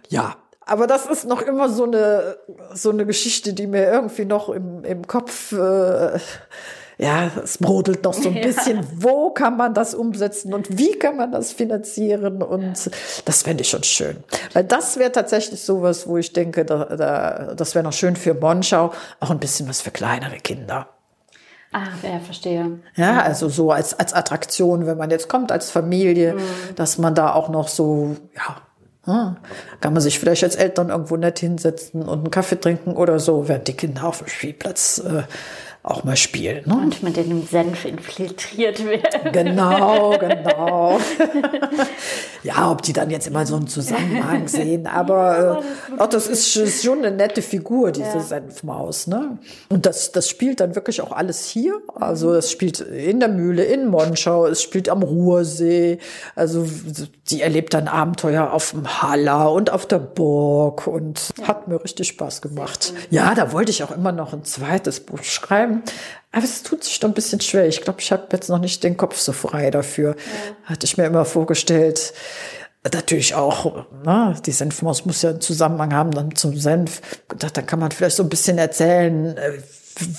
Ja, 0.09 0.38
aber 0.65 0.88
das 0.88 1.06
ist 1.06 1.26
noch 1.26 1.41
immer 1.41 1.69
so 1.69 1.84
eine, 1.84 2.38
so 2.73 2.89
eine 2.89 3.06
Geschichte, 3.06 3.54
die 3.54 3.67
mir 3.67 3.86
irgendwie 3.86 4.26
noch 4.26 4.49
im, 4.49 4.84
im 4.84 5.08
Kopf, 5.08 5.52
äh, 5.52 6.19
ja, 6.97 7.32
es 7.43 7.58
brodelt 7.58 8.04
noch 8.04 8.13
so 8.13 8.30
ein 8.30 8.36
bisschen. 8.41 8.78
Ja. 8.78 8.84
Wo 8.95 9.32
kann 9.32 9.58
man 9.58 9.73
das 9.73 9.93
umsetzen 9.95 10.54
und 10.54 10.78
wie 10.78 10.93
kann 10.93 11.17
man 11.17 11.32
das 11.32 11.52
finanzieren? 11.52 12.41
Und 12.41 12.89
das 13.26 13.43
fände 13.43 13.62
ich 13.62 13.69
schon 13.69 13.84
schön. 13.84 14.23
Weil 14.54 14.63
das 14.63 14.97
wäre 14.97 15.12
tatsächlich 15.12 15.62
sowas, 15.62 16.08
wo 16.08 16.17
ich 16.17 16.34
denke, 16.34 16.65
da, 16.65 16.86
da, 16.86 17.54
das 17.56 17.76
wäre 17.76 17.84
noch 17.84 17.93
schön 17.93 18.15
für 18.15 18.34
Monschau, 18.34 18.93
auch 19.19 19.32
ein 19.32 19.39
bisschen 19.39 19.67
was 19.67 19.82
für 19.82 19.91
kleinere 19.91 20.38
Kinder. 20.38 20.88
Ah, 21.73 21.88
ja, 22.04 22.19
verstehe. 22.19 22.80
Ja, 22.95 23.23
also 23.23 23.49
so 23.49 23.71
als, 23.71 23.97
als 23.99 24.13
Attraktion, 24.13 24.86
wenn 24.86 24.97
man 24.97 25.10
jetzt 25.10 25.28
kommt 25.28 25.52
als 25.52 25.71
Familie, 25.71 26.36
mhm. 26.36 26.76
dass 26.76 26.99
man 26.99 27.15
da 27.15 27.34
auch 27.34 27.49
noch 27.49 27.67
so, 27.67 28.15
ja, 28.36 28.58
hm, 29.05 29.35
kann 29.81 29.93
man 29.93 30.01
sich 30.01 30.19
vielleicht 30.19 30.43
als 30.43 30.55
Eltern 30.55 30.89
irgendwo 30.89 31.17
nett 31.17 31.39
hinsetzen 31.39 32.03
und 32.03 32.19
einen 32.19 32.31
Kaffee 32.31 32.59
trinken 32.59 32.93
oder 32.93 33.19
so, 33.19 33.47
während 33.49 33.67
die 33.67 33.73
Kinder 33.73 34.05
auf 34.05 34.19
dem 34.19 34.27
Spielplatz 34.27 34.99
äh, 34.99 35.23
auch 35.84 36.06
mal 36.06 36.15
spielen. 36.15 36.63
Ne? 36.65 36.76
Und 36.76 37.04
mit 37.04 37.17
dem 37.17 37.46
Senf 37.46 37.84
infiltriert 37.84 38.86
werden. 38.86 39.34
Genau, 39.34 40.17
genau. 40.17 40.98
ja, 42.43 42.72
ob 42.72 42.82
die 42.84 42.93
dann 42.93 43.10
jetzt 43.10 43.28
immer 43.28 43.46
so 43.46 43.58
einen 43.58 43.67
Zusammenhang 43.67 44.48
sehen, 44.48 44.88
aber 44.88 45.62
äh, 45.91 46.02
auch 46.02 46.08
das 46.08 46.28
ist 46.28 46.54
schon 46.82 47.00
eine 47.00 47.12
nette 47.12 47.41
Figur, 47.41 47.91
diese 47.91 48.08
ja. 48.08 48.19
Senfmaus. 48.22 49.08
Ne? 49.08 49.38
Und 49.67 49.86
das, 49.86 50.13
das 50.13 50.30
spielt 50.30 50.62
dann 50.62 50.74
wirklich 50.76 51.02
auch 51.02 51.12
alles 51.12 51.48
hier. 51.48 51.82
Also 51.96 52.34
es 52.34 52.50
spielt 52.50 52.80
in 52.80 53.19
der 53.19 53.30
Mühle, 53.30 53.65
in 53.65 53.88
Monschau, 53.88 54.46
es 54.46 54.63
spielt 54.63 54.88
am 54.88 55.04
Ruhrsee. 55.04 55.98
Also 56.34 56.65
sie 57.26 57.41
erlebt 57.41 57.74
dann 57.74 57.89
Abenteuer 57.89 58.54
auf 58.54 58.72
dem 58.72 59.02
Haller 59.02 59.52
und 59.52 59.69
auf 59.69 59.86
der 59.86 60.00
Burg 60.00 60.88
und 60.88 61.34
ja. 61.38 61.50
hat 61.50 61.67
mir 61.67 61.84
richtig 61.84 62.08
Spaß 62.08 62.41
gemacht. 62.41 62.93
Ja, 63.10 63.36
da 63.36 63.52
wollte 63.52 63.72
ich 63.72 63.84
auch 63.84 63.91
immer 63.91 64.13
noch 64.13 64.32
ein 64.32 64.46
zweites 64.46 65.02
Buch 65.02 65.24
schreiben 65.24 65.72
aber 66.33 66.45
es 66.45 66.63
tut 66.63 66.83
sich 66.83 66.99
doch 66.99 67.07
ein 67.07 67.13
bisschen 67.13 67.39
schwer. 67.41 67.67
Ich 67.67 67.81
glaube, 67.81 67.99
ich 68.01 68.12
habe 68.12 68.27
jetzt 68.31 68.49
noch 68.49 68.57
nicht 68.57 68.83
den 68.83 68.97
Kopf 68.97 69.17
so 69.19 69.31
frei 69.33 69.69
dafür. 69.69 70.15
Ja. 70.15 70.69
Hatte 70.69 70.86
ich 70.86 70.97
mir 70.97 71.05
immer 71.05 71.25
vorgestellt. 71.25 72.13
Natürlich 72.83 73.36
auch, 73.36 73.86
ne, 74.03 74.36
die 74.45 74.51
Senfmaus 74.51 75.05
muss 75.05 75.21
ja 75.21 75.29
einen 75.29 75.41
Zusammenhang 75.41 75.93
haben 75.93 76.12
dann 76.12 76.36
zum 76.36 76.57
Senf. 76.57 77.01
Da, 77.38 77.62
kann 77.62 77.79
man 77.79 77.91
vielleicht 77.91 78.17
so 78.17 78.23
ein 78.23 78.29
bisschen 78.29 78.57
erzählen, 78.57 79.38
äh, 79.38 79.53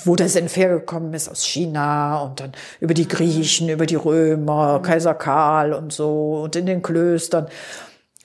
wo 0.05 0.15
der 0.15 0.29
Senf 0.29 0.55
hergekommen 0.55 1.13
ist, 1.13 1.27
aus 1.27 1.45
China 1.45 2.21
und 2.21 2.39
dann 2.39 2.53
über 2.79 2.93
die 2.93 3.07
Griechen, 3.07 3.67
über 3.67 3.85
die 3.85 3.95
Römer, 3.95 4.81
Kaiser 4.81 5.15
Karl 5.15 5.73
und 5.73 5.91
so 5.91 6.41
und 6.43 6.55
in 6.55 6.65
den 6.65 6.81
Klöstern. 6.81 7.47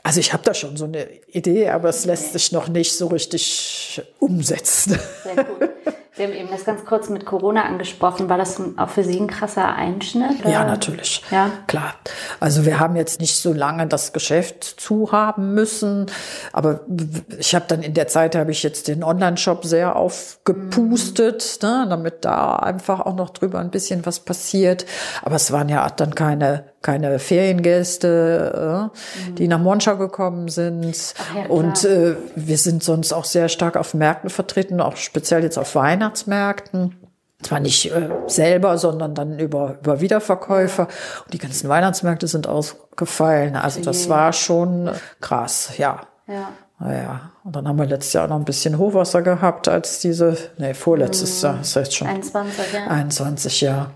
Also 0.04 0.20
ich 0.20 0.32
habe 0.32 0.44
da 0.44 0.54
schon 0.54 0.76
so 0.76 0.84
eine 0.84 1.06
Idee, 1.26 1.68
aber 1.70 1.88
es 1.88 2.04
lässt 2.04 2.32
sich 2.32 2.52
noch 2.52 2.68
nicht 2.68 2.96
so 2.96 3.08
richtig 3.08 4.00
umsetzen. 4.20 4.98
Sehr 5.24 5.44
gut. 5.44 5.68
Sie 6.20 6.26
haben 6.26 6.34
eben 6.34 6.50
das 6.50 6.66
ganz 6.66 6.84
kurz 6.84 7.08
mit 7.08 7.24
Corona 7.24 7.64
angesprochen. 7.64 8.28
War 8.28 8.36
das 8.36 8.60
auch 8.76 8.90
für 8.90 9.04
Sie 9.04 9.18
ein 9.18 9.26
krasser 9.26 9.74
Einschnitt? 9.74 10.40
Oder? 10.40 10.50
Ja, 10.50 10.64
natürlich. 10.66 11.22
Ja. 11.30 11.50
Klar. 11.66 11.94
Also 12.40 12.66
wir 12.66 12.78
haben 12.78 12.94
jetzt 12.94 13.22
nicht 13.22 13.38
so 13.38 13.54
lange 13.54 13.86
das 13.86 14.12
Geschäft 14.12 14.64
zu 14.64 15.12
haben 15.12 15.54
müssen, 15.54 16.04
aber 16.52 16.80
ich 17.38 17.54
habe 17.54 17.64
dann 17.68 17.82
in 17.82 17.94
der 17.94 18.06
Zeit 18.06 18.36
habe 18.36 18.50
ich 18.50 18.62
jetzt 18.62 18.88
den 18.88 19.02
Online-Shop 19.02 19.64
sehr 19.64 19.96
aufgepustet, 19.96 21.58
mhm. 21.62 21.68
ne, 21.68 21.86
damit 21.88 22.26
da 22.26 22.56
einfach 22.56 23.00
auch 23.00 23.14
noch 23.14 23.30
drüber 23.30 23.58
ein 23.58 23.70
bisschen 23.70 24.04
was 24.04 24.20
passiert. 24.20 24.84
Aber 25.22 25.36
es 25.36 25.52
waren 25.52 25.70
ja 25.70 25.88
dann 25.88 26.14
keine 26.14 26.64
keine 26.82 27.18
Feriengäste, 27.18 28.90
äh, 28.90 29.30
mhm. 29.30 29.34
die 29.34 29.48
nach 29.48 29.58
Monschau 29.58 29.96
gekommen 29.96 30.48
sind. 30.48 31.14
Ja, 31.36 31.46
und 31.48 31.84
äh, 31.84 32.16
wir 32.36 32.58
sind 32.58 32.82
sonst 32.82 33.12
auch 33.12 33.24
sehr 33.24 33.48
stark 33.48 33.76
auf 33.76 33.92
Märkten 33.94 34.30
vertreten, 34.30 34.80
auch 34.80 34.96
speziell 34.96 35.42
jetzt 35.42 35.58
auf 35.58 35.74
Weihnachtsmärkten. 35.74 36.96
Zwar 37.42 37.60
nicht 37.60 37.90
äh, 37.90 38.10
selber, 38.26 38.76
sondern 38.76 39.14
dann 39.14 39.38
über, 39.38 39.76
über 39.80 40.00
Wiederverkäufer. 40.00 40.88
Und 41.24 41.32
die 41.32 41.38
ganzen 41.38 41.68
Weihnachtsmärkte 41.68 42.26
sind 42.26 42.46
ausgefallen. 42.46 43.56
Also 43.56 43.80
das 43.82 44.08
war 44.08 44.32
schon 44.32 44.90
krass, 45.20 45.72
ja. 45.78 46.00
Ja. 46.26 46.50
Naja, 46.82 47.30
und 47.44 47.54
dann 47.54 47.68
haben 47.68 47.78
wir 47.78 47.84
letztes 47.84 48.14
Jahr 48.14 48.26
noch 48.26 48.36
ein 48.36 48.46
bisschen 48.46 48.78
Hochwasser 48.78 49.20
gehabt, 49.20 49.68
als 49.68 49.98
diese, 49.98 50.34
nee, 50.56 50.72
vorletztes 50.72 51.42
Jahr, 51.42 51.58
das 51.58 51.76
heißt 51.76 51.94
schon 51.94 52.08
21, 52.08 52.72
ja. 52.72 52.86
21 52.86 53.60
Jahre. 53.60 53.90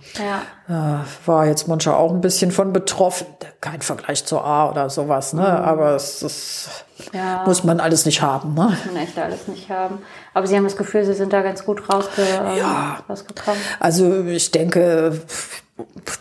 Ja. 0.69 1.01
Äh, 1.01 1.05
war 1.25 1.47
jetzt 1.47 1.67
Monschau 1.67 1.95
auch 1.95 2.13
ein 2.13 2.21
bisschen 2.21 2.53
von 2.53 2.75
betroffen. 2.75 3.27
Kein 3.63 3.81
Vergleich 3.81 4.27
zur 4.27 4.45
A 4.45 4.69
oder 4.71 4.91
sowas, 4.91 5.33
ne? 5.33 5.41
Mhm. 5.41 5.47
Aber 5.47 5.95
es 5.95 6.23
ist, 6.23 6.69
ja. 7.15 7.45
muss 7.47 7.65
man 7.65 7.81
alles 7.81 8.05
nicht 8.05 8.21
haben, 8.21 8.53
ne? 8.53 8.65
Muss 8.65 8.93
man 8.93 8.97
echt 9.03 9.19
alles 9.19 9.49
nicht 9.49 9.71
haben. 9.71 10.01
Aber 10.35 10.47
Sie 10.47 10.55
haben 10.55 10.65
das 10.65 10.77
Gefühl, 10.77 11.07
Sie 11.07 11.15
sind 11.15 11.33
da 11.33 11.41
ganz 11.41 11.65
gut 11.65 11.89
rausge 11.89 12.23
ja. 12.59 12.99
rausgekommen. 13.09 13.61
Also 13.81 14.25
ich 14.25 14.51
denke, 14.51 15.23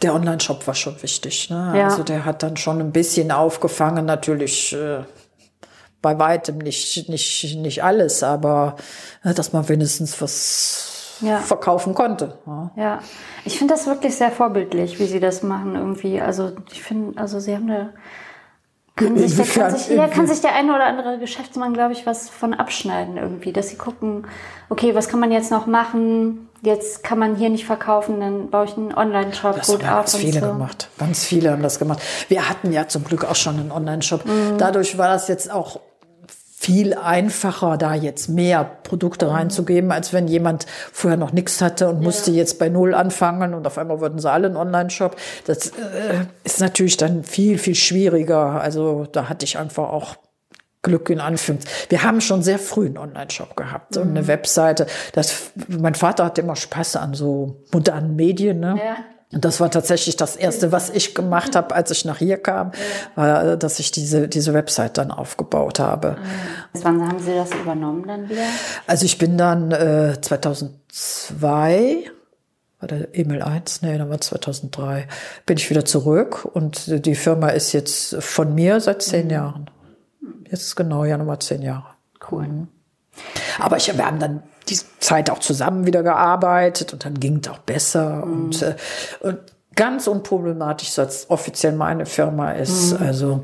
der 0.02 0.14
Online-Shop 0.14 0.66
war 0.66 0.76
schon 0.76 1.02
wichtig. 1.04 1.50
Ne? 1.50 1.74
Ja. 1.76 1.86
Also 1.86 2.04
der 2.04 2.24
hat 2.24 2.42
dann 2.42 2.56
schon 2.56 2.80
ein 2.80 2.94
bisschen 2.94 3.34
aufgefangen, 3.34 4.06
natürlich. 4.06 4.74
Äh, 4.74 5.04
bei 6.04 6.20
weitem 6.20 6.60
nicht, 6.60 7.10
nicht, 7.10 7.56
nicht 7.56 7.84
alles, 7.84 8.22
aber 8.22 8.76
äh, 9.24 9.34
dass 9.34 9.54
man 9.54 9.68
wenigstens 9.68 10.22
was 10.22 11.18
ja. 11.22 11.40
verkaufen 11.40 11.96
konnte. 11.96 12.38
Ja, 12.46 12.72
ja. 12.76 13.00
ich 13.46 13.58
finde 13.58 13.74
das 13.74 13.88
wirklich 13.88 14.16
sehr 14.16 14.30
vorbildlich, 14.30 15.00
wie 15.00 15.06
sie 15.06 15.20
das 15.20 15.42
machen 15.42 15.76
irgendwie. 15.76 16.22
Also 16.22 16.52
ich 16.72 16.84
finde, 16.84 17.20
also 17.20 17.40
sie 17.40 17.56
haben 17.56 17.68
da 17.68 17.90
kann 18.96 19.18
sich, 19.18 19.36
der, 19.36 19.46
kann, 19.46 19.76
sich, 19.76 19.90
ja, 19.90 20.08
kann 20.08 20.28
sich 20.28 20.42
der 20.42 20.54
eine 20.54 20.76
oder 20.76 20.86
andere 20.86 21.18
Geschäftsmann, 21.18 21.74
glaube 21.74 21.94
ich, 21.94 22.06
was 22.06 22.30
von 22.30 22.54
abschneiden 22.54 23.18
irgendwie, 23.18 23.52
dass 23.52 23.70
sie 23.70 23.76
gucken, 23.76 24.28
okay, 24.70 24.94
was 24.94 25.10
kann 25.10 25.20
man 25.20 25.32
jetzt 25.32 25.50
noch 25.50 25.66
machen? 25.66 26.48
Jetzt 26.62 27.04
kann 27.04 27.18
man 27.18 27.36
hier 27.36 27.50
nicht 27.50 27.66
verkaufen, 27.66 28.20
dann 28.20 28.52
baue 28.52 28.66
ich 28.66 28.78
einen 28.78 28.94
Online-Shop 28.94 29.64
gut 29.64 29.84
haben 29.84 30.00
auf. 30.00 30.06
Ganz 30.06 30.16
viele 30.16 30.40
so. 30.42 30.46
gemacht. 30.46 30.90
Ganz 31.00 31.26
viele 31.26 31.52
haben 31.52 31.64
das 31.64 31.80
gemacht. 31.80 32.02
Wir 32.28 32.48
hatten 32.48 32.72
ja 32.72 32.88
zum 32.88 33.04
Glück 33.04 33.26
auch 33.26 33.36
schon 33.36 33.60
einen 33.60 33.72
Online-Shop. 33.72 34.26
Mhm. 34.26 34.60
Dadurch 34.60 34.96
war 34.98 35.08
das 35.08 35.28
jetzt 35.28 35.52
auch 35.52 35.80
viel 36.64 36.94
einfacher, 36.94 37.78
da 37.78 37.94
jetzt 37.94 38.30
mehr 38.30 38.64
Produkte 38.64 39.30
reinzugeben, 39.30 39.92
als 39.92 40.14
wenn 40.14 40.30
jemand 40.30 40.66
vorher 40.94 41.18
noch 41.18 41.34
nichts 41.34 41.62
hatte 41.62 41.90
und 41.90 41.98
ja. 41.98 42.04
musste 42.04 42.32
jetzt 42.32 42.58
bei 42.58 42.70
Null 42.70 42.94
anfangen 42.94 43.54
und 43.54 43.68
auf 43.68 43.78
einmal 43.78 44.00
wurden 44.00 44.18
sie 44.18 44.32
alle 44.32 44.48
einen 44.48 44.56
Online-Shop. 44.56 45.18
Das 45.46 45.68
äh, 45.68 46.26
ist 46.46 46.62
natürlich 46.62 46.96
dann 46.96 47.26
viel, 47.26 47.58
viel 47.58 47.76
schwieriger. 47.76 48.62
Also 48.62 49.06
da 49.12 49.28
hatte 49.28 49.44
ich 49.44 49.58
einfach 49.58 49.90
auch 49.90 50.16
Glück 50.84 51.10
in 51.10 51.20
Anführungszeichen. 51.20 51.90
Wir 51.90 52.04
haben 52.04 52.22
schon 52.22 52.44
sehr 52.44 52.60
früh 52.60 52.86
einen 52.86 52.98
Online-Shop 52.98 53.58
gehabt 53.58 53.98
mhm. 53.98 54.02
und 54.02 54.10
eine 54.12 54.22
mhm. 54.22 54.28
Webseite. 54.28 54.88
Das, 55.12 55.52
mein 55.68 55.96
Vater 55.96 56.24
hatte 56.24 56.40
immer 56.40 56.56
Spaß 56.56 56.96
an 56.96 57.14
so 57.14 57.64
modernen 57.74 58.16
Medien. 58.16 58.62
Ne? 58.62 58.80
Ja. 58.82 58.96
Und 59.34 59.44
das 59.44 59.60
war 59.60 59.72
tatsächlich 59.72 60.16
das 60.16 60.36
Erste, 60.36 60.72
was 60.72 60.90
ich 60.90 61.16
gemacht 61.16 61.56
habe, 61.56 61.74
als 61.74 61.90
ich 61.92 62.06
nach 62.06 62.20
hier 62.20 62.38
kam, 62.38 62.72
war, 63.16 63.58
dass 63.58 63.80
ich 63.80 63.92
diese, 63.92 64.28
diese 64.28 64.54
Website 64.54 64.98
dann 64.98 65.12
aufgebaut 65.12 65.80
habe. 65.80 66.18
Wann 66.74 67.08
haben 67.08 67.20
Sie 67.20 67.34
das 67.34 67.52
übernommen 67.52 68.06
dann 68.08 68.30
wieder? 68.30 68.46
Also 68.86 69.06
ich 69.06 69.18
bin 69.18 69.38
dann 69.38 69.72
äh, 69.72 70.22
2002 70.22 72.12
War 72.80 72.88
der 72.88 73.18
Emil 73.18 73.42
1? 73.42 73.82
Nee, 73.82 73.98
dann 73.98 74.10
war 74.10 74.22
2003. 74.22 75.08
Bin 75.46 75.58
ich 75.58 75.70
wieder 75.70 75.86
zurück 75.86 76.46
und 76.46 77.06
die 77.06 77.16
Firma 77.16 77.50
ist 77.50 77.72
jetzt 77.72 78.16
von 78.22 78.54
mir 78.54 78.80
seit 78.82 79.02
zehn 79.02 79.26
mhm. 79.26 79.32
Jahren. 79.32 79.70
Jetzt 80.50 80.64
ist 80.64 80.76
genau 80.76 81.06
ja 81.06 81.18
nochmal 81.18 81.40
zehn 81.40 81.62
Jahre. 81.62 81.88
Cool. 82.30 82.48
Mhm. 82.48 82.68
Aber 83.60 83.78
ich, 83.78 83.96
wir 83.96 84.06
haben 84.06 84.20
dann 84.20 84.44
die 84.70 84.80
Zeit 85.00 85.30
auch 85.30 85.40
zusammen 85.40 85.86
wieder 85.86 86.04
gearbeitet 86.04 86.94
und 86.94 87.06
dann 87.06 87.20
ging 87.20 87.40
es 87.44 87.50
auch 87.50 87.60
besser 87.60 88.26
mhm. 88.26 88.34
und, 88.34 88.62
äh, 88.62 88.76
und 89.22 89.40
ganz 89.76 90.08
unproblematisch, 90.08 90.98
als 91.00 91.30
offiziell 91.30 91.74
meine 91.74 92.06
Firma 92.06 92.52
ist. 92.52 93.00
Mhm. 93.00 93.06
Also 93.06 93.44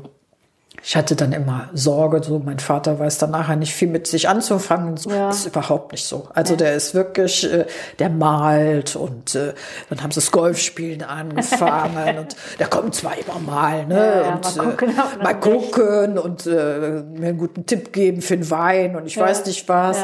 ich 0.82 0.96
hatte 0.96 1.14
dann 1.14 1.32
immer 1.32 1.68
Sorge, 1.74 2.22
so 2.22 2.38
mein 2.38 2.58
Vater 2.58 2.98
weiß 2.98 3.18
dann 3.18 3.32
nachher 3.32 3.56
nicht 3.56 3.74
viel 3.74 3.88
mit 3.88 4.06
sich 4.06 4.28
anzufangen. 4.28 4.96
So, 4.96 5.10
ja. 5.10 5.30
ist 5.30 5.46
überhaupt 5.46 5.92
nicht 5.92 6.06
so. 6.06 6.28
Also 6.34 6.54
ja. 6.54 6.58
der 6.58 6.74
ist 6.74 6.94
wirklich, 6.94 7.50
äh, 7.52 7.66
der 7.98 8.08
malt 8.08 8.96
und 8.96 9.34
äh, 9.34 9.52
dann 9.90 10.02
haben 10.02 10.10
sie 10.10 10.20
das 10.20 10.30
Golfspielen 10.30 11.02
angefangen 11.02 12.18
und 12.20 12.36
der 12.58 12.66
kommt 12.68 12.94
zwar 12.94 13.12
immer 13.18 13.38
mal, 13.40 13.86
ne? 13.86 14.22
Ja, 14.24 14.34
und 14.34 14.56
mal 14.56 14.64
gucken, 14.64 14.88
äh, 14.90 15.22
mal 15.22 15.34
gucken 15.34 16.18
und 16.18 16.46
äh, 16.46 17.02
mir 17.02 17.28
einen 17.28 17.38
guten 17.38 17.66
Tipp 17.66 17.92
geben 17.92 18.22
für 18.22 18.36
den 18.36 18.50
Wein 18.50 18.96
und 18.96 19.06
ich 19.06 19.18
weiß 19.18 19.44
nicht 19.46 19.68
was. 19.68 19.98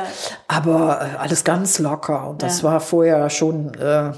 Aber 0.47 1.01
äh, 1.01 1.17
alles 1.17 1.45
ganz 1.45 1.79
locker 1.79 2.29
und 2.29 2.43
das 2.43 2.62
war 2.62 2.81
vorher 2.81 3.31
schon, 3.31 3.73
äh, 3.75 4.12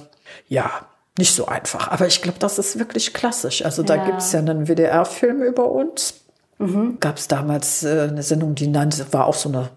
ja, 0.49 0.71
nicht 1.17 1.35
so 1.35 1.47
einfach. 1.47 1.89
Aber 1.89 2.07
ich 2.07 2.23
glaube, 2.23 2.39
das 2.39 2.59
ist 2.59 2.79
wirklich 2.79 3.13
klassisch. 3.13 3.65
Also 3.65 3.83
da 3.83 3.97
gibt 3.97 4.19
es 4.19 4.33
ja 4.33 4.39
einen 4.41 4.67
WDR-Film 4.67 5.43
über 5.43 5.69
uns 5.71 6.15
Mhm. 6.59 6.99
Gab 7.01 7.19
es 7.19 7.29
damals 7.29 7.85
äh, 7.85 8.09
eine 8.11 8.23
Sendung, 8.23 8.55
die 8.55 8.69
nannte, 8.69 9.07
war 9.13 9.27
auch 9.27 9.35
so 9.35 9.49
eine 9.49 9.71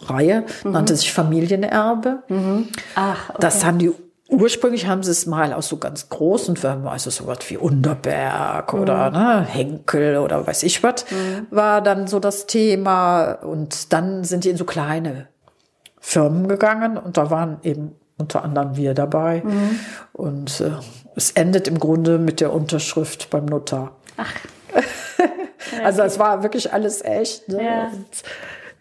Reihe, 0.00 0.44
mhm. 0.64 0.72
nannte 0.72 0.96
sich 0.96 1.12
Familienerbe. 1.12 2.22
Mhm. 2.28 2.68
Ach, 2.94 3.30
okay. 3.30 3.38
Das 3.40 3.64
haben 3.64 3.78
die 3.78 3.92
Ursprünglich 4.30 4.86
haben 4.86 5.02
sie 5.02 5.10
es 5.10 5.24
mal 5.24 5.54
aus 5.54 5.68
so 5.68 5.78
ganz 5.78 6.10
großen 6.10 6.56
Firmen, 6.56 6.86
also 6.86 7.08
so 7.08 7.26
was 7.26 7.38
wie 7.48 7.56
Unterberg 7.56 8.74
mhm. 8.74 8.80
oder 8.80 9.10
ne, 9.10 9.40
Henkel 9.42 10.18
oder 10.18 10.46
weiß 10.46 10.64
ich 10.64 10.82
was, 10.82 11.06
mhm. 11.10 11.46
war 11.50 11.80
dann 11.80 12.06
so 12.06 12.20
das 12.20 12.46
Thema. 12.46 13.32
Und 13.32 13.90
dann 13.94 14.24
sind 14.24 14.44
die 14.44 14.50
in 14.50 14.58
so 14.58 14.66
kleine 14.66 15.28
Firmen 15.98 16.46
gegangen 16.46 16.98
und 16.98 17.16
da 17.16 17.30
waren 17.30 17.56
eben 17.62 17.92
unter 18.18 18.44
anderem 18.44 18.76
wir 18.76 18.92
dabei. 18.92 19.42
Mhm. 19.44 19.80
Und 20.12 20.60
äh, 20.60 20.72
es 21.16 21.30
endet 21.30 21.66
im 21.66 21.78
Grunde 21.78 22.18
mit 22.18 22.42
der 22.42 22.52
Unterschrift 22.52 23.30
beim 23.30 23.46
Notar. 23.46 23.96
Ach. 24.18 24.32
also 25.84 26.02
es 26.02 26.18
war 26.18 26.42
wirklich 26.42 26.72
alles 26.72 27.04
echt. 27.04 27.48
Ne? 27.48 27.64
Ja. 27.64 27.90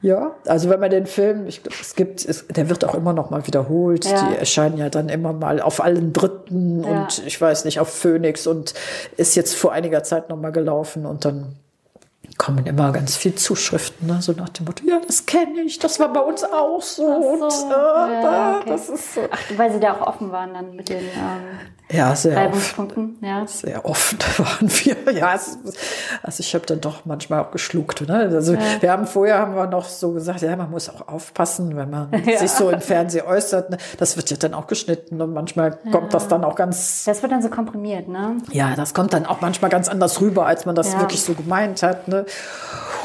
ja. 0.01 0.35
also 0.45 0.69
wenn 0.69 0.79
man 0.79 0.89
den 0.89 1.05
Film, 1.05 1.47
ich 1.47 1.63
glaube, 1.63 1.77
es 1.79 1.95
gibt, 1.95 2.25
es, 2.25 2.47
der 2.47 2.69
wird 2.69 2.85
auch 2.85 2.95
immer 2.95 3.13
noch 3.13 3.29
mal 3.29 3.45
wiederholt. 3.47 4.05
Ja. 4.05 4.29
Die 4.29 4.37
erscheinen 4.37 4.77
ja 4.77 4.89
dann 4.89 5.09
immer 5.09 5.33
mal 5.33 5.61
auf 5.61 5.83
allen 5.83 6.13
Dritten 6.13 6.83
ja. 6.83 6.89
und 6.89 7.23
ich 7.25 7.39
weiß 7.39 7.65
nicht, 7.65 7.79
auf 7.79 7.89
Phoenix 7.89 8.47
und 8.47 8.73
ist 9.17 9.35
jetzt 9.35 9.55
vor 9.55 9.71
einiger 9.71 10.03
Zeit 10.03 10.29
noch 10.29 10.37
mal 10.37 10.51
gelaufen 10.51 11.05
und 11.05 11.25
dann 11.25 11.55
kommen 12.37 12.65
immer 12.65 12.91
ganz 12.91 13.15
viel 13.15 13.35
Zuschriften, 13.35 14.07
ne? 14.07 14.21
so 14.21 14.31
nach 14.33 14.49
dem 14.49 14.65
Motto, 14.65 14.83
ja, 14.85 14.99
das 15.05 15.25
kenne 15.25 15.61
ich, 15.61 15.79
das 15.79 15.99
war 15.99 16.13
bei 16.13 16.19
uns 16.19 16.43
auch 16.43 16.81
so. 16.81 17.03
so. 17.03 17.45
Und, 17.45 17.71
äh, 17.71 18.23
ja, 18.23 18.57
okay. 18.57 18.69
das 18.69 18.89
ist 18.89 19.15
so. 19.15 19.21
Ach, 19.31 19.39
weil 19.57 19.71
sie 19.71 19.79
da 19.79 19.93
auch 19.93 20.07
offen 20.07 20.31
waren 20.31 20.53
dann 20.53 20.75
mit 20.75 20.89
den 20.89 20.99
ähm, 20.99 21.59
ja, 21.89 22.13
sehr 22.15 22.49
offen. 22.49 23.17
Ja. 23.21 23.47
Sehr 23.47 23.85
offen 23.85 24.19
waren 24.37 24.69
wir. 24.69 25.13
Ja, 25.13 25.33
es, 25.35 25.57
also 26.21 26.41
ich 26.41 26.53
habe 26.53 26.65
dann 26.65 26.81
doch 26.81 27.05
manchmal 27.05 27.41
auch 27.41 27.51
geschluckt. 27.51 28.05
Ne? 28.07 28.29
Also 28.33 28.53
ja. 28.55 28.59
wir 28.81 28.91
haben 28.91 29.07
vorher 29.07 29.39
haben 29.39 29.55
wir 29.55 29.67
noch 29.67 29.85
so 29.85 30.11
gesagt, 30.11 30.41
ja, 30.41 30.53
man 30.57 30.69
muss 30.69 30.89
auch 30.89 31.07
aufpassen, 31.07 31.77
wenn 31.77 31.89
man 31.89 32.09
ja. 32.25 32.39
sich 32.39 32.51
so 32.51 32.69
im 32.69 32.81
Fernsehen 32.81 33.25
äußert. 33.25 33.69
Ne? 33.69 33.77
Das 33.97 34.17
wird 34.17 34.29
ja 34.29 34.37
dann 34.37 34.53
auch 34.53 34.67
geschnitten 34.67 35.21
und 35.21 35.33
manchmal 35.33 35.77
kommt 35.91 36.13
das 36.13 36.27
dann 36.27 36.43
auch 36.43 36.55
ganz. 36.55 37.05
Das 37.05 37.21
wird 37.21 37.31
dann 37.31 37.41
so 37.41 37.49
komprimiert, 37.49 38.09
ne? 38.09 38.37
Ja, 38.51 38.75
das 38.75 38.93
kommt 38.93 39.13
dann 39.13 39.25
auch 39.25 39.39
manchmal 39.39 39.71
ganz 39.71 39.87
anders 39.87 40.19
rüber, 40.19 40.45
als 40.45 40.65
man 40.65 40.75
das 40.75 40.97
wirklich 40.99 41.21
so 41.21 41.33
gemeint 41.33 41.83
hat. 41.83 42.07
Ne? 42.09 42.25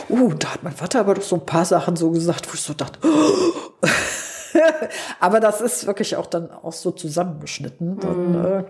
Uh, 0.09 0.35
da 0.35 0.55
hat 0.55 0.63
mein 0.63 0.75
Vater 0.75 1.01
aber 1.01 1.15
doch 1.15 1.23
so 1.23 1.37
ein 1.37 1.47
paar 1.47 1.65
Sachen 1.65 1.97
so 1.97 2.11
gesagt, 2.11 2.49
wo 2.49 2.55
ich 2.55 2.61
so 2.61 2.75
dachte, 2.75 2.99
oh. 3.03 3.77
Aber 5.21 5.41
das 5.41 5.61
ist 5.61 5.87
wirklich 5.87 6.17
auch 6.17 6.27
dann 6.27 6.51
auch 6.51 6.73
so 6.73 6.91
zusammengeschnitten. 6.91 7.99
Dann, 8.01 8.33
mm. 8.33 8.45
äh, 8.45 8.65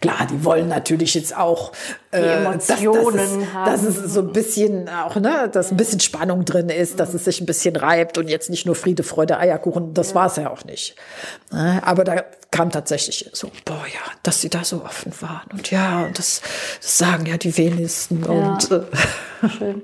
klar, 0.00 0.26
die 0.30 0.44
wollen 0.44 0.68
natürlich 0.68 1.14
jetzt 1.14 1.36
auch 1.36 1.72
äh, 2.10 2.20
die 2.20 2.28
Emotionen 2.28 3.16
dass, 3.16 3.30
dass, 3.30 3.42
es, 3.42 3.54
haben. 3.54 3.70
dass 3.70 3.82
es 3.82 4.14
so 4.14 4.20
ein 4.20 4.32
bisschen 4.32 4.88
auch, 4.88 5.16
ne, 5.16 5.48
dass 5.52 5.70
ein 5.70 5.76
bisschen 5.76 6.00
Spannung 6.00 6.44
drin 6.44 6.68
ist, 6.68 7.00
dass 7.00 7.14
es 7.14 7.24
sich 7.24 7.40
ein 7.40 7.46
bisschen 7.46 7.76
reibt 7.76 8.18
und 8.18 8.28
jetzt 8.28 8.50
nicht 8.50 8.66
nur 8.66 8.74
Friede, 8.74 9.02
Freude, 9.02 9.38
Eierkuchen. 9.38 9.94
Das 9.94 10.10
ja. 10.10 10.14
war 10.16 10.26
es 10.26 10.36
ja 10.36 10.50
auch 10.50 10.64
nicht. 10.64 10.96
Ne, 11.52 11.80
aber 11.84 12.04
da 12.04 12.24
kam 12.50 12.70
tatsächlich 12.70 13.30
so, 13.32 13.50
boah, 13.64 13.84
ja, 13.92 14.00
dass 14.22 14.40
sie 14.40 14.48
da 14.48 14.64
so 14.64 14.82
offen 14.84 15.12
waren 15.20 15.50
und 15.52 15.70
ja, 15.70 16.08
das, 16.14 16.40
das 16.80 16.98
sagen 16.98 17.26
ja 17.26 17.36
die 17.36 17.56
wenigsten 17.56 18.24
ja. 18.24 18.30
und 18.30 18.70
äh, 18.70 19.48
schön. 19.48 19.82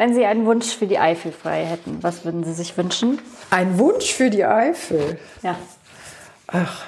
Wenn 0.00 0.14
Sie 0.14 0.24
einen 0.24 0.46
Wunsch 0.46 0.74
für 0.74 0.86
die 0.86 0.98
Eifel 0.98 1.30
frei 1.30 1.62
hätten, 1.66 1.98
was 2.00 2.24
würden 2.24 2.42
Sie 2.42 2.54
sich 2.54 2.78
wünschen? 2.78 3.18
Ein 3.50 3.78
Wunsch 3.78 4.14
für 4.14 4.30
die 4.30 4.46
Eifel? 4.46 5.18
Ja. 5.42 5.58
Ach, 6.46 6.86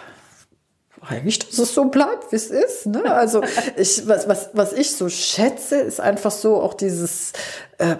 eigentlich, 1.03 1.39
dass 1.41 1.59
es 1.59 1.75
so 1.75 1.85
bleibt, 1.91 2.33
wie 2.33 2.37
es 2.37 2.47
ist. 2.47 2.87
Ne? 2.87 3.05
Also 3.05 3.43
ich, 3.77 4.09
was, 4.09 4.29
was, 4.31 4.49
was 4.55 4.73
ich 4.73 4.93
so 4.93 5.11
schätze, 5.11 5.77
ist 5.77 6.01
einfach 6.01 6.31
so 6.31 6.59
auch 6.63 6.73
dieses, 6.73 7.35
ähm, 7.79 7.99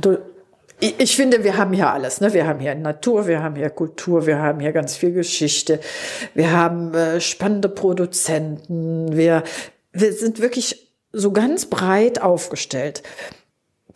du, 0.00 0.18
ich, 0.78 0.94
ich 1.00 1.16
finde, 1.16 1.42
wir 1.42 1.56
haben 1.56 1.72
hier 1.72 1.90
alles. 1.90 2.20
Ne? 2.20 2.32
Wir 2.32 2.46
haben 2.46 2.60
hier 2.60 2.76
Natur, 2.76 3.26
wir 3.26 3.42
haben 3.42 3.56
hier 3.56 3.70
Kultur, 3.70 4.26
wir 4.26 4.38
haben 4.38 4.60
hier 4.60 4.70
ganz 4.70 4.94
viel 4.94 5.10
Geschichte, 5.10 5.80
wir 6.34 6.52
haben 6.52 6.94
äh, 6.94 7.20
spannende 7.20 7.68
Produzenten, 7.68 9.08
wir, 9.10 9.42
wir 9.90 10.12
sind 10.12 10.40
wirklich 10.40 10.94
so 11.10 11.32
ganz 11.32 11.66
breit 11.66 12.22
aufgestellt 12.22 13.02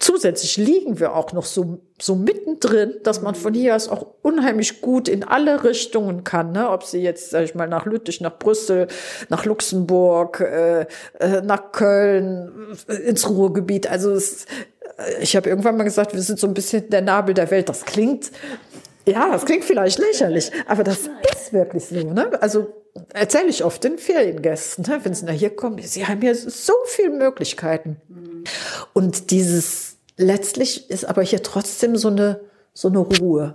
zusätzlich 0.00 0.56
liegen 0.56 0.98
wir 0.98 1.14
auch 1.14 1.32
noch 1.32 1.44
so, 1.44 1.78
so 2.00 2.16
mittendrin, 2.16 2.94
dass 3.04 3.20
man 3.22 3.34
von 3.34 3.54
hier 3.54 3.76
aus 3.76 3.88
auch 3.88 4.06
unheimlich 4.22 4.80
gut 4.80 5.08
in 5.08 5.22
alle 5.22 5.62
Richtungen 5.62 6.24
kann. 6.24 6.52
Ne? 6.52 6.68
Ob 6.70 6.84
sie 6.84 7.02
jetzt, 7.02 7.30
sag 7.30 7.44
ich 7.44 7.54
mal, 7.54 7.68
nach 7.68 7.84
Lüttich, 7.84 8.20
nach 8.20 8.38
Brüssel, 8.38 8.88
nach 9.28 9.44
Luxemburg, 9.44 10.40
äh, 10.40 10.86
äh 11.20 11.42
nach 11.42 11.72
Köln, 11.72 12.76
äh, 12.88 12.94
ins 12.94 13.28
Ruhrgebiet. 13.28 13.88
Also 13.88 14.12
es, 14.12 14.46
äh, 14.96 15.22
ich 15.22 15.36
habe 15.36 15.48
irgendwann 15.48 15.76
mal 15.76 15.84
gesagt, 15.84 16.14
wir 16.14 16.22
sind 16.22 16.38
so 16.38 16.46
ein 16.46 16.54
bisschen 16.54 16.88
der 16.88 17.02
Nabel 17.02 17.34
der 17.34 17.50
Welt. 17.50 17.68
Das 17.68 17.84
klingt, 17.84 18.32
ja, 19.06 19.30
das 19.30 19.44
klingt 19.44 19.64
vielleicht 19.64 19.98
lächerlich, 19.98 20.50
aber 20.66 20.82
das 20.82 21.10
ist 21.32 21.52
wirklich 21.52 21.84
so. 21.84 21.94
Ne? 21.96 22.30
Also 22.40 22.68
erzähle 23.12 23.48
ich 23.48 23.64
oft 23.64 23.84
den 23.84 23.98
Feriengästen, 23.98 24.84
ne? 24.88 25.00
wenn 25.02 25.12
sie 25.12 25.26
nach 25.26 25.34
hier 25.34 25.54
kommen, 25.54 25.78
sie 25.82 26.06
haben 26.06 26.22
hier 26.22 26.34
so 26.34 26.72
viele 26.86 27.10
Möglichkeiten. 27.10 27.98
Und 28.92 29.30
dieses 29.30 29.89
letztlich 30.20 30.90
ist 30.90 31.04
aber 31.04 31.22
hier 31.22 31.42
trotzdem 31.42 31.96
so 31.96 32.08
eine, 32.08 32.40
so 32.74 32.88
eine 32.88 32.98
Ruhe. 32.98 33.54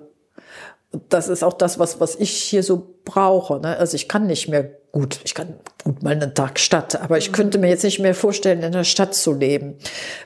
Das 1.09 1.27
ist 1.27 1.43
auch 1.43 1.53
das, 1.53 1.77
was, 1.77 1.99
was 1.99 2.15
ich 2.15 2.31
hier 2.31 2.63
so 2.63 2.95
brauche. 3.03 3.59
Ne? 3.59 3.77
Also 3.77 3.95
ich 3.95 4.07
kann 4.07 4.27
nicht 4.27 4.47
mehr 4.47 4.71
gut, 4.93 5.19
ich 5.25 5.35
kann 5.35 5.55
gut 5.83 6.03
mal 6.03 6.13
einen 6.13 6.33
Tag 6.33 6.57
Stadt, 6.57 7.01
aber 7.01 7.17
ich 7.17 7.33
könnte 7.33 7.57
mir 7.57 7.67
jetzt 7.67 7.83
nicht 7.83 7.99
mehr 7.99 8.15
vorstellen, 8.15 8.63
in 8.63 8.71
der 8.71 8.85
Stadt 8.85 9.13
zu 9.13 9.33
leben, 9.33 9.75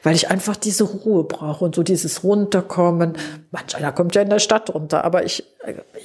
weil 0.03 0.15
ich 0.15 0.29
einfach 0.29 0.55
diese 0.55 0.83
Ruhe 0.83 1.23
brauche 1.23 1.65
und 1.65 1.73
so 1.73 1.81
dieses 1.81 2.23
Runterkommen. 2.23 3.17
Manch 3.49 3.75
einer 3.75 3.91
kommt 3.91 4.13
ja 4.13 4.21
in 4.21 4.29
der 4.29 4.37
Stadt 4.37 4.71
runter, 4.71 5.03
aber 5.03 5.25
ich, 5.25 5.43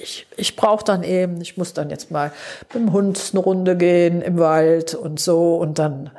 ich, 0.01 0.25
ich 0.35 0.55
brauche 0.55 0.83
dann 0.83 1.03
eben, 1.03 1.39
ich 1.41 1.57
muss 1.57 1.73
dann 1.73 1.91
jetzt 1.91 2.09
mal 2.09 2.31
mit 2.73 2.73
dem 2.73 2.91
Hund 2.91 3.21
eine 3.33 3.39
Runde 3.43 3.77
gehen 3.77 4.23
im 4.23 4.39
Wald 4.39 4.95
und 4.95 5.19
so 5.19 5.57
und 5.57 5.77
dann 5.77 6.09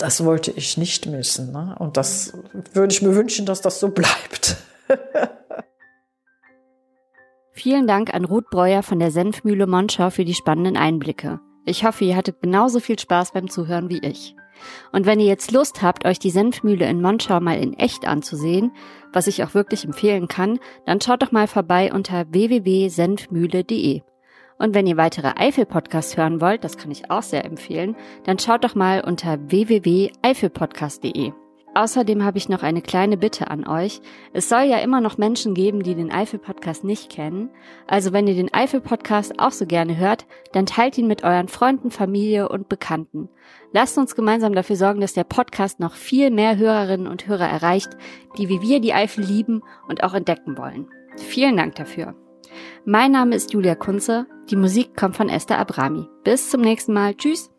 das 0.00 0.24
wollte 0.24 0.50
ich 0.50 0.76
nicht 0.76 1.06
müssen. 1.06 1.52
Ne? 1.52 1.76
Und 1.78 1.96
das 1.96 2.32
würde 2.72 2.92
ich 2.92 3.02
mir 3.02 3.14
wünschen, 3.14 3.46
dass 3.46 3.60
das 3.60 3.80
so 3.80 3.88
bleibt. 3.90 4.56
Vielen 7.52 7.86
Dank 7.86 8.14
an 8.14 8.24
Ruth 8.24 8.48
Breuer 8.50 8.82
von 8.82 8.98
der 8.98 9.10
Senfmühle 9.10 9.66
Monschau 9.66 10.08
für 10.10 10.24
die 10.24 10.34
spannenden 10.34 10.76
Einblicke. 10.76 11.40
Ich 11.66 11.84
hoffe, 11.84 12.04
ihr 12.04 12.16
hattet 12.16 12.40
genauso 12.40 12.80
viel 12.80 12.98
Spaß 12.98 13.32
beim 13.32 13.50
Zuhören 13.50 13.90
wie 13.90 13.98
ich. 13.98 14.34
Und 14.92 15.04
wenn 15.06 15.20
ihr 15.20 15.26
jetzt 15.26 15.52
Lust 15.52 15.82
habt, 15.82 16.06
euch 16.06 16.18
die 16.18 16.30
Senfmühle 16.30 16.88
in 16.88 17.02
Monschau 17.02 17.40
mal 17.40 17.58
in 17.58 17.74
echt 17.74 18.06
anzusehen, 18.06 18.72
was 19.12 19.26
ich 19.26 19.44
auch 19.44 19.54
wirklich 19.54 19.84
empfehlen 19.84 20.28
kann, 20.28 20.58
dann 20.86 21.00
schaut 21.00 21.22
doch 21.22 21.32
mal 21.32 21.46
vorbei 21.46 21.92
unter 21.92 22.32
www.senfmühle.de. 22.32 24.02
Und 24.60 24.74
wenn 24.74 24.86
ihr 24.86 24.98
weitere 24.98 25.32
Eifel-Podcasts 25.36 26.18
hören 26.18 26.42
wollt, 26.42 26.64
das 26.64 26.76
kann 26.76 26.90
ich 26.90 27.10
auch 27.10 27.22
sehr 27.22 27.46
empfehlen, 27.46 27.96
dann 28.24 28.38
schaut 28.38 28.62
doch 28.62 28.74
mal 28.74 29.02
unter 29.02 29.38
www.eifelpodcast.de. 29.50 31.32
Außerdem 31.74 32.24
habe 32.24 32.36
ich 32.36 32.50
noch 32.50 32.62
eine 32.62 32.82
kleine 32.82 33.16
Bitte 33.16 33.50
an 33.50 33.66
euch. 33.66 34.02
Es 34.34 34.50
soll 34.50 34.64
ja 34.64 34.78
immer 34.78 35.00
noch 35.00 35.16
Menschen 35.16 35.54
geben, 35.54 35.82
die 35.82 35.94
den 35.94 36.12
Eifel-Podcast 36.12 36.84
nicht 36.84 37.10
kennen. 37.10 37.48
Also 37.86 38.12
wenn 38.12 38.26
ihr 38.26 38.34
den 38.34 38.52
Eifel-Podcast 38.52 39.38
auch 39.38 39.52
so 39.52 39.64
gerne 39.64 39.96
hört, 39.96 40.26
dann 40.52 40.66
teilt 40.66 40.98
ihn 40.98 41.06
mit 41.06 41.24
euren 41.24 41.48
Freunden, 41.48 41.90
Familie 41.90 42.50
und 42.50 42.68
Bekannten. 42.68 43.30
Lasst 43.72 43.96
uns 43.96 44.14
gemeinsam 44.14 44.52
dafür 44.52 44.76
sorgen, 44.76 45.00
dass 45.00 45.14
der 45.14 45.24
Podcast 45.24 45.80
noch 45.80 45.94
viel 45.94 46.30
mehr 46.30 46.58
Hörerinnen 46.58 47.06
und 47.06 47.26
Hörer 47.28 47.48
erreicht, 47.48 47.96
die 48.36 48.50
wie 48.50 48.60
wir 48.60 48.80
die 48.80 48.92
Eifel 48.92 49.24
lieben 49.24 49.62
und 49.88 50.02
auch 50.02 50.12
entdecken 50.12 50.58
wollen. 50.58 50.88
Vielen 51.16 51.56
Dank 51.56 51.76
dafür. 51.76 52.14
Mein 52.84 53.12
Name 53.12 53.34
ist 53.34 53.52
Julia 53.52 53.74
Kunze. 53.74 54.26
Die 54.50 54.56
Musik 54.56 54.96
kommt 54.96 55.16
von 55.16 55.28
Esther 55.28 55.58
Abrami. 55.58 56.08
Bis 56.24 56.50
zum 56.50 56.60
nächsten 56.60 56.92
Mal. 56.92 57.14
Tschüss. 57.14 57.50